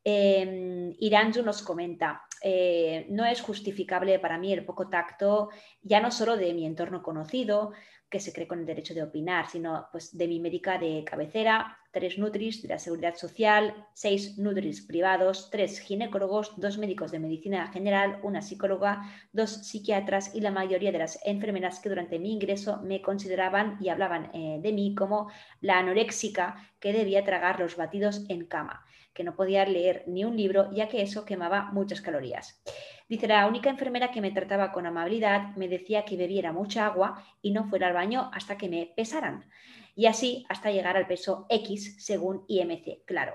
Eh, 0.05 0.95
nos 1.43 1.61
comenta, 1.61 2.23
eh, 2.43 3.07
no 3.09 3.25
es 3.25 3.41
justificable 3.41 4.19
para 4.19 4.37
mí 4.37 4.51
el 4.51 4.65
poco 4.65 4.89
tacto, 4.89 5.49
ya 5.81 6.01
no 6.01 6.11
solo 6.11 6.35
de 6.35 6.53
mi 6.53 6.65
entorno 6.65 7.01
conocido, 7.01 7.71
que 8.13 8.19
se 8.19 8.31
cree 8.31 8.47
con 8.47 8.59
el 8.59 8.67
derecho 8.67 8.93
de 8.93 9.01
opinar, 9.01 9.49
sino 9.49 9.87
pues 9.91 10.15
de 10.15 10.27
mi 10.27 10.39
médica 10.39 10.77
de 10.77 11.03
cabecera, 11.03 11.79
tres 11.91 12.19
Nutris 12.19 12.61
de 12.61 12.67
la 12.67 12.77
Seguridad 12.77 13.15
Social, 13.15 13.87
seis 13.93 14.37
Nutris 14.37 14.81
privados, 14.81 15.49
tres 15.49 15.79
ginecólogos, 15.79 16.53
dos 16.57 16.77
médicos 16.77 17.11
de 17.11 17.17
medicina 17.17 17.71
general, 17.71 18.19
una 18.21 18.43
psicóloga, 18.43 19.01
dos 19.31 19.49
psiquiatras 19.67 20.35
y 20.35 20.41
la 20.41 20.51
mayoría 20.51 20.91
de 20.91 20.99
las 20.99 21.17
enfermeras 21.25 21.79
que 21.79 21.89
durante 21.89 22.19
mi 22.19 22.33
ingreso 22.33 22.81
me 22.83 23.01
consideraban 23.01 23.77
y 23.79 23.89
hablaban 23.89 24.29
eh, 24.35 24.59
de 24.61 24.73
mí 24.73 24.93
como 24.93 25.31
la 25.61 25.79
anoréxica 25.79 26.57
que 26.79 26.93
debía 26.93 27.23
tragar 27.23 27.59
los 27.59 27.77
batidos 27.77 28.25
en 28.29 28.45
cama, 28.45 28.85
que 29.13 29.23
no 29.23 29.35
podía 29.35 29.65
leer 29.65 30.03
ni 30.07 30.25
un 30.25 30.35
libro 30.35 30.71
ya 30.71 30.87
que 30.87 31.01
eso 31.01 31.25
quemaba 31.25 31.71
muchas 31.71 32.01
calorías. 32.01 32.61
Dice, 33.07 33.27
la 33.27 33.47
única 33.47 33.69
enfermera 33.69 34.11
que 34.11 34.21
me 34.21 34.31
trataba 34.31 34.71
con 34.71 34.85
amabilidad 34.85 35.55
me 35.55 35.67
decía 35.67 36.05
que 36.05 36.17
bebiera 36.17 36.51
mucha 36.51 36.85
agua 36.85 37.23
y 37.41 37.51
no 37.51 37.65
fuera 37.65 37.87
al 37.87 37.93
baño 37.93 38.29
hasta 38.33 38.57
que 38.57 38.69
me 38.69 38.91
pesaran. 38.95 39.45
Y 39.95 40.07
así 40.07 40.45
hasta 40.49 40.71
llegar 40.71 40.97
al 40.97 41.07
peso 41.07 41.45
X 41.49 41.97
según 41.99 42.45
IMC, 42.47 43.05
claro. 43.05 43.33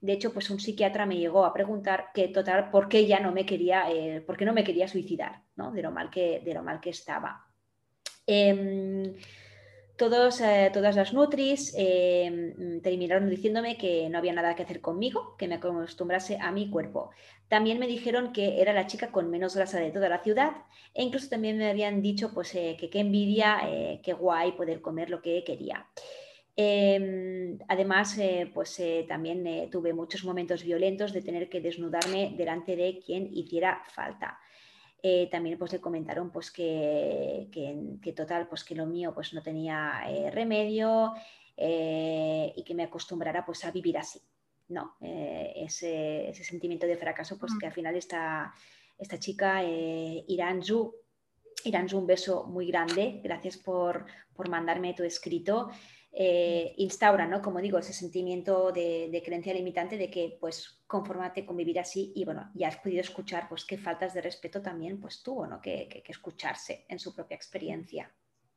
De 0.00 0.12
hecho, 0.12 0.32
pues 0.32 0.50
un 0.50 0.60
psiquiatra 0.60 1.06
me 1.06 1.16
llegó 1.16 1.46
a 1.46 1.54
preguntar 1.54 2.08
que 2.14 2.28
total, 2.28 2.70
¿por 2.70 2.88
qué 2.88 3.06
ya 3.06 3.18
no 3.20 3.32
me 3.32 3.46
quería, 3.46 3.90
eh, 3.90 4.20
por 4.20 4.36
qué 4.36 4.44
no 4.44 4.52
me 4.52 4.64
quería 4.64 4.88
suicidar, 4.88 5.42
¿no? 5.56 5.72
De 5.72 5.82
lo 5.82 5.90
mal 5.90 6.10
que, 6.10 6.40
de 6.44 6.54
lo 6.54 6.62
mal 6.62 6.80
que 6.80 6.90
estaba. 6.90 7.46
Em, 8.26 9.14
todos, 9.96 10.40
eh, 10.40 10.70
todas 10.72 10.94
las 10.94 11.12
Nutris 11.12 11.74
em, 11.76 12.80
terminaron 12.82 13.30
diciéndome 13.30 13.76
que 13.76 14.08
no 14.10 14.18
había 14.18 14.32
nada 14.32 14.54
que 14.54 14.62
hacer 14.62 14.80
conmigo, 14.80 15.36
que 15.38 15.48
me 15.48 15.56
acostumbrase 15.56 16.38
a 16.40 16.52
mi 16.52 16.70
cuerpo. 16.70 17.10
También 17.48 17.78
me 17.78 17.86
dijeron 17.86 18.32
que 18.32 18.60
era 18.60 18.72
la 18.72 18.86
chica 18.86 19.10
con 19.10 19.30
menos 19.30 19.56
grasa 19.56 19.78
de 19.80 19.90
toda 19.90 20.08
la 20.08 20.22
ciudad 20.22 20.52
e 20.94 21.02
incluso 21.02 21.28
también 21.28 21.56
me 21.58 21.70
habían 21.70 22.02
dicho 22.02 22.32
pues, 22.34 22.54
eh, 22.54 22.76
que 22.78 22.90
qué 22.90 23.00
envidia, 23.00 23.60
eh, 23.66 24.00
qué 24.02 24.12
guay 24.12 24.52
poder 24.52 24.80
comer 24.80 25.10
lo 25.10 25.22
que 25.22 25.42
quería. 25.44 25.86
Em, 26.58 27.58
además, 27.68 28.18
pues 28.54 28.80
también 29.06 29.68
tuve 29.70 29.92
muchos 29.92 30.24
momentos 30.24 30.64
violentos 30.64 31.12
de 31.12 31.20
tener 31.20 31.50
que 31.50 31.60
desnudarme 31.60 32.32
delante 32.36 32.76
de 32.76 32.98
quien 33.04 33.28
hiciera 33.30 33.82
falta. 33.90 34.38
Eh, 35.08 35.28
también 35.30 35.56
pues 35.56 35.72
le 35.72 35.80
comentaron 35.80 36.32
pues 36.32 36.50
que, 36.50 37.48
que, 37.52 38.12
total 38.12 38.48
pues 38.48 38.64
que 38.64 38.74
lo 38.74 38.86
mío 38.86 39.14
pues 39.14 39.32
no 39.34 39.40
tenía 39.40 40.02
eh, 40.08 40.32
remedio 40.32 41.14
eh, 41.56 42.52
y 42.56 42.64
que 42.64 42.74
me 42.74 42.82
acostumbrara 42.82 43.46
pues 43.46 43.64
a 43.64 43.70
vivir 43.70 43.96
así 43.98 44.20
no 44.68 44.96
ese, 45.00 46.30
ese, 46.30 46.42
sentimiento 46.42 46.88
de 46.88 46.96
fracaso 46.96 47.38
pues 47.38 47.52
que 47.56 47.66
al 47.66 47.72
final 47.72 47.94
esta, 47.94 48.52
esta 48.98 49.16
chica 49.16 49.62
Iranzu 49.62 50.92
Iranzu 51.62 51.98
un 51.98 52.06
beso 52.08 52.44
muy 52.48 52.66
grande 52.66 53.20
gracias 53.22 53.56
por, 53.58 54.06
por 54.34 54.48
mandarme 54.48 54.94
tu 54.94 55.04
escrito 55.04 55.70
eh, 56.18 56.72
instaura, 56.78 57.26
¿no? 57.26 57.42
Como 57.42 57.60
digo, 57.60 57.78
ese 57.78 57.92
sentimiento 57.92 58.72
de, 58.72 59.22
creencia 59.22 59.52
limitante 59.52 59.98
de 59.98 60.10
que, 60.10 60.38
pues, 60.40 60.82
conformate 60.86 61.44
con 61.44 61.58
vivir 61.58 61.78
así 61.78 62.10
y, 62.16 62.24
bueno, 62.24 62.50
ya 62.54 62.68
has 62.68 62.78
podido 62.78 63.02
escuchar, 63.02 63.50
pues, 63.50 63.66
qué 63.66 63.76
faltas 63.76 64.14
de 64.14 64.22
respeto 64.22 64.62
también, 64.62 64.98
pues, 64.98 65.22
tuvo, 65.22 65.46
¿no? 65.46 65.60
Que, 65.60 66.02
escucharse 66.08 66.86
en 66.88 66.98
su 66.98 67.14
propia 67.14 67.34
experiencia. 67.34 68.10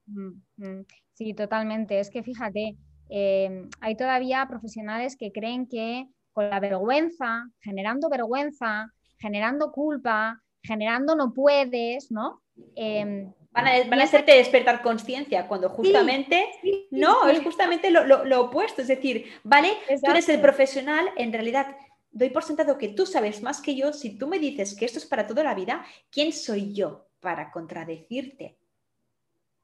Mm, 0.05 0.41
mm. 0.55 0.85
Sí, 1.11 1.33
totalmente. 1.33 1.99
Es 1.99 2.09
que 2.09 2.23
fíjate, 2.23 2.77
em, 3.09 3.69
hay 3.81 3.97
todavía 3.97 4.47
profesionales 4.49 5.17
que 5.17 5.33
creen 5.33 5.67
que 5.67 6.07
con 6.31 6.49
la 6.49 6.61
vergüenza, 6.61 7.45
generando 7.59 8.07
vergüenza, 8.07 8.87
generando 9.17 9.73
culpa, 9.73 10.41
generando 10.63 11.13
no 11.13 11.33
puedes, 11.33 12.09
¿no? 12.09 12.41
Em, 12.77 13.33
Van 13.51 13.67
a, 13.67 14.03
hacerte 14.03 14.33
despertar 14.33 14.81
conciencia 14.81 15.47
cuando 15.47 15.69
justamente, 15.69 16.49
no, 16.91 17.27
es 17.27 17.41
justamente 17.41 17.89
lo, 17.89 18.41
opuesto. 18.41 18.81
Es 18.81 18.87
decir, 18.87 19.25
vale, 19.43 19.73
tú 19.87 20.11
eres 20.11 20.29
el 20.29 20.39
profesional, 20.39 21.09
en 21.17 21.33
realidad 21.33 21.75
doy 22.11 22.29
por 22.29 22.43
sentado 22.43 22.77
que 22.77 22.89
tú 22.89 23.05
sabes 23.05 23.41
más 23.41 23.61
que 23.61 23.75
yo. 23.75 23.91
Si 23.93 24.17
tú 24.17 24.27
me 24.27 24.39
dices 24.39 24.75
que 24.75 24.85
esto 24.85 24.99
es 24.99 25.05
para 25.05 25.25
toda 25.25 25.43
la 25.43 25.55
vida, 25.55 25.85
¿quién 26.11 26.31
soy 26.31 26.73
yo 26.73 27.07
para 27.19 27.51
contradecirte? 27.51 28.57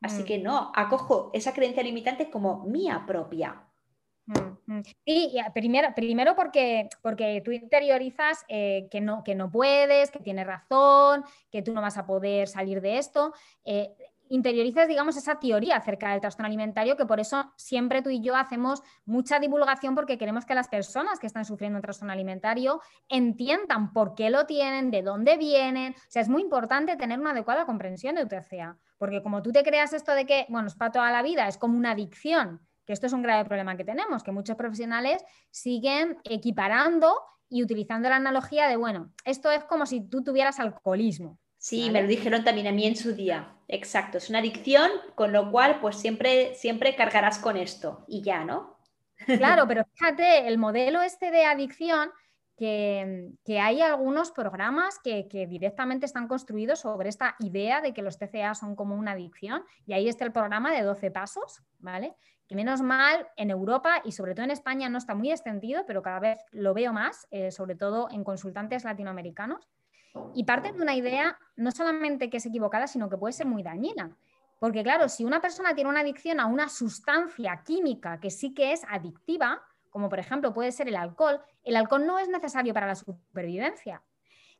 Así 0.02 0.24
mm. 0.24 0.26
que 0.26 0.38
no, 0.40 0.72
acojo 0.76 1.32
esa 1.34 1.54
creencia 1.54 1.84
limitante 1.84 2.30
como 2.30 2.64
mía 2.66 3.04
propia. 3.06 3.65
Mm. 4.76 4.82
Y, 5.06 5.38
primero, 5.54 5.90
primero 5.96 6.36
porque, 6.36 6.90
porque 7.02 7.42
tú 7.44 7.52
interiorizas 7.52 8.44
eh, 8.48 8.88
que, 8.92 9.02
no, 9.02 9.24
que 9.24 9.36
no 9.36 9.52
puedes, 9.52 10.12
que 10.12 10.20
tienes 10.20 10.48
razón, 10.48 11.24
que 11.52 11.62
tú 11.62 11.74
no 11.74 11.82
vas 11.82 11.98
a 11.98 12.06
poder 12.06 12.48
salir 12.48 12.82
de 12.82 12.98
esto. 12.98 13.34
Eh, 13.64 13.96
interiorizas, 14.30 14.88
digamos, 14.88 15.18
esa 15.18 15.40
teoría 15.40 15.78
acerca 15.78 16.12
del 16.12 16.22
trastorno 16.22 16.48
alimentario, 16.48 16.98
que 16.98 17.06
por 17.06 17.20
eso 17.20 17.52
siempre 17.56 18.02
tú 18.02 18.10
y 18.10 18.22
yo 18.22 18.36
hacemos 18.36 18.82
mucha 19.06 19.40
divulgación 19.40 19.96
porque 19.96 20.18
queremos 20.18 20.46
que 20.46 20.56
las 20.56 20.68
personas 20.68 21.20
que 21.20 21.28
están 21.28 21.46
sufriendo 21.46 21.78
un 21.78 21.84
trastorno 21.84 22.14
alimentario 22.14 22.82
entiendan 23.08 23.94
por 23.94 24.16
qué 24.16 24.30
lo 24.30 24.46
tienen, 24.46 24.92
de 24.92 25.04
dónde 25.04 25.38
vienen. 25.38 25.94
O 25.94 26.10
sea, 26.10 26.22
es 26.22 26.30
muy 26.30 26.42
importante 26.42 26.96
tener 26.96 27.20
una 27.20 27.32
adecuada 27.32 27.66
comprensión 27.66 28.16
de 28.16 28.26
TCA, 28.26 28.78
porque 28.98 29.22
como 29.22 29.42
tú 29.42 29.52
te 29.52 29.64
creas 29.64 29.94
esto 29.94 30.14
de 30.14 30.26
que, 30.26 30.46
bueno, 30.50 30.68
es 30.68 30.76
para 30.76 30.92
toda 30.92 31.12
la 31.12 31.22
vida, 31.22 31.48
es 31.48 31.58
como 31.58 31.78
una 31.78 31.92
adicción 31.92 32.62
que 32.86 32.94
esto 32.94 33.08
es 33.08 33.14
un 33.14 33.22
grave 33.22 33.46
problema 33.46 33.76
que 33.76 33.84
tenemos, 33.84 34.24
que 34.24 34.32
muchos 34.32 34.56
profesionales 34.56 35.24
siguen 35.52 36.18
equiparando 36.24 37.16
y 37.50 37.64
utilizando 37.64 38.10
la 38.10 38.18
analogía 38.18 38.68
de, 38.68 38.76
bueno, 38.76 39.12
esto 39.24 39.52
es 39.52 39.64
como 39.64 39.86
si 39.86 40.02
tú 40.02 40.24
tuvieras 40.24 40.60
alcoholismo. 40.60 41.40
Sí, 41.58 41.90
me 41.90 42.02
lo 42.02 42.08
dijeron 42.08 42.44
también 42.44 42.68
a 42.68 42.72
mí 42.72 42.86
en 42.86 42.96
su 42.96 43.14
día. 43.14 43.56
Exacto, 43.68 44.20
es 44.20 44.30
una 44.30 44.40
adicción, 44.40 44.90
con 45.16 45.32
lo 45.32 45.50
cual 45.52 45.80
pues 45.80 45.96
siempre, 45.96 46.54
siempre 46.54 46.96
cargarás 46.96 47.40
con 47.40 47.58
esto 47.58 48.06
y 48.08 48.22
ya, 48.22 48.44
¿no? 48.44 48.78
Claro, 49.26 49.66
pero 49.68 49.84
fíjate, 49.86 50.48
el 50.48 50.58
modelo 50.58 51.02
este 51.02 51.32
de 51.32 51.46
adicción, 51.46 52.12
que, 52.56 53.60
hay 53.60 53.82
algunos 53.82 54.32
programas 54.32 55.00
que, 55.04 55.28
que, 55.28 55.48
directamente 55.48 56.06
están 56.06 56.28
construidos 56.28 56.80
sobre 56.80 57.10
esta 57.10 57.36
idea 57.40 57.82
de 57.82 57.94
que 57.94 58.02
los 58.02 58.18
TCA 58.18 58.54
son 58.56 58.76
como 58.76 58.96
una 58.96 59.12
adicción, 59.12 59.64
y 59.86 59.94
ahí 59.94 60.08
está 60.08 60.24
el 60.24 60.32
programa 60.32 60.72
de 60.72 60.84
12 60.84 61.12
pasos, 61.12 61.64
¿vale? 61.80 62.16
Que 62.48 62.56
menos 62.56 62.82
mal 62.82 63.28
en 63.38 63.50
Europa 63.50 64.02
y 64.04 64.12
sobre 64.12 64.36
todo 64.36 64.46
en 64.46 64.52
España 64.52 64.90
no 64.90 64.98
está 64.98 65.16
muy 65.16 65.32
extendido, 65.32 65.84
pero 65.88 66.02
cada 66.02 66.20
vez 66.20 66.40
lo 66.52 66.74
veo 66.74 66.94
más, 66.94 67.28
eh, 67.32 67.52
sobre 67.52 67.76
todo 67.76 68.08
en 68.12 68.24
consultantes 68.24 68.84
latinoamericanos. 68.84 69.68
Y 70.34 70.46
parte 70.46 70.72
de 70.72 70.82
una 70.82 70.96
idea 70.96 71.38
no 71.56 71.72
solamente 71.72 72.30
que 72.30 72.38
es 72.38 72.46
equivocada, 72.46 72.88
sino 72.88 73.10
que 73.10 73.18
puede 73.18 73.34
ser 73.34 73.48
muy 73.48 73.64
dañina. 73.64 74.16
Porque 74.60 74.84
claro, 74.84 75.10
si 75.10 75.26
una 75.26 75.42
persona 75.42 75.76
tiene 75.76 75.90
una 75.90 76.00
adicción 76.00 76.40
a 76.40 76.46
una 76.46 76.70
sustancia 76.70 77.62
química 77.66 78.20
que 78.20 78.30
sí 78.30 78.54
que 78.54 78.72
es 78.72 78.84
adictiva, 78.88 79.62
como 79.90 80.10
por 80.10 80.20
ejemplo 80.20 80.54
puede 80.54 80.72
ser 80.72 80.88
el 80.88 80.96
alcohol, 80.96 81.42
el 81.64 81.76
alcohol 81.76 82.06
no 82.06 82.20
es 82.20 82.30
necesario 82.30 82.74
para 82.74 82.88
la 82.88 82.96
supervivencia. 82.96 84.02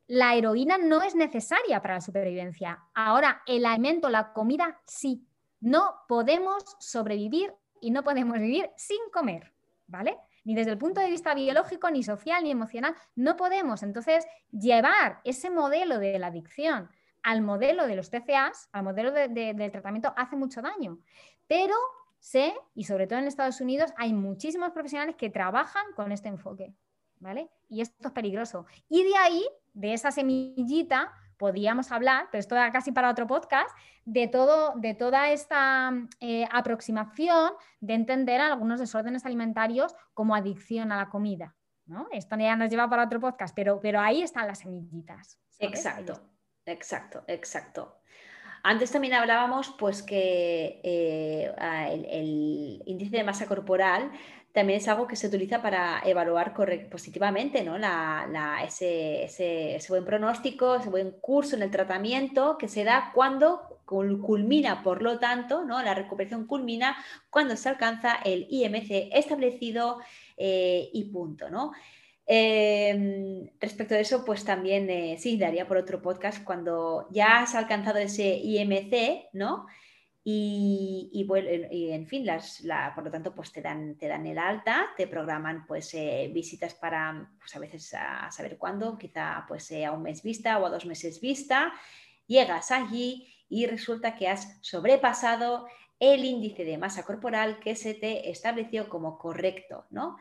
La 0.06 0.34
heroína 0.34 0.78
no 0.78 1.02
es 1.02 1.14
necesaria 1.14 1.82
para 1.82 1.94
la 1.94 2.00
supervivencia. 2.00 2.84
Ahora, 2.94 3.42
el 3.46 3.66
alimento, 3.66 4.08
la 4.08 4.32
comida, 4.32 4.80
sí. 4.86 5.26
No 5.60 5.96
podemos 6.06 6.62
sobrevivir 6.78 7.52
y 7.80 7.90
no 7.90 8.02
podemos 8.02 8.38
vivir 8.38 8.70
sin 8.76 8.98
comer, 9.12 9.52
¿vale? 9.86 10.16
Ni 10.44 10.54
desde 10.54 10.70
el 10.70 10.78
punto 10.78 11.00
de 11.00 11.10
vista 11.10 11.34
biológico, 11.34 11.90
ni 11.90 12.02
social, 12.02 12.44
ni 12.44 12.50
emocional, 12.50 12.94
no 13.14 13.36
podemos. 13.36 13.82
Entonces, 13.82 14.26
llevar 14.50 15.20
ese 15.24 15.50
modelo 15.50 15.98
de 15.98 16.18
la 16.18 16.28
adicción 16.28 16.88
al 17.22 17.42
modelo 17.42 17.88
de 17.88 17.96
los 17.96 18.10
TCAs, 18.10 18.68
al 18.70 18.84
modelo 18.84 19.10
del 19.10 19.72
tratamiento, 19.72 20.14
hace 20.16 20.36
mucho 20.36 20.62
daño. 20.62 21.00
Pero 21.48 21.74
sé, 22.20 22.54
y 22.74 22.84
sobre 22.84 23.08
todo 23.08 23.18
en 23.18 23.26
Estados 23.26 23.60
Unidos, 23.60 23.92
hay 23.96 24.12
muchísimos 24.12 24.70
profesionales 24.70 25.16
que 25.16 25.30
trabajan 25.30 25.86
con 25.96 26.12
este 26.12 26.28
enfoque, 26.28 26.72
¿vale? 27.18 27.50
Y 27.68 27.80
esto 27.80 28.08
es 28.08 28.14
peligroso. 28.14 28.66
Y 28.88 29.02
de 29.02 29.16
ahí, 29.16 29.44
de 29.74 29.92
esa 29.92 30.12
semillita, 30.12 31.12
podríamos 31.36 31.92
hablar, 31.92 32.28
pero 32.30 32.40
esto 32.40 32.54
da 32.54 32.70
casi 32.72 32.92
para 32.92 33.10
otro 33.10 33.26
podcast, 33.26 33.70
de, 34.04 34.28
todo, 34.28 34.74
de 34.76 34.94
toda 34.94 35.30
esta 35.30 35.92
eh, 36.20 36.46
aproximación 36.50 37.52
de 37.80 37.94
entender 37.94 38.40
algunos 38.40 38.80
desórdenes 38.80 39.26
alimentarios 39.26 39.94
como 40.14 40.34
adicción 40.34 40.92
a 40.92 40.96
la 40.96 41.08
comida. 41.08 41.54
¿no? 41.86 42.08
Esto 42.12 42.36
ya 42.36 42.56
nos 42.56 42.70
lleva 42.70 42.88
para 42.88 43.04
otro 43.04 43.20
podcast, 43.20 43.54
pero, 43.54 43.80
pero 43.80 44.00
ahí 44.00 44.22
están 44.22 44.46
las 44.46 44.60
semillitas. 44.60 45.38
Exacto, 45.58 46.20
exacto, 46.64 47.24
exacto. 47.26 48.00
Antes 48.62 48.90
también 48.90 49.14
hablábamos 49.14 49.76
pues 49.78 50.02
que 50.02 50.80
eh, 50.82 51.54
el, 52.10 52.82
índice 52.84 53.16
de 53.16 53.22
masa 53.22 53.46
corporal 53.46 54.10
también 54.56 54.78
es 54.78 54.88
algo 54.88 55.06
que 55.06 55.16
se 55.16 55.26
utiliza 55.26 55.60
para 55.60 56.00
evaluar 56.02 56.54
positivamente 56.90 57.62
¿no? 57.62 57.76
ese, 58.64 59.78
buen 59.90 60.06
pronóstico, 60.06 60.76
ese 60.76 60.88
buen 60.88 61.10
curso 61.20 61.56
en 61.56 61.62
el 61.62 61.70
tratamiento 61.70 62.56
que 62.56 62.66
se 62.66 62.82
da 62.82 63.12
cuando 63.14 63.82
culmina, 63.84 64.82
por 64.82 65.02
lo 65.02 65.18
tanto, 65.18 65.62
¿no? 65.66 65.82
la 65.82 65.92
recuperación 65.92 66.46
culmina 66.46 66.96
cuando 67.28 67.54
se 67.54 67.68
alcanza 67.68 68.14
el 68.24 68.46
IMC 68.48 69.10
establecido 69.12 69.98
eh, 70.38 70.88
y 70.90 71.04
punto. 71.10 71.50
¿no? 71.50 71.72
Em, 72.24 73.50
respecto 73.60 73.94
a 73.94 73.98
eso, 73.98 74.24
pues 74.24 74.42
también 74.42 74.88
eh, 74.88 75.16
sí, 75.18 75.36
daría 75.36 75.68
por 75.68 75.76
otro 75.76 76.00
podcast 76.00 76.42
cuando 76.42 77.08
ya 77.10 77.42
has 77.42 77.54
alcanzado 77.54 77.98
ese 77.98 78.38
IMC, 78.38 79.28
¿no? 79.34 79.66
Y, 80.28 81.24
en 81.92 82.04
fin, 82.08 82.26
las, 82.26 82.60
por 82.96 83.04
lo 83.04 83.12
tanto, 83.12 83.32
pues 83.32 83.52
te 83.52 83.62
dan, 83.62 83.96
te 83.96 84.08
dan 84.08 84.26
el 84.26 84.38
alta, 84.38 84.88
te 84.96 85.06
programan 85.06 85.64
pues 85.68 85.94
eh, 85.94 86.28
visitas 86.34 86.74
para, 86.74 87.30
pues 87.38 87.54
a 87.54 87.60
veces 87.60 87.94
a, 87.94 88.28
saber 88.32 88.58
cuándo, 88.58 88.98
quizá 88.98 89.44
pues 89.46 89.70
a 89.70 89.92
un 89.92 90.02
mes 90.02 90.24
vista 90.24 90.58
o 90.58 90.66
a 90.66 90.70
dos 90.70 90.84
meses 90.84 91.20
vista. 91.20 91.72
Llegas 92.26 92.72
allí 92.72 93.32
y 93.48 93.66
resulta 93.66 94.16
que 94.16 94.26
has 94.26 94.58
sobrepasado 94.62 95.68
el 96.00 96.24
índice 96.24 96.64
de 96.64 96.76
masa 96.76 97.04
corporal 97.04 97.60
que 97.60 97.76
se 97.76 97.94
te 97.94 98.28
estableció 98.28 98.88
como 98.88 99.18
correcto, 99.18 99.86
¿no? 99.90 100.16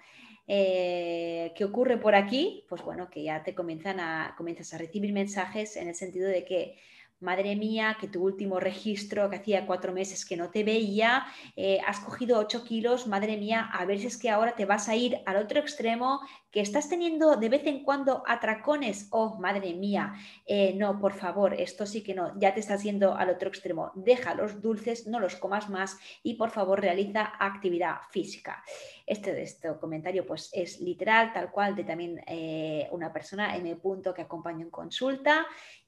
Eh, 0.48 1.52
¿Qué 1.56 1.66
ocurre 1.66 1.98
por 1.98 2.14
aquí? 2.14 2.64
Pues 2.70 2.84
bueno, 2.84 3.10
que 3.10 3.24
ya 3.24 3.42
te 3.42 3.56
comienzan 3.56 4.00
a, 4.00 4.36
comienzas 4.38 4.72
a 4.76 4.78
recibir 4.78 5.12
mensajes 5.14 5.76
en 5.78 5.88
el 5.88 5.96
sentido 5.96 6.30
de 6.30 6.46
que 6.46 6.78
madre 7.20 7.56
mía, 7.56 7.98
que 8.00 8.08
tu 8.08 8.24
último 8.24 8.60
registro, 8.60 9.30
que 9.30 9.38
hacía 9.38 9.66
cuatro 9.66 9.94
meses 9.94 10.26
que 10.26 10.38
no 10.38 10.50
te 10.50 10.64
veía, 10.64 11.26
eh, 11.56 11.80
has 11.86 12.00
cogido 12.00 12.40
ocho 12.40 12.64
kilos, 12.64 13.08
madre 13.08 13.38
mía, 13.38 13.70
a 13.72 13.86
ver 13.86 14.00
si 14.00 14.08
es 14.08 14.18
que 14.18 14.30
ahora 14.30 14.56
te 14.56 14.66
vas 14.66 14.90
a 14.90 14.96
ir 14.96 15.20
al 15.26 15.38
otro 15.38 15.60
extremo, 15.60 16.22
que 16.52 16.62
estás 16.62 16.88
teniendo 16.88 17.36
de 17.36 17.50
vez 17.50 17.66
en 17.66 17.84
cuando 17.84 18.24
atracones, 18.26 19.08
oh, 19.12 19.38
madre 19.40 19.74
mía, 19.74 20.14
eh, 20.46 20.74
no, 20.76 21.00
por 21.00 21.14
favor, 21.14 21.54
esto 21.54 21.86
sí 21.86 22.02
que 22.02 22.14
no, 22.14 22.38
ya 22.40 22.54
te 22.54 22.62
estás 22.62 22.84
yendo 22.84 23.16
al 23.16 23.30
otro 23.30 23.50
extremo, 23.50 23.92
deja 23.96 24.36
los 24.36 24.62
dulces, 24.62 25.08
no 25.08 25.20
los 25.20 25.36
comas 25.36 25.70
más 25.70 25.98
y 26.24 26.36
por 26.36 26.52
favor 26.52 26.80
realiza 26.80 27.34
actividad 27.40 27.96
física. 28.10 28.64
Este, 29.06 29.42
este 29.42 29.78
comentario 29.80 30.26
pues 30.26 30.50
es 30.54 30.80
literal, 30.80 31.34
tal 31.34 31.52
cual, 31.52 31.76
de 31.76 31.84
también 31.84 32.22
eh, 32.26 32.88
una 32.92 33.12
persona 33.12 33.56
M. 33.56 33.76
Punto 33.76 34.14
que 34.14 34.22
acompañó 34.22 34.62
en 34.62 34.72
consulta 34.72 35.46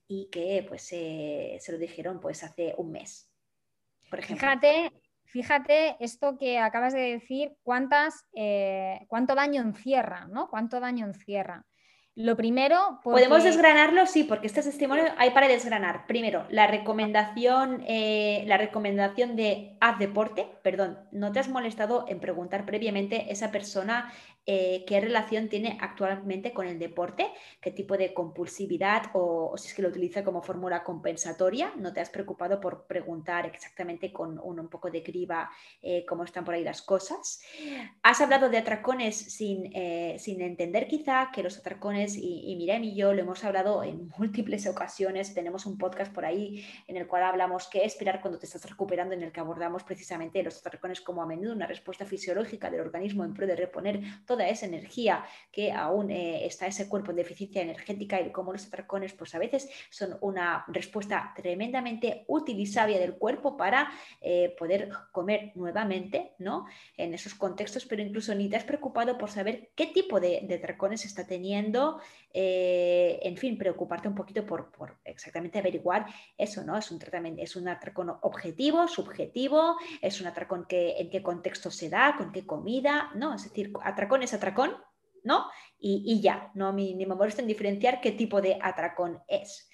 y 0.08 0.30
que 0.30 0.66
pues 0.68 0.84
se 0.84 1.60
lo 1.70 1.78
dijeron 1.78 2.20
pues 2.20 2.44
hace 2.44 2.74
un 2.78 2.92
mes. 2.92 3.30
Por 4.10 4.20
ejemplo. 4.20 4.48
Fíjate, 4.48 4.92
fíjate 5.26 5.98
esto 6.00 6.38
que 6.38 6.60
acabas 6.60 6.94
de 6.94 7.02
decir, 7.02 7.54
cuántas, 7.64 8.26
eh, 8.34 9.00
cuánto 9.08 9.36
daño 9.36 9.62
encierra, 9.62 10.28
¿no? 10.28 10.50
Cuánto 10.50 10.80
daño 10.80 11.06
encierra. 11.06 11.66
Lo 12.16 12.36
primero. 12.36 13.00
Podemos 13.04 13.44
desgranarlo, 13.44 14.08
sí, 14.08 14.24
porque 14.24 14.48
este 14.48 14.64
testimonio 14.64 15.06
hay 15.20 15.30
para 15.30 15.48
desgranar. 15.48 16.08
Primero, 16.08 16.48
la 16.50 16.66
recomendación, 16.66 17.84
eh, 17.88 18.44
la 18.48 18.58
recomendación 18.58 19.36
de 19.36 19.78
haz 19.82 20.00
deporte, 20.00 20.48
perdón, 20.64 20.98
no 21.12 21.32
te 21.32 21.40
has 21.40 21.48
molestado 21.48 22.06
en 22.08 22.20
preguntar 22.20 22.66
previamente 22.66 23.32
esa 23.32 23.52
persona 23.52 24.12
eh, 24.48 24.86
qué 24.88 25.00
relación 25.02 25.50
tiene 25.50 25.78
actualmente 25.82 26.54
con 26.54 26.68
el 26.68 26.80
deporte, 26.80 27.28
qué 27.62 27.72
tipo 27.72 27.98
de 27.98 28.14
compulsividad 28.14 29.12
o, 29.14 29.56
si 29.58 29.68
es 29.68 29.74
que 29.74 29.82
lo 29.82 29.90
utiliza 29.90 30.24
como 30.24 30.42
fórmula 30.42 30.84
compensatoria. 30.84 31.74
No 31.78 31.94
te 31.94 32.00
has 32.00 32.10
preocupado 32.10 32.60
por 32.60 32.88
preguntar 32.88 33.46
exactamente 33.46 34.12
con 34.12 34.40
un, 34.40 34.68
poco 34.70 34.90
de 34.90 35.04
criba 35.04 35.50
eh, 35.82 36.06
cómo 36.06 36.24
están 36.24 36.46
por 36.46 36.54
ahí 36.54 36.64
las 36.64 36.82
cosas. 36.82 37.42
Has 38.02 38.22
hablado 38.22 38.50
de 38.50 38.58
atracones 38.58 39.16
sin, 39.16 39.72
sin 40.18 40.42
entender 40.42 40.88
quizá 40.88 41.30
que 41.32 41.44
los 41.44 41.58
atracones 41.60 42.16
y, 42.16 42.54
y 42.54 42.58
y 42.68 42.96
yo 42.96 43.14
lo 43.14 43.22
hemos 43.22 43.44
hablado 43.44 43.84
en 43.84 44.10
múltiples 44.18 44.68
ocasiones. 44.68 45.34
Tenemos 45.34 45.66
un 45.66 45.78
podcast 45.78 46.14
por 46.14 46.26
ahí 46.26 46.66
en 46.88 46.98
el 46.98 47.08
cual 47.08 47.24
hablamos 47.24 47.68
qué 47.68 47.86
esperar 47.86 48.22
cuando 48.22 48.40
te 48.40 48.46
estás 48.46 48.70
recuperando, 48.70 49.14
en 49.14 49.24
el 49.24 49.32
que 49.32 49.40
abordamos 49.40 49.84
precisamente 49.84 50.44
los 50.44 50.58
atracones 50.58 51.02
como 51.02 51.22
a 51.22 51.26
menudo 51.26 51.54
una 51.54 51.68
respuesta 51.68 52.06
fisiológica 52.06 52.70
del 52.70 52.82
organismo 52.82 53.24
en 53.24 53.34
pro 53.34 53.48
de 53.48 53.56
reponer 53.56 54.02
toda 54.38 54.50
esa 54.50 54.68
energía 54.68 55.26
que 55.52 55.72
aún 55.72 56.12
eh, 56.12 56.46
está 56.46 56.68
ese 56.68 56.88
cuerpo 56.88 57.10
en 57.10 57.18
deficiencia 57.18 57.64
energética 57.64 58.22
y 58.22 58.32
cómo 58.32 58.54
los 58.54 58.68
atracones 58.68 59.14
pues 59.14 59.34
a 59.34 59.40
veces 59.40 59.68
son 59.90 60.16
una 60.22 60.64
respuesta 60.68 61.34
tremendamente 61.36 62.24
útil 62.28 62.60
y 62.60 62.68
sabia 62.68 63.00
del 63.00 63.16
cuerpo 63.16 63.58
para 63.58 63.90
eh, 64.22 64.56
poder 64.60 64.90
comer 65.12 65.54
nuevamente, 65.56 66.34
¿no? 66.38 66.68
En 66.96 67.16
esos 67.16 67.34
contextos, 67.34 67.86
pero 67.86 68.04
incluso 68.04 68.36
ni 68.36 68.48
te 68.48 68.58
has 68.58 68.64
preocupado 68.64 69.18
por 69.18 69.32
saber 69.32 69.72
qué 69.76 69.88
tipo 69.88 70.20
de, 70.20 70.42
de 70.44 70.68
está 70.94 71.26
teniendo, 71.26 72.00
eh, 72.40 73.20
en 73.24 73.36
fin, 73.36 73.58
preocuparte 73.58 74.08
un 74.08 74.14
poquito 74.14 74.46
por, 74.46 74.70
exactamente 75.04 75.58
averiguar 75.58 76.06
eso, 76.38 76.64
¿no? 76.64 76.78
Es 76.78 76.92
un 76.92 77.00
tratamiento, 77.00 77.42
es 77.42 77.56
un 77.56 77.68
atracón 77.68 78.16
objetivo, 78.22 78.88
subjetivo, 78.88 79.76
es 80.04 80.22
un 80.22 80.28
atracón 80.28 80.66
que 80.70 81.00
en 81.00 81.10
qué 81.10 81.24
contexto 81.24 81.72
se 81.72 81.90
da, 81.90 82.14
con 82.16 82.32
qué 82.32 82.46
comida, 82.46 83.10
¿no? 83.16 83.34
Es 83.34 83.46
decir, 83.46 83.74
atracón 83.84 84.22
es 84.22 84.36
atracón, 84.36 84.76
¿no? 85.24 85.48
Y, 85.80 86.22
ya, 86.22 86.52
no 86.54 86.72
ni 86.72 86.94
me 86.94 87.16
molesto 87.16 87.42
en 87.42 87.48
diferenciar 87.48 88.02
qué 88.02 88.12
tipo 88.12 88.40
de 88.40 88.60
atracón 88.62 89.20
es 89.28 89.68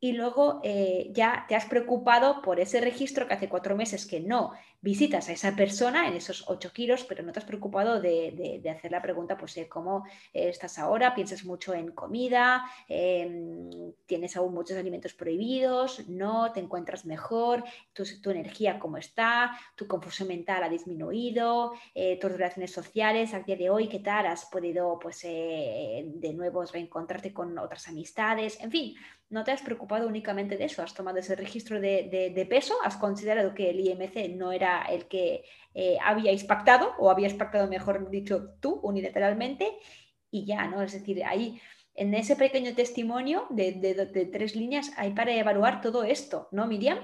y 0.00 0.14
luego 0.14 0.60
eh, 0.64 1.12
ya 1.12 1.44
te 1.46 1.54
has 1.54 1.66
preocupado 1.66 2.42
por 2.42 2.58
ese 2.58 2.80
registro 2.80 3.28
que 3.28 3.34
hace 3.34 3.48
cuatro 3.48 3.76
meses 3.76 4.04
que 4.04 4.18
no 4.18 4.50
visitas 4.82 5.28
a 5.28 5.32
esa 5.32 5.54
persona 5.54 6.08
en 6.08 6.14
esos 6.14 6.44
8 6.48 6.72
kilos, 6.72 7.04
pero 7.04 7.22
no 7.22 7.32
te 7.32 7.38
has 7.38 7.44
preocupado 7.44 8.00
de, 8.00 8.60
hacer 8.68 8.90
la 8.90 9.00
pregunta, 9.00 9.38
pues, 9.38 9.56
cómo 9.68 10.04
estás 10.32 10.76
ahora, 10.78 11.14
piensas 11.14 11.44
mucho 11.44 11.72
en 11.72 11.92
comida, 11.92 12.64
em, 12.88 13.70
tienes 14.06 14.36
aún 14.36 14.52
muchos 14.52 14.76
alimentos 14.76 15.14
prohibidos, 15.14 16.08
no, 16.08 16.52
te 16.52 16.58
encuentras 16.58 17.06
mejor, 17.06 17.62
tu, 17.92 18.02
tu 18.20 18.30
energía 18.30 18.80
cómo 18.80 18.96
está, 18.96 19.52
tu 19.76 19.86
confusión 19.86 20.28
mental 20.28 20.64
ha 20.64 20.68
disminuido, 20.68 21.72
eh, 21.94 22.18
tus 22.18 22.32
relaciones 22.32 22.72
sociales 22.72 23.34
al 23.34 23.44
día 23.44 23.56
de 23.56 23.70
hoy, 23.70 23.88
qué 23.88 24.00
tal, 24.00 24.26
has 24.26 24.46
podido, 24.46 24.98
pues, 24.98 25.20
eh, 25.22 26.04
de 26.06 26.32
nuevo 26.34 26.64
reencontrarte 26.64 27.32
con 27.32 27.56
otras 27.56 27.86
amistades, 27.86 28.60
en 28.60 28.72
fin, 28.72 28.94
no 29.30 29.44
te 29.44 29.52
has 29.52 29.62
preocupado 29.62 30.08
únicamente 30.08 30.58
de 30.58 30.64
eso, 30.64 30.82
has 30.82 30.92
tomado 30.92 31.18
ese 31.18 31.36
registro 31.36 31.80
de 31.80 32.46
peso, 32.50 32.74
has 32.84 32.96
considerado 32.96 33.54
que 33.54 33.70
el 33.70 33.80
IMC 33.80 34.28
no 34.36 34.52
era 34.52 34.71
el 34.80 35.06
que 35.06 35.44
eh, 35.74 35.98
habíais 36.02 36.44
pactado, 36.44 36.94
o 36.98 37.10
habías 37.10 37.34
pactado, 37.34 37.68
mejor 37.68 38.10
dicho, 38.10 38.54
tú 38.60 38.80
unilateralmente, 38.82 39.70
y 40.30 40.46
ya, 40.46 40.66
¿no? 40.66 40.82
Es 40.82 40.92
decir, 40.92 41.22
ahí 41.24 41.60
en 41.94 42.14
ese 42.14 42.36
pequeño 42.36 42.74
testimonio 42.74 43.46
de, 43.50 44.30
tres 44.32 44.56
líneas 44.56 44.90
hay 44.96 45.12
para 45.12 45.32
evaluar 45.32 45.80
todo 45.80 46.04
esto, 46.04 46.48
¿no, 46.50 46.66
Miriam? 46.66 46.98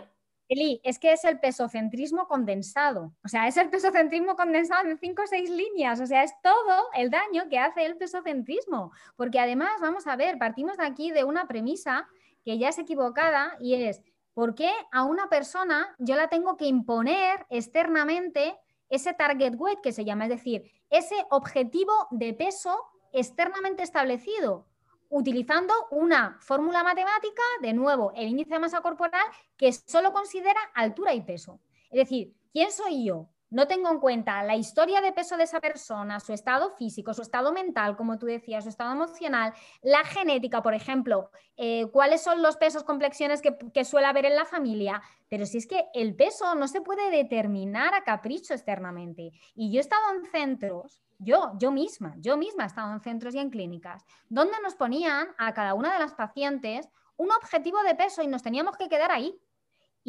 Eli, 0.51 0.81
es 0.83 0.99
que 0.99 1.13
es 1.13 1.25
el 1.25 1.39
pesocentrismo 1.41 2.27
condensado. 2.27 3.13
O 3.23 3.29
sea, 3.29 3.47
es 3.47 3.59
el 3.59 3.69
pesocentrismo 3.69 4.35
condensado 4.35 4.89
en 4.89 4.99
cinco 4.99 5.23
o 5.23 5.27
seis 5.27 5.51
líneas. 5.51 6.01
O 6.01 6.07
sea, 6.07 6.25
es 6.25 6.33
todo 6.43 6.87
el 6.95 7.11
daño 7.11 7.51
que 7.51 7.59
hace 7.59 7.85
el 7.85 7.99
pesocentrismo. 7.99 8.91
Porque 9.15 9.39
además, 9.39 9.73
vamos 9.83 10.07
a 10.07 10.17
ver, 10.17 10.39
partimos 10.39 10.79
de 10.79 10.87
aquí 10.87 11.11
de 11.11 11.25
una 11.25 11.47
premisa 11.47 12.09
que 12.47 12.57
ya 12.57 12.71
es 12.71 12.79
equivocada 12.79 13.59
y 13.61 13.75
es 13.75 14.01
¿Por 14.39 14.55
qué 14.55 14.71
a 14.93 15.03
una 15.03 15.29
persona 15.29 15.97
yo 15.99 16.15
la 16.15 16.29
tengo 16.29 16.57
que 16.57 16.67
imponer 16.67 17.45
externamente 17.51 18.57
ese 18.89 19.13
target 19.13 19.55
weight 19.57 19.81
que 19.81 19.91
se 19.91 20.05
llama? 20.05 20.27
Es 20.27 20.31
decir, 20.31 20.71
ese 20.91 21.17
objetivo 21.31 21.93
de 22.13 22.35
peso 22.35 22.79
externamente 23.13 23.83
establecido, 23.83 24.69
utilizando 25.09 25.75
una 25.91 26.39
fórmula 26.39 26.85
matemática, 26.85 27.43
de 27.63 27.73
nuevo, 27.73 28.13
el 28.15 28.29
índice 28.29 28.51
de 28.51 28.61
masa 28.61 28.81
corporal, 28.81 29.27
que 29.57 29.73
solo 29.73 30.13
considera 30.13 30.61
altura 30.73 31.15
y 31.15 31.23
peso. 31.23 31.59
Es 31.91 31.99
decir, 31.99 32.33
¿quién 32.53 32.71
soy 32.71 33.07
yo? 33.07 33.29
No 33.51 33.67
tengo 33.67 33.91
en 33.91 33.99
cuenta 33.99 34.43
la 34.43 34.57
historia 34.57 35.01
de 35.01 35.13
peso 35.13 35.37
de 35.37 35.45
esa 35.45 35.61
persona, 35.61 36.21
su 36.21 36.33
estado 36.33 36.71
físico, 36.77 37.15
su 37.15 37.23
estado 37.23 37.53
mental, 37.53 37.97
como 37.97 38.19
tú 38.19 38.27
decías, 38.27 38.65
su 38.65 38.71
estado 38.71 38.93
emocional, 38.93 39.55
la 39.83 40.05
genética, 40.05 40.63
por 40.63 40.75
ejemplo, 40.75 41.31
eh, 41.57 41.87
cuáles 41.91 42.23
son 42.23 42.43
los 42.43 42.57
pesos, 42.57 42.85
complexiones 42.85 43.41
que, 43.41 43.85
suele 43.85 44.07
haber 44.07 44.27
en 44.27 44.37
la 44.37 44.45
familia. 44.45 45.03
Pero 45.29 45.47
si 45.47 45.59
es 45.59 45.67
que 45.67 45.87
el 45.95 46.15
peso 46.15 46.55
no 46.55 46.69
se 46.69 46.81
puede 46.81 47.11
determinar 47.11 47.95
a 47.95 48.05
capricho 48.05 48.55
externamente. 48.55 49.33
Y 49.55 49.73
yo 49.73 49.79
he 49.79 49.81
estado 49.81 50.15
en 50.15 50.25
centros, 50.31 51.03
yo, 51.19 51.53
yo 51.59 51.71
misma, 51.71 52.15
yo 52.19 52.37
misma 52.37 52.65
he 52.65 52.67
estado 52.67 52.93
en 52.93 53.01
centros 53.01 53.35
y 53.35 53.39
en 53.39 53.51
clínicas, 53.51 54.05
donde 54.29 54.55
nos 54.63 54.75
ponían 54.75 55.29
a 55.39 55.55
cada 55.55 55.75
una 55.75 55.93
de 55.93 55.99
las 55.99 56.15
pacientes 56.15 56.89
un 57.17 57.33
objetivo 57.33 57.83
de 57.83 57.95
peso 57.95 58.23
y 58.23 58.29
nos 58.29 58.43
teníamos 58.43 58.77
que 58.77 58.89
quedar 58.89 59.11
ahí. 59.11 59.39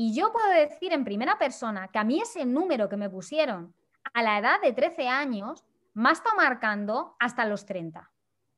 Y 0.01 0.13
yo 0.13 0.31
puedo 0.31 0.47
decir 0.51 0.93
en 0.93 1.03
primera 1.03 1.37
persona 1.37 1.89
que 1.89 1.99
a 1.99 2.05
mí 2.05 2.21
ese 2.21 2.45
número 2.45 2.87
que 2.87 2.95
me 2.95 3.09
pusieron 3.09 3.75
a 4.13 4.23
la 4.23 4.39
edad 4.39 4.61
de 4.61 4.71
13 4.71 5.09
años 5.09 5.65
me 5.93 6.09
está 6.13 6.33
marcando 6.35 7.17
hasta 7.19 7.43
los 7.43 7.65
30. 7.65 8.09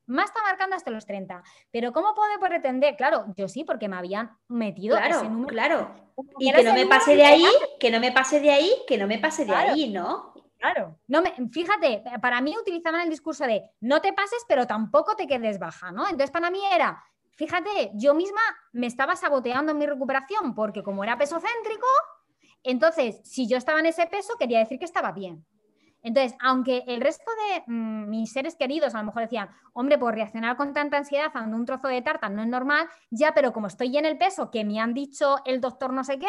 Me 0.06 0.22
está 0.22 0.40
marcando 0.44 0.76
hasta 0.76 0.92
los 0.92 1.04
30. 1.04 1.42
Pero 1.72 1.92
¿cómo 1.92 2.14
puedo 2.14 2.38
pretender? 2.38 2.94
Claro, 2.94 3.24
yo 3.36 3.48
sí, 3.48 3.64
porque 3.64 3.88
me 3.88 3.96
habían 3.96 4.30
metido 4.46 4.96
claro, 4.96 5.16
ese 5.16 5.28
número. 5.28 5.48
Claro, 5.48 5.90
Y 6.38 6.52
que 6.52 6.62
no 6.62 6.74
me 6.74 6.86
pase 6.86 7.16
de 7.16 7.24
ahí, 7.24 7.46
que 7.80 7.90
no 7.90 7.98
me 7.98 8.12
pase 8.12 8.38
de 8.38 8.52
ahí, 8.52 8.70
que 8.86 8.96
no 8.96 9.08
me 9.08 9.18
pase 9.18 9.44
de 9.44 9.52
ahí, 9.52 9.88
¿no? 9.92 10.32
Claro. 10.60 11.00
No 11.08 11.22
me, 11.22 11.34
fíjate, 11.50 12.04
para 12.20 12.40
mí 12.40 12.56
utilizaban 12.56 13.00
el 13.00 13.10
discurso 13.10 13.44
de 13.46 13.68
no 13.80 14.00
te 14.00 14.12
pases, 14.12 14.44
pero 14.46 14.68
tampoco 14.68 15.16
te 15.16 15.26
quedes 15.26 15.58
baja, 15.58 15.90
¿no? 15.90 16.04
Entonces 16.04 16.30
para 16.30 16.52
mí 16.52 16.60
era 16.72 17.02
fíjate, 17.36 17.90
yo 17.94 18.14
misma 18.14 18.40
me 18.72 18.86
estaba 18.86 19.16
saboteando 19.16 19.72
en 19.72 19.78
mi 19.78 19.86
recuperación 19.86 20.54
porque 20.54 20.82
como 20.82 21.04
era 21.04 21.18
peso 21.18 21.40
céntrico, 21.40 21.86
entonces 22.62 23.20
si 23.24 23.48
yo 23.48 23.56
estaba 23.56 23.80
en 23.80 23.86
ese 23.86 24.06
peso 24.06 24.34
quería 24.38 24.58
decir 24.58 24.78
que 24.78 24.84
estaba 24.84 25.12
bien. 25.12 25.44
Entonces, 26.04 26.36
aunque 26.40 26.82
el 26.88 27.00
resto 27.00 27.30
de 27.30 27.62
mm, 27.66 28.10
mis 28.10 28.32
seres 28.32 28.56
queridos 28.56 28.94
a 28.94 28.98
lo 28.98 29.04
mejor 29.04 29.22
decían, 29.22 29.50
hombre, 29.72 29.98
por 29.98 30.14
reaccionar 30.14 30.56
con 30.56 30.72
tanta 30.72 30.96
ansiedad 30.96 31.30
ante 31.34 31.54
un 31.54 31.64
trozo 31.64 31.88
de 31.88 32.02
tarta 32.02 32.28
no 32.28 32.42
es 32.42 32.48
normal, 32.48 32.88
ya, 33.10 33.32
pero 33.34 33.52
como 33.52 33.68
estoy 33.68 33.96
en 33.96 34.06
el 34.06 34.18
peso 34.18 34.50
que 34.50 34.64
me 34.64 34.80
han 34.80 34.94
dicho 34.94 35.36
el 35.44 35.60
doctor 35.60 35.92
no 35.92 36.02
sé 36.02 36.18
qué, 36.18 36.26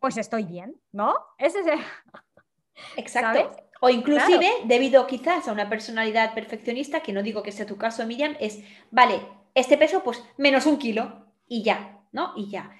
pues 0.00 0.18
estoy 0.18 0.44
bien, 0.44 0.78
¿no? 0.92 1.14
Ese 1.38 1.60
es 1.60 1.66
el... 1.66 1.78
Exacto. 2.96 3.56
O 3.80 3.88
inclusive, 3.88 4.50
debido 4.64 5.06
quizás 5.06 5.48
a 5.48 5.52
una 5.52 5.68
personalidad 5.68 6.34
perfeccionista, 6.34 7.00
que 7.00 7.12
no 7.12 7.22
digo 7.22 7.42
que 7.42 7.52
sea 7.52 7.66
tu 7.66 7.76
caso, 7.76 8.06
Miriam, 8.06 8.34
es, 8.40 8.62
vale, 8.90 9.20
este 9.56 9.78
peso, 9.78 10.04
pues 10.04 10.22
menos 10.36 10.66
un 10.66 10.78
kilo 10.78 11.26
y 11.48 11.62
ya, 11.62 11.98
¿no? 12.12 12.34
Y 12.36 12.50
ya. 12.50 12.70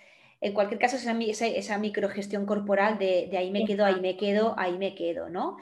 En 0.43 0.53
cualquier 0.53 0.79
caso, 0.79 0.97
esa, 0.97 1.47
esa, 1.47 1.79
microgestión 1.79 2.45
corporal 2.45 2.99
de, 2.99 3.31
ahí 3.37 3.51
me 3.51 3.65
quedo, 3.65 3.87
ahí 3.87 3.99
me 4.01 4.17
quedo, 4.19 4.55
ahí 4.59 4.77
me 4.77 4.95
quedo, 4.95 5.31
¿no? 5.31 5.57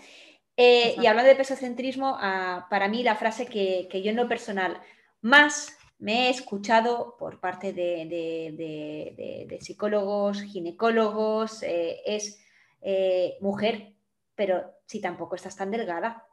Eh, 0.57 0.97
y 1.01 1.07
hablando 1.07 1.29
de 1.29 1.37
pesocentrismo, 1.37 2.17
ah, 2.21 2.67
para 2.69 2.89
mí 2.89 3.05
la 3.05 3.15
frase 3.15 3.47
que, 3.47 3.89
yo 4.03 4.11
en 4.11 4.17
lo 4.17 4.29
personal 4.29 4.81
más 5.21 5.79
me 6.01 6.27
he 6.27 6.31
escuchado 6.31 7.17
por 7.17 7.39
parte 7.39 7.73
de, 7.73 9.59
psicólogos, 9.61 10.43
ginecólogos, 10.43 11.63
eh, 11.63 12.01
es 12.05 12.41
eh, 12.83 13.37
mujer, 13.41 13.93
pero 14.35 14.65
si 14.87 15.01
tampoco 15.01 15.37
estás 15.37 15.55
tan 15.55 15.71
delgada, 15.71 16.27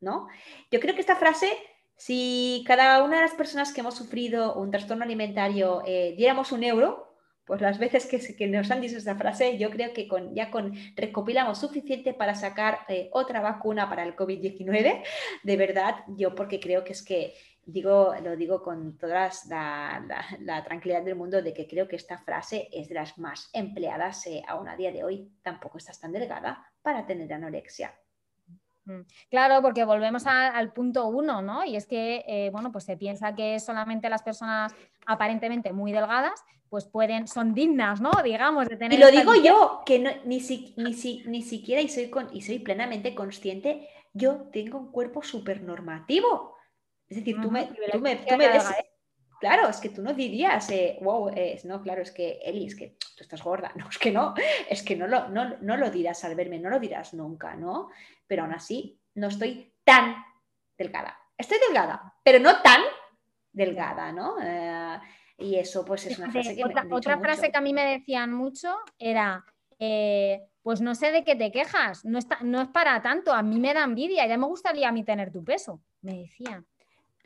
¿no? 0.00 0.28
Yo 0.70 0.78
creo 0.78 0.94
que 0.94 1.00
esta 1.00 1.16
frase, 1.16 1.52
si 1.98 2.64
cada 2.66 3.02
una 3.04 3.16
de 3.16 3.22
las 3.22 3.34
personas 3.34 3.72
que 3.72 3.80
hemos 3.80 3.96
sufrido 3.96 4.54
un 4.54 4.70
trastorno 4.70 5.04
alimentario 5.04 5.82
diéramos 6.16 6.52
un 6.52 6.64
euro, 6.64 7.08
pues 7.48 7.62
las 7.62 7.78
veces 7.78 8.06
que, 8.06 8.46
nos 8.46 8.70
han 8.70 8.82
dicho 8.82 8.98
esa 8.98 9.16
frase, 9.16 9.56
yo 9.56 9.70
creo 9.70 9.94
que 9.94 10.06
con, 10.06 10.34
ya 10.34 10.50
con 10.50 10.74
recopilamos 10.94 11.58
suficiente 11.58 12.12
para 12.12 12.34
sacar 12.34 12.80
eh, 12.88 13.08
otra 13.10 13.40
vacuna 13.40 13.88
para 13.88 14.04
el 14.04 14.14
COVID-19. 14.14 15.02
De 15.44 15.56
verdad, 15.56 15.94
yo 16.08 16.34
porque 16.34 16.60
creo 16.60 16.84
que 16.84 16.92
es 16.92 17.02
que 17.02 17.32
digo, 17.64 18.14
lo 18.22 18.36
digo 18.36 18.62
con 18.62 18.98
toda 18.98 19.30
la, 19.48 20.62
tranquilidad 20.62 21.02
del 21.02 21.16
mundo 21.16 21.40
de 21.40 21.54
que 21.54 21.66
creo 21.66 21.88
que 21.88 21.96
esta 21.96 22.18
frase 22.18 22.68
es 22.70 22.90
de 22.90 22.96
las 22.96 23.16
más 23.16 23.48
empleadas 23.54 24.26
eh, 24.26 24.42
aún 24.46 24.68
a 24.68 24.76
día 24.76 24.92
de 24.92 25.02
hoy. 25.02 25.32
Tampoco 25.42 25.78
estás 25.78 25.98
tan 25.98 26.12
delgada 26.12 26.66
para 26.82 27.06
tener 27.06 27.32
anorexia. 27.32 27.94
Mm. 28.88 29.02
Claro, 29.30 29.60
porque 29.60 29.84
volvemos 29.84 30.26
al 30.26 30.72
punto 30.72 31.06
uno, 31.08 31.42
¿no? 31.42 31.64
Y 31.64 31.76
es 31.76 31.86
que, 31.86 32.24
eh, 32.26 32.48
bueno, 32.50 32.72
pues 32.72 32.84
se 32.84 32.96
piensa 32.96 33.34
que 33.34 33.60
solamente 33.60 34.08
las 34.08 34.22
personas 34.22 34.74
aparentemente 35.06 35.72
muy 35.72 35.92
delgadas, 35.92 36.42
pues 36.70 36.86
pueden, 36.86 37.28
son 37.28 37.54
dignas, 37.54 38.00
¿no? 38.00 38.10
Digamos, 38.24 38.66
de 38.66 38.76
tener... 38.76 38.98
Y 38.98 39.02
lo 39.02 39.10
digo 39.10 39.34
yo, 39.34 39.82
que 39.84 39.98
ni, 40.24 40.38
ni, 40.38 41.42
siquiera, 41.42 41.82
y 41.82 41.88
soy, 41.88 42.08
con, 42.08 42.28
y 42.34 42.42
soy 42.42 42.58
plenamente 42.58 43.14
consciente, 43.14 43.88
yo 44.14 44.48
tengo 44.52 44.78
un 44.78 44.90
cuerpo 44.90 45.22
súper 45.22 45.62
normativo. 45.62 46.56
Es 47.08 47.18
decir, 47.18 47.40
tú 47.40 47.50
me, 47.50 47.66
tú 47.92 48.00
me, 48.00 48.16
ves... 48.48 48.64
Claro, 49.40 49.68
es 49.68 49.78
que 49.78 49.90
tú 49.90 50.02
no 50.02 50.12
dirías, 50.14 50.68
eh, 50.70 50.98
wow, 51.00 51.30
no, 51.64 51.82
claro, 51.82 52.02
es 52.02 52.10
que 52.10 52.40
Eli, 52.44 52.66
es 52.66 52.74
que 52.74 52.96
tú 53.16 53.22
estás 53.22 53.42
gorda. 53.42 53.72
No, 53.76 53.88
es 53.88 53.98
que 53.98 54.10
no, 54.10 54.34
es 54.68 54.82
que 54.82 54.96
no 54.96 55.06
lo, 55.06 55.28
no, 55.28 55.56
no 55.60 55.76
lo 55.76 55.90
dirás 55.90 56.24
al 56.24 56.34
verme, 56.34 56.58
no 56.58 56.70
lo 56.70 56.80
dirás 56.80 57.14
nunca, 57.14 57.54
¿no? 57.54 57.90
Pero 58.26 58.42
aún 58.42 58.52
así, 58.52 59.00
no 59.14 59.28
estoy 59.28 59.72
tan 59.84 60.16
delgada. 60.76 61.16
Estoy 61.36 61.58
delgada, 61.66 62.14
pero 62.22 62.40
no 62.40 62.60
tan 62.62 62.82
delgada, 63.52 64.12
¿no? 64.12 64.36
Eh, 64.42 64.98
y 65.38 65.54
eso 65.56 65.84
pues 65.84 66.06
es 66.06 66.18
una 66.18 66.30
frase 66.30 66.56
que 66.56 66.64
otra, 66.64 66.82
me 66.82 66.94
Otra 66.94 67.18
frase 67.18 67.50
que 67.50 67.58
a 67.58 67.60
mí 67.60 67.72
me 67.72 67.84
decían 67.84 68.32
mucho 68.32 68.76
era, 68.98 69.44
eh, 69.78 70.42
pues 70.62 70.80
no 70.80 70.96
sé 70.96 71.12
de 71.12 71.22
qué 71.22 71.36
te 71.36 71.52
quejas, 71.52 72.04
no, 72.04 72.18
está, 72.18 72.38
no 72.42 72.60
es 72.60 72.68
para 72.68 73.00
tanto, 73.02 73.32
a 73.32 73.42
mí 73.42 73.60
me 73.60 73.72
da 73.72 73.84
envidia, 73.84 74.26
ya 74.26 74.36
me 74.36 74.46
gustaría 74.46 74.88
a 74.88 74.92
mí 74.92 75.04
tener 75.04 75.30
tu 75.32 75.44
peso, 75.44 75.80
me 76.02 76.18
decían. 76.18 76.66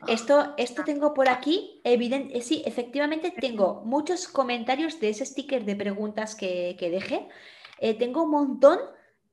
Esto, 0.07 0.53
esto 0.57 0.83
tengo 0.83 1.13
por 1.13 1.29
aquí, 1.29 1.81
evidente, 1.85 2.41
sí, 2.41 2.61
efectivamente 2.65 3.31
tengo 3.31 3.83
muchos 3.85 4.27
comentarios 4.27 4.99
de 4.99 5.09
ese 5.09 5.25
sticker 5.25 5.63
de 5.63 5.77
preguntas 5.77 6.35
que, 6.35 6.75
que 6.77 6.89
dejé. 6.89 7.29
Eh, 7.79 7.97
tengo 7.97 8.23
un 8.23 8.31
montón 8.31 8.79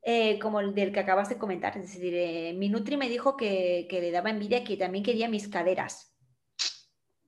eh, 0.03 0.39
como 0.39 0.61
el 0.61 0.75
del 0.75 0.93
que 0.93 1.01
acabas 1.01 1.29
de 1.29 1.39
comentar. 1.39 1.77
Es 1.77 1.93
decir, 1.93 2.15
eh, 2.15 2.55
mi 2.57 2.69
Nutri 2.69 2.97
me 2.97 3.09
dijo 3.09 3.37
que, 3.37 3.87
le 3.91 4.11
daba 4.11 4.31
envidia 4.31 4.65
que 4.65 4.77
también 4.77 5.05
quería 5.05 5.29
mis 5.29 5.49
caderas. 5.49 6.17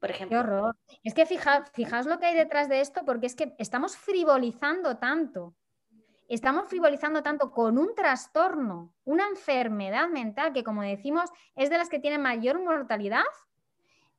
Por 0.00 0.10
ejemplo. 0.10 0.36
Qué 0.36 0.40
horror. 0.40 0.76
Es 1.04 1.14
que 1.14 1.26
fija, 1.26 1.64
fijaos 1.74 2.06
lo 2.06 2.18
que 2.18 2.26
hay 2.26 2.34
detrás 2.34 2.68
de 2.68 2.80
esto, 2.80 3.02
porque 3.04 3.26
es 3.26 3.36
que 3.36 3.54
estamos 3.58 3.96
frivolizando 3.96 4.98
tanto. 4.98 5.54
Estamos 6.32 6.66
frivolizando 6.66 7.22
tanto 7.22 7.50
con 7.50 7.76
un 7.76 7.94
trastorno, 7.94 8.94
una 9.04 9.28
enfermedad 9.28 10.08
mental 10.08 10.54
que, 10.54 10.64
como 10.64 10.80
decimos, 10.80 11.28
es 11.56 11.68
de 11.68 11.76
las 11.76 11.90
que 11.90 11.98
tienen 11.98 12.22
mayor 12.22 12.58
mortalidad. 12.58 13.20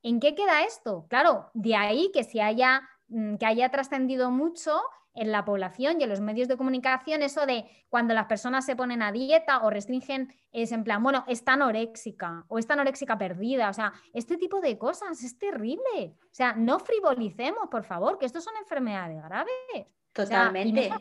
¿En 0.03 0.19
qué 0.19 0.35
queda 0.35 0.63
esto? 0.63 1.07
Claro, 1.09 1.49
de 1.55 1.75
ahí 1.75 2.11
que 2.13 2.23
se 2.23 2.39
haya, 2.39 2.87
mm, 3.07 3.37
que 3.37 3.47
haya 3.47 3.69
trascendido 3.69 4.29
mucho 4.29 4.79
en 5.15 5.31
la 5.31 5.43
población 5.43 5.99
y 5.99 6.03
en 6.03 6.09
los 6.11 6.21
medios 6.21 6.47
de 6.47 6.55
comunicación 6.55 7.23
eso 7.23 7.47
de 7.47 7.65
cuando 7.89 8.13
las 8.13 8.27
personas 8.27 8.63
se 8.63 8.75
ponen 8.75 9.01
a 9.01 9.11
dieta 9.11 9.63
o 9.63 9.71
restringen, 9.71 10.31
es 10.51 10.71
en 10.71 10.83
plan, 10.83 11.01
bueno, 11.01 11.23
está 11.27 11.53
anoréxica 11.53 12.45
o 12.47 12.59
está 12.59 12.75
anoréxica 12.75 13.17
perdida, 13.17 13.71
o 13.71 13.73
sea, 13.73 13.91
este 14.13 14.37
tipo 14.37 14.61
de 14.61 14.77
cosas 14.77 15.23
es 15.23 15.39
terrible. 15.39 16.15
O 16.25 16.35
sea, 16.35 16.53
no 16.53 16.77
frivolicemos, 16.77 17.69
por 17.71 17.83
favor, 17.85 18.19
que 18.19 18.27
esto 18.27 18.39
son 18.39 18.53
enfermedades 18.57 19.19
graves. 19.23 19.87
Totalmente. 20.13 20.91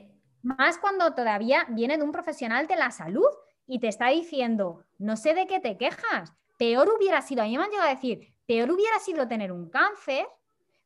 Más 0.42 0.78
cuando 0.78 1.14
todavía 1.14 1.66
viene 1.70 1.96
de 1.96 2.04
un 2.04 2.12
profesional 2.12 2.66
de 2.66 2.76
la 2.76 2.90
salud 2.90 3.28
y 3.66 3.78
te 3.78 3.88
está 3.88 4.08
diciendo, 4.08 4.84
no 4.98 5.16
sé 5.16 5.34
de 5.34 5.46
qué 5.46 5.60
te 5.60 5.76
quejas, 5.76 6.32
peor 6.58 6.88
hubiera 6.96 7.22
sido, 7.22 7.42
a 7.42 7.46
mí 7.46 7.56
me 7.56 7.64
han 7.64 7.70
llegado 7.70 7.88
a 7.88 7.94
decir, 7.94 8.34
peor 8.46 8.70
hubiera 8.70 8.98
sido 8.98 9.28
tener 9.28 9.52
un 9.52 9.70
cáncer, 9.70 10.26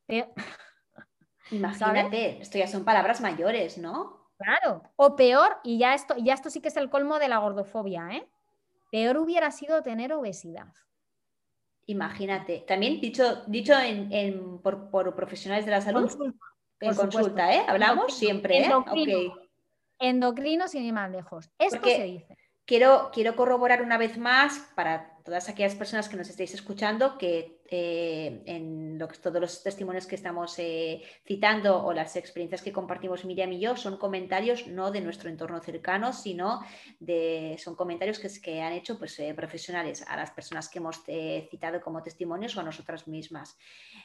peor... 0.07 0.29
Imagínate, 1.51 2.41
esto 2.41 2.59
ya 2.59 2.67
son 2.67 2.85
palabras 2.85 3.21
mayores, 3.21 3.79
¿no? 3.79 4.31
Claro, 4.37 4.83
o 4.97 5.17
peor, 5.17 5.59
y 5.63 5.79
ya 5.79 5.95
esto, 5.95 6.17
ya 6.19 6.35
esto 6.35 6.51
sí 6.51 6.61
que 6.61 6.69
es 6.69 6.77
el 6.77 6.91
colmo 6.91 7.19
de 7.19 7.29
la 7.29 7.39
gordofobia, 7.39 8.09
¿eh? 8.13 8.29
Peor 8.91 9.17
hubiera 9.19 9.51
sido 9.51 9.83
tener 9.83 10.13
obesidad. 10.13 10.73
Imagínate. 11.87 12.65
También 12.67 13.01
dicho, 13.01 13.43
dicho 13.47 13.73
en, 13.79 14.59
por, 14.61 15.15
profesionales 15.15 15.65
de 15.65 15.71
la 15.71 15.81
salud. 15.81 16.11
en 16.81 16.95
consulta, 16.95 17.55
¿eh? 17.55 17.65
Hablamos 17.69 18.17
siempre, 18.17 18.59
¿eh? 18.59 18.71
Endocrino 19.99 20.69
sin 20.69 20.83
ir 20.85 20.93
más 20.93 21.11
lejos. 21.11 21.51
Esto 21.59 21.87
se 21.87 22.05
dice. 22.05 22.37
Quiero, 22.65 23.11
quiero 23.13 23.37
corroborar 23.37 23.83
una 23.83 23.97
vez 23.97 24.19
más 24.19 24.59
para 24.75 25.16
todas 25.27 25.49
aquellas 25.49 25.74
personas 25.74 26.09
que 26.09 26.16
nos 26.16 26.31
estéis 26.31 26.55
escuchando 26.55 27.18
que 27.18 27.59
eh, 27.68 28.43
en 28.47 28.97
todos 29.20 29.41
los 29.41 29.62
testimonios 29.64 30.07
que 30.07 30.14
estamos 30.14 30.57
eh, 30.61 31.03
citando 31.27 31.85
o 31.85 31.93
las 31.93 32.14
experiencias 32.14 32.62
que 32.62 32.72
compartimos 32.72 33.24
Miriam 33.24 33.53
y 33.53 33.59
yo 33.59 33.77
son 33.77 33.97
comentarios 33.97 34.68
no 34.68 34.93
de 34.93 35.01
nuestro 35.01 35.29
entorno 35.29 35.61
cercano, 35.61 36.12
sino 36.12 36.61
de, 37.01 37.57
son 37.59 37.74
comentarios 37.74 38.20
que, 38.20 38.29
que 38.41 38.62
han 38.62 38.72
hecho 38.72 39.01
pues, 39.01 39.18
eh, 39.18 39.35
profesionales 39.35 40.05
a 40.07 40.16
las 40.16 40.31
personas 40.31 40.68
que 40.68 40.79
hemos 40.79 41.03
citado 41.51 41.81
como 41.81 42.05
testimonios 42.05 42.57
o 42.57 42.61
a 42.61 42.62
nosotras 42.62 43.09
mismas. 43.09 43.59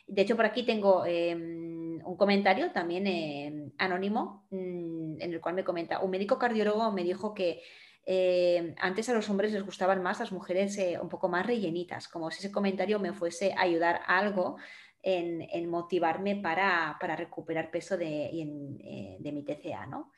De 0.08 0.24
hecho, 0.24 0.36
por 0.36 0.46
aquí 0.46 0.64
tengo 0.64 1.06
em, 1.06 2.00
un 2.04 2.18
comentario 2.18 2.72
también 2.72 3.06
em, 3.06 3.72
anónimo 3.78 4.48
mm, 4.50 5.22
en 5.22 5.34
el 5.34 5.40
cual 5.40 5.54
me 5.54 5.64
comenta, 5.64 6.00
un 6.00 6.10
médico 6.10 6.40
cardiólogo 6.40 6.92
me 6.92 7.04
dijo 7.04 7.36
que 7.36 7.62
eh, 8.06 8.76
antes 8.80 9.10
a 9.10 9.14
los 9.14 9.30
hombres 9.30 9.52
les 9.52 9.64
gustaban 9.64 10.02
más 10.02 10.20
las 10.20 10.32
mujeres 10.32 10.78
eh, 10.78 11.00
un 11.02 11.10
poco 11.10 11.30
más 11.30 11.46
rellenitas, 11.46 12.08
como 12.08 12.32
si 12.32 12.40
ese 12.40 12.52
comentario 12.52 13.00
me 13.00 13.14
fuese 13.14 13.54
a 13.54 13.62
ayudar 13.62 14.02
algo 14.08 14.58
en, 15.04 15.70
motivarme 15.70 16.36
para, 16.36 16.98
recuperar 17.16 17.72
peso 17.72 17.98
de, 17.98 18.26
eh, 18.26 19.18
de, 19.20 19.32
mi 19.32 19.44
TCA, 19.44 19.86
¿no? 19.88 20.12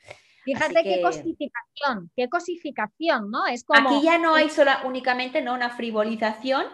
Fíjate 0.44 0.82
qué 0.82 1.00
cosificación, 1.00 2.10
qué 2.14 2.28
cosificación, 2.28 3.30
¿no? 3.30 3.46
Es 3.46 3.64
como... 3.64 3.88
Aquí 3.88 4.04
ya 4.04 4.18
no 4.18 4.34
hay 4.34 4.50
sola, 4.50 4.82
únicamente 4.84 5.40
¿no? 5.40 5.54
una 5.54 5.70
frivolización, 5.70 6.66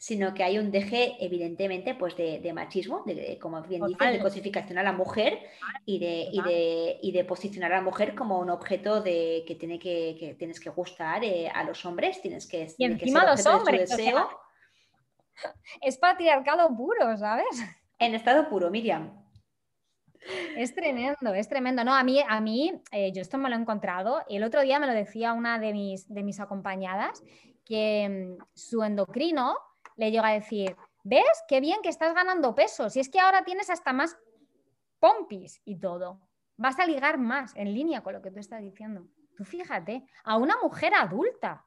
sino 0.00 0.32
que 0.32 0.42
hay 0.42 0.58
un 0.58 0.70
deje, 0.70 1.14
evidentemente, 1.20 1.94
pues 1.94 2.16
de, 2.16 2.52
machismo, 2.54 3.02
de, 3.04 3.38
como 3.38 3.60
bien 3.60 3.82
dice, 3.86 4.06
de 4.06 4.18
cosificación 4.18 4.78
a 4.78 4.82
la 4.82 4.92
mujer 4.92 5.40
y 5.84 5.98
de, 5.98 6.96
y, 7.02 7.12
de, 7.12 7.24
posicionar 7.24 7.70
a 7.70 7.76
la 7.76 7.82
mujer 7.82 8.14
como 8.14 8.38
un 8.38 8.48
objeto 8.48 9.02
de 9.02 9.44
que, 9.46 9.56
tiene 9.56 9.78
que, 9.78 10.36
tienes 10.38 10.58
que 10.58 10.70
gustar 10.70 11.22
eh, 11.22 11.50
a 11.54 11.64
los 11.64 11.84
hombres, 11.84 12.22
tienes 12.22 12.48
que, 12.48 12.66
y 12.78 12.84
encima 12.86 13.26
los 13.26 13.44
hombres, 13.44 13.90
es 15.82 15.98
patriarcado 15.98 16.74
puro, 16.74 17.14
¿sabes? 17.18 17.62
En 17.98 18.14
estado 18.14 18.48
puro, 18.48 18.70
Miriam. 18.70 19.22
Es 20.56 20.74
tremendo, 20.74 21.34
es 21.34 21.46
tremendo. 21.46 21.84
No, 21.84 21.94
a 21.94 22.02
mí, 22.02 22.22
a 22.26 22.40
mí 22.40 22.72
eh, 22.90 23.12
yo 23.12 23.20
esto 23.20 23.36
me 23.36 23.50
lo 23.50 23.56
he 23.56 23.58
encontrado. 23.58 24.22
El 24.30 24.44
otro 24.44 24.62
día 24.62 24.78
me 24.78 24.86
lo 24.86 24.94
decía 24.94 25.34
una 25.34 25.58
de 25.58 25.74
mis, 25.74 26.08
de 26.08 26.22
mis 26.22 26.40
acompañadas, 26.40 27.22
que 27.66 28.36
mm, 28.38 28.42
su 28.54 28.82
endocrino 28.82 29.58
le 30.00 30.10
llega 30.10 30.28
a 30.28 30.32
decir, 30.32 30.76
¿ves? 31.04 31.44
Qué 31.46 31.60
bien 31.60 31.82
que 31.82 31.90
estás 31.90 32.14
ganando 32.14 32.54
peso. 32.54 32.88
Si 32.88 33.00
es 33.00 33.10
que 33.10 33.20
ahora 33.20 33.44
tienes 33.44 33.68
hasta 33.68 33.92
más 33.92 34.16
pompis 34.98 35.60
y 35.66 35.78
todo. 35.78 36.20
Vas 36.56 36.78
a 36.78 36.86
ligar 36.86 37.18
más 37.18 37.54
en 37.54 37.74
línea 37.74 38.02
con 38.02 38.14
lo 38.14 38.22
que 38.22 38.30
tú 38.30 38.38
estás 38.38 38.62
diciendo. 38.62 39.06
Tú 39.36 39.44
fíjate, 39.44 40.04
a 40.24 40.38
una 40.38 40.56
mujer 40.62 40.94
adulta, 40.94 41.66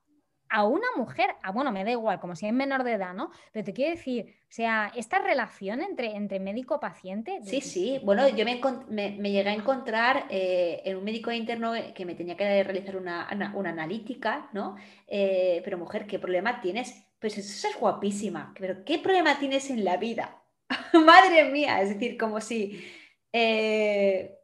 a 0.50 0.66
una 0.66 0.88
mujer, 0.96 1.36
a, 1.44 1.52
bueno, 1.52 1.72
me 1.72 1.84
da 1.84 1.92
igual, 1.92 2.20
como 2.20 2.36
si 2.36 2.48
es 2.48 2.54
menor 2.54 2.84
de 2.84 2.94
edad, 2.94 3.14
¿no? 3.14 3.30
Pero 3.52 3.66
te 3.66 3.74
quiero 3.74 3.92
decir, 3.92 4.36
o 4.44 4.52
sea, 4.52 4.92
esta 4.96 5.20
relación 5.20 5.82
entre, 5.82 6.16
entre 6.16 6.40
médico-paciente. 6.40 7.40
Sí, 7.44 7.62
sí, 7.62 8.00
bueno, 8.04 8.28
yo 8.30 8.46
me, 8.46 8.60
me, 8.90 9.32
llegué 9.32 9.50
a 9.50 9.54
encontrar 9.54 10.26
eh, 10.30 10.82
en 10.86 10.98
un 10.98 11.04
médico 11.04 11.32
interno 11.32 11.74
que 11.96 12.06
me 12.06 12.16
tenía 12.16 12.36
que 12.36 12.64
realizar 12.64 12.98
una, 12.98 13.28
una, 13.56 13.70
analítica, 13.70 14.50
¿no? 14.54 14.76
Eh, 15.08 15.62
pero 15.64 15.78
mujer, 15.78 16.06
¿qué 16.06 16.20
problema 16.20 16.62
tienes? 16.62 17.04
Pues 17.24 17.38
eso 17.38 17.70
es 17.70 17.80
guapísima, 17.80 18.54
pero 18.60 18.84
¿qué 18.84 19.00
problema 19.00 19.40
tienes 19.40 19.70
en 19.70 19.86
la 19.86 19.96
vida? 19.96 20.44
Madre 21.06 21.46
mía, 21.46 21.82
es 21.82 21.92
decir, 21.92 22.18
como 22.18 22.42
si 22.42 22.84
eh, 23.32 24.40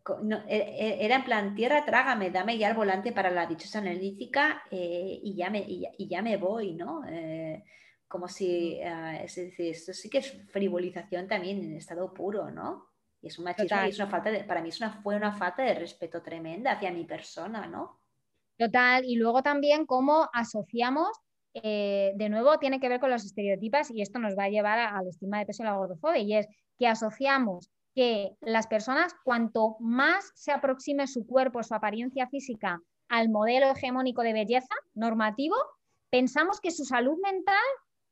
e, 0.47 0.57
e, 0.57 1.05
era 1.05 1.17
en 1.17 1.25
plan, 1.25 1.55
tierra, 1.55 1.83
trágame, 1.83 2.31
dame 2.31 2.57
ya 2.57 2.69
el 2.69 2.77
volante 2.77 3.11
para 3.11 3.31
la 3.31 3.47
dichosa 3.47 3.79
analítica 3.79 4.63
eh, 4.71 5.19
y, 5.21 5.35
ya 5.35 5.49
me, 5.49 5.59
y, 5.59 6.07
ya 6.07 6.21
me 6.21 6.37
voy, 6.37 6.71
¿no? 6.73 7.01
Eh, 7.05 7.65
como 8.07 8.29
si, 8.29 8.79
ah, 8.81 9.17
es 9.25 9.35
decir, 9.35 9.71
esto 9.71 9.91
sí 9.91 10.09
que 10.09 10.19
es 10.19 10.31
frivolización 10.49 11.27
también 11.27 11.61
en 11.61 11.75
estado 11.75 12.13
puro, 12.13 12.49
¿no? 12.49 12.91
Y 13.21 13.27
es 13.27 13.37
un 13.37 13.43
machismo 13.43 13.83
y 13.85 13.89
es 13.89 13.99
una 13.99 14.07
falta 14.07 14.31
de, 14.31 14.45
para 14.45 14.61
mí 14.61 14.69
es 14.69 14.79
una, 14.79 15.01
fue 15.01 15.17
una 15.17 15.33
falta 15.33 15.63
de 15.63 15.73
respeto 15.73 16.21
tremenda 16.21 16.71
hacia 16.71 16.93
mi 16.93 17.03
persona, 17.03 17.67
¿no? 17.67 17.99
Total, 18.57 19.03
y 19.03 19.17
luego 19.17 19.43
también 19.43 19.85
cómo 19.85 20.29
asociamos 20.31 21.09
de 21.53 22.29
nuevo 22.29 22.57
tiene 22.59 22.79
que 22.79 22.89
ver 22.89 22.99
con 22.99 23.09
los 23.09 23.25
estereotipas 23.25 23.91
y 23.91 24.01
esto 24.01 24.19
nos 24.19 24.37
va 24.37 24.45
a 24.45 24.49
llevar 24.49 24.79
al 24.79 25.07
estima 25.07 25.39
de 25.39 25.45
peso 25.45 25.63
y 25.63 25.65
la 25.65 25.75
gordofobia 25.75 26.21
y 26.21 26.35
es 26.35 26.47
que 26.77 26.87
asociamos 26.87 27.69
que 27.95 28.31
las 28.41 28.67
personas, 28.67 29.15
cuanto 29.23 29.75
más 29.79 30.31
se 30.35 30.51
aproxime 30.51 31.07
su 31.07 31.25
cuerpo, 31.25 31.63
su 31.63 31.73
apariencia 31.75 32.27
física 32.27 32.79
al 33.09 33.29
modelo 33.29 33.71
hegemónico 33.71 34.21
de 34.21 34.33
belleza 34.33 34.73
normativo, 34.93 35.55
pensamos 36.09 36.61
que 36.61 36.71
su 36.71 36.85
salud 36.85 37.17
mental 37.21 37.55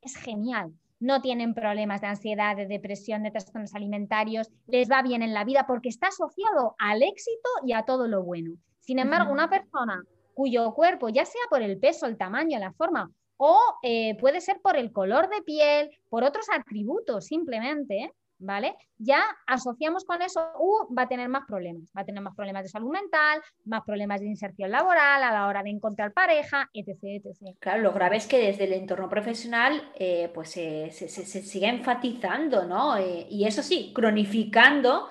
es 0.02 0.16
genial. 0.16 0.72
No 1.00 1.22
tienen 1.22 1.54
problemas 1.54 2.00
de 2.00 2.08
ansiedad, 2.08 2.56
de 2.56 2.66
depresión, 2.66 3.22
de 3.22 3.30
trastornos 3.30 3.74
alimentarios, 3.74 4.50
les 4.66 4.90
va 4.90 5.00
bien 5.02 5.22
en 5.22 5.32
la 5.32 5.44
vida 5.44 5.64
porque 5.66 5.88
está 5.88 6.08
asociado 6.08 6.74
al 6.78 7.02
éxito 7.02 7.48
y 7.64 7.72
a 7.72 7.84
todo 7.84 8.08
lo 8.08 8.24
bueno. 8.24 8.56
Sin 8.80 8.98
embargo, 8.98 9.32
una 9.32 9.48
persona 9.48 10.02
cuyo 10.34 10.72
cuerpo, 10.74 11.08
ya 11.08 11.24
sea 11.24 11.42
por 11.50 11.62
el 11.62 11.78
peso, 11.78 12.06
el 12.06 12.16
tamaño, 12.16 12.58
la 12.58 12.72
forma, 12.72 13.10
o 13.38 13.58
eh, 13.82 14.16
puede 14.20 14.40
ser 14.40 14.60
por 14.60 14.76
el 14.76 14.92
color 14.92 15.28
de 15.30 15.42
piel, 15.42 15.90
por 16.10 16.24
otros 16.24 16.46
atributos 16.52 17.26
simplemente, 17.26 18.12
¿vale? 18.38 18.76
Ya 18.98 19.22
asociamos 19.46 20.04
con 20.04 20.22
eso, 20.22 20.40
uh, 20.58 20.94
va 20.94 21.02
a 21.02 21.08
tener 21.08 21.28
más 21.28 21.44
problemas, 21.46 21.90
va 21.96 22.02
a 22.02 22.04
tener 22.04 22.22
más 22.22 22.34
problemas 22.34 22.62
de 22.64 22.68
salud 22.68 22.90
mental, 22.90 23.40
más 23.64 23.82
problemas 23.84 24.20
de 24.20 24.26
inserción 24.26 24.70
laboral 24.70 25.22
a 25.22 25.32
la 25.32 25.46
hora 25.46 25.62
de 25.62 25.70
encontrar 25.70 26.12
pareja, 26.12 26.68
etc. 26.72 26.98
etc. 27.02 27.56
Claro, 27.58 27.82
lo 27.82 27.92
grave 27.92 28.16
es 28.16 28.26
que 28.26 28.38
desde 28.38 28.64
el 28.64 28.72
entorno 28.72 29.08
profesional 29.08 29.92
eh, 29.94 30.30
pues 30.34 30.50
se, 30.50 30.90
sigue 30.90 31.68
enfatizando, 31.68 32.64
¿no? 32.64 32.96
Eh, 32.96 33.26
y 33.30 33.46
eso 33.46 33.62
sí, 33.62 33.92
cronificando 33.94 35.08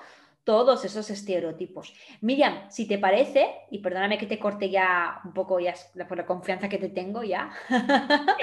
todos 0.48 0.82
esos 0.86 1.10
estereotipos. 1.10 1.92
Miriam, 2.22 2.70
si 2.70 2.88
te 2.88 2.96
parece, 2.96 3.50
y 3.70 3.80
perdóname 3.80 4.16
que 4.16 4.24
te 4.24 4.38
corte 4.38 4.70
ya 4.70 5.20
un 5.26 5.34
poco 5.34 5.60
ya 5.60 5.74
por 6.08 6.16
la 6.16 6.24
confianza 6.24 6.70
que 6.70 6.78
te 6.78 6.88
tengo 6.88 7.22
ya, 7.22 7.50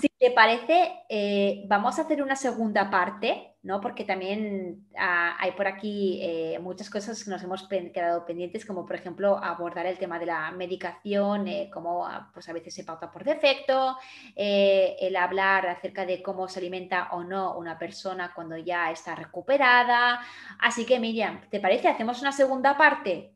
Si 0.00 0.08
te 0.18 0.30
parece, 0.32 0.92
eh, 1.08 1.64
vamos 1.68 1.98
a 1.98 2.02
hacer 2.02 2.22
una 2.22 2.36
segunda 2.36 2.90
parte, 2.90 3.55
¿no? 3.66 3.80
Porque 3.80 4.04
también 4.04 4.86
ah, 4.96 5.36
hay 5.40 5.52
por 5.52 5.66
aquí 5.66 6.20
eh, 6.22 6.58
muchas 6.60 6.88
cosas 6.88 7.22
que 7.22 7.30
nos 7.30 7.42
hemos 7.42 7.68
quedado 7.68 8.24
pendientes, 8.24 8.64
como 8.64 8.86
por 8.86 8.94
ejemplo 8.96 9.38
abordar 9.42 9.86
el 9.86 9.98
tema 9.98 10.18
de 10.18 10.26
la 10.26 10.50
medicación, 10.52 11.48
eh, 11.48 11.68
cómo 11.72 12.06
ah, 12.06 12.30
pues 12.32 12.48
a 12.48 12.52
veces 12.52 12.72
se 12.74 12.84
pauta 12.84 13.10
por 13.10 13.24
defecto, 13.24 13.96
el 14.36 15.16
hablar 15.16 15.66
acerca 15.66 16.06
de 16.06 16.22
cómo 16.22 16.48
se 16.48 16.60
alimenta 16.60 17.08
o 17.12 17.24
no 17.24 17.56
una 17.58 17.78
persona 17.78 18.32
cuando 18.34 18.56
ya 18.56 18.90
está 18.90 19.14
recuperada. 19.14 20.20
Así 20.60 20.86
que 20.86 21.00
Miriam, 21.00 21.40
¿te 21.50 21.60
parece? 21.60 21.88
¿Hacemos 21.88 22.20
una 22.22 22.32
segunda 22.32 22.76
parte? 22.76 23.35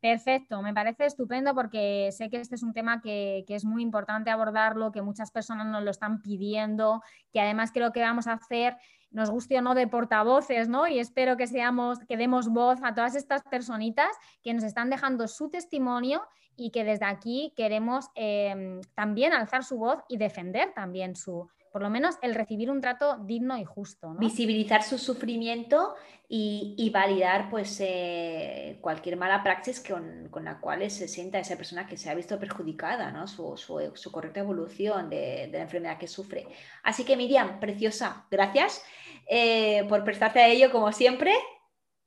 Perfecto, 0.00 0.60
me 0.62 0.74
parece 0.74 1.06
estupendo 1.06 1.54
porque 1.54 2.10
sé 2.12 2.28
que 2.28 2.40
este 2.40 2.54
es 2.54 2.62
un 2.62 2.74
tema 2.74 3.00
que, 3.00 3.44
es 3.48 3.64
muy 3.64 3.82
importante 3.82 4.30
abordarlo, 4.30 4.92
que 4.92 5.02
muchas 5.02 5.30
personas 5.30 5.66
nos 5.66 5.82
lo 5.82 5.90
están 5.90 6.20
pidiendo, 6.20 7.02
que 7.32 7.40
además 7.40 7.70
creo 7.72 7.92
que 7.92 8.02
vamos 8.02 8.26
a 8.26 8.34
hacer, 8.34 8.76
nos 9.10 9.30
guste 9.30 9.58
o 9.58 9.62
no, 9.62 9.74
de 9.74 9.86
portavoces, 9.86 10.68
¿no? 10.68 10.86
Y 10.86 10.98
espero 10.98 11.36
que 11.36 11.46
seamos, 11.46 11.98
que 12.00 12.18
demos 12.18 12.48
voz 12.48 12.78
a 12.82 12.94
todas 12.94 13.14
estas 13.14 13.42
personitas 13.44 14.10
que 14.42 14.52
nos 14.52 14.64
están 14.64 14.90
dejando 14.90 15.26
su 15.28 15.48
testimonio 15.48 16.22
y 16.56 16.70
que 16.70 16.84
desde 16.84 17.06
aquí 17.06 17.52
queremos 17.56 18.06
eh, 18.14 18.80
también 18.94 19.32
alzar 19.32 19.64
su 19.64 19.78
voz 19.78 19.98
y 20.08 20.16
defender 20.16 20.72
también 20.74 21.16
su, 21.16 21.48
por 21.76 21.82
lo 21.82 21.90
menos 21.90 22.16
el 22.22 22.34
recibir 22.34 22.70
un 22.70 22.80
trato 22.80 23.18
digno 23.18 23.58
y 23.58 23.64
justo. 23.66 24.14
Visibilizar 24.18 24.82
su 24.82 24.96
sufrimiento 24.96 25.94
y, 26.26 26.90
validar 26.90 27.50
pues, 27.50 27.76
eh, 27.80 28.78
cualquier 28.80 29.18
mala 29.18 29.42
praxis 29.42 29.84
con, 29.86 30.30
la 30.42 30.58
cual 30.58 30.90
se 30.90 31.06
sienta 31.06 31.38
esa 31.38 31.54
persona 31.58 31.86
que 31.86 31.98
se 31.98 32.08
ha 32.08 32.14
visto 32.14 32.38
perjudicada, 32.38 33.10
¿no? 33.10 33.26
su, 33.26 34.10
correcta 34.10 34.40
evolución 34.40 35.10
de, 35.10 35.50
la 35.52 35.58
enfermedad 35.58 35.98
que 35.98 36.08
sufre. 36.08 36.48
Así 36.82 37.04
que 37.04 37.14
Miriam, 37.14 37.60
preciosa, 37.60 38.24
gracias 38.30 38.82
eh, 39.28 39.84
por 39.86 40.02
prestarte 40.02 40.40
a 40.40 40.48
ello 40.48 40.72
como 40.72 40.90
siempre. 40.92 41.34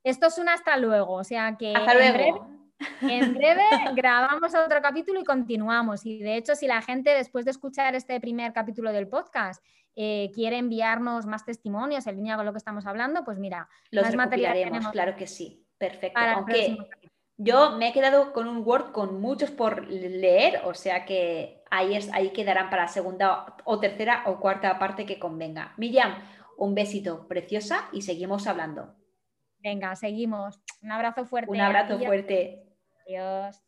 Esto 0.02 0.26
es 0.26 0.38
un 0.38 0.48
hasta 0.48 0.76
luego, 0.78 1.12
o 1.12 1.22
sea 1.22 1.56
que... 1.56 1.76
Hasta 1.76 1.94
luego. 1.94 2.49
En 3.02 3.34
breve 3.34 3.64
grabamos 3.94 4.54
otro 4.54 4.80
capítulo 4.82 5.20
y 5.20 5.24
continuamos. 5.24 6.04
Y 6.06 6.18
de 6.18 6.36
hecho, 6.36 6.54
si 6.54 6.66
la 6.66 6.82
gente 6.82 7.10
después 7.10 7.44
de 7.44 7.50
escuchar 7.50 7.94
este 7.94 8.20
primer 8.20 8.52
capítulo 8.52 8.92
del 8.92 9.08
podcast 9.08 9.64
eh, 9.96 10.30
quiere 10.34 10.58
enviarnos 10.58 11.26
más 11.26 11.44
testimonios 11.44 12.06
en 12.06 12.16
línea 12.16 12.36
con 12.36 12.46
lo 12.46 12.52
que 12.52 12.58
estamos 12.58 12.86
hablando, 12.86 13.24
pues 13.24 13.38
mira, 13.38 13.68
los 13.90 14.04
más 14.04 14.16
material 14.16 14.80
claro 14.92 15.16
que 15.16 15.26
sí. 15.26 15.66
Perfecto. 15.78 16.20
Aunque 16.20 16.76
yo 17.38 17.76
me 17.78 17.88
he 17.88 17.92
quedado 17.92 18.32
con 18.34 18.46
un 18.46 18.62
Word 18.66 18.92
con 18.92 19.20
muchos 19.20 19.50
por 19.50 19.88
leer, 19.88 20.60
o 20.64 20.74
sea 20.74 21.06
que 21.06 21.62
ahí, 21.70 21.94
es, 21.94 22.12
ahí 22.12 22.30
quedarán 22.30 22.68
para 22.68 22.86
segunda 22.86 23.56
o 23.64 23.80
tercera 23.80 24.24
o 24.26 24.40
cuarta 24.40 24.78
parte 24.78 25.06
que 25.06 25.18
convenga. 25.18 25.72
Miriam, 25.78 26.16
un 26.58 26.74
besito 26.74 27.26
preciosa 27.28 27.88
y 27.92 28.02
seguimos 28.02 28.46
hablando. 28.46 28.94
Venga, 29.58 29.96
seguimos. 29.96 30.60
Un 30.82 30.92
abrazo 30.92 31.24
fuerte. 31.24 31.50
Un 31.50 31.60
abrazo 31.60 31.98
fuerte. 31.98 32.69
Adiós. 33.06 33.60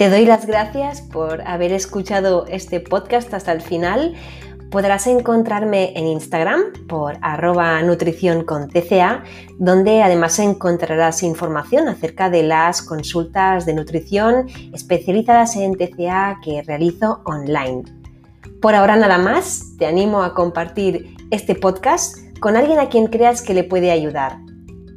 Te 0.00 0.08
doy 0.08 0.24
las 0.24 0.46
gracias 0.46 1.02
por 1.02 1.42
haber 1.42 1.72
escuchado 1.72 2.46
este 2.46 2.80
podcast 2.80 3.34
hasta 3.34 3.52
el 3.52 3.60
final. 3.60 4.14
Podrás 4.70 5.06
encontrarme 5.06 5.92
en 5.94 6.06
Instagram 6.06 6.86
por 6.88 7.18
arroba 7.20 7.82
nutrición 7.82 8.44
con 8.44 8.68
TCA, 8.68 9.24
donde 9.58 10.02
además 10.02 10.38
encontrarás 10.38 11.22
información 11.22 11.86
acerca 11.86 12.30
de 12.30 12.44
las 12.44 12.80
consultas 12.80 13.66
de 13.66 13.74
nutrición 13.74 14.46
especializadas 14.72 15.56
en 15.56 15.76
TCA 15.76 16.38
que 16.42 16.62
realizo 16.62 17.20
online. 17.26 17.82
Por 18.62 18.74
ahora 18.74 18.96
nada 18.96 19.18
más, 19.18 19.76
te 19.78 19.84
animo 19.84 20.22
a 20.22 20.32
compartir 20.32 21.14
este 21.30 21.54
podcast 21.54 22.29
con 22.40 22.56
alguien 22.56 22.78
a 22.78 22.88
quien 22.88 23.06
creas 23.06 23.42
que 23.42 23.54
le 23.54 23.64
puede 23.64 23.90
ayudar. 23.90 24.38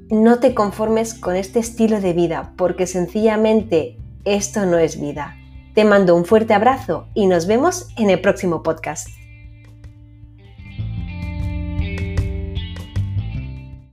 No 0.09 0.39
te 0.39 0.53
conformes 0.53 1.13
con 1.13 1.35
este 1.35 1.59
estilo 1.59 1.99
de 1.99 2.13
vida 2.13 2.53
porque 2.57 2.87
sencillamente 2.87 3.97
esto 4.25 4.65
no 4.65 4.77
es 4.77 4.99
vida. 4.99 5.35
Te 5.75 5.85
mando 5.85 6.15
un 6.15 6.25
fuerte 6.25 6.53
abrazo 6.53 7.07
y 7.13 7.27
nos 7.27 7.45
vemos 7.47 7.87
en 7.97 8.09
el 8.09 8.21
próximo 8.21 8.63
podcast. 8.63 9.09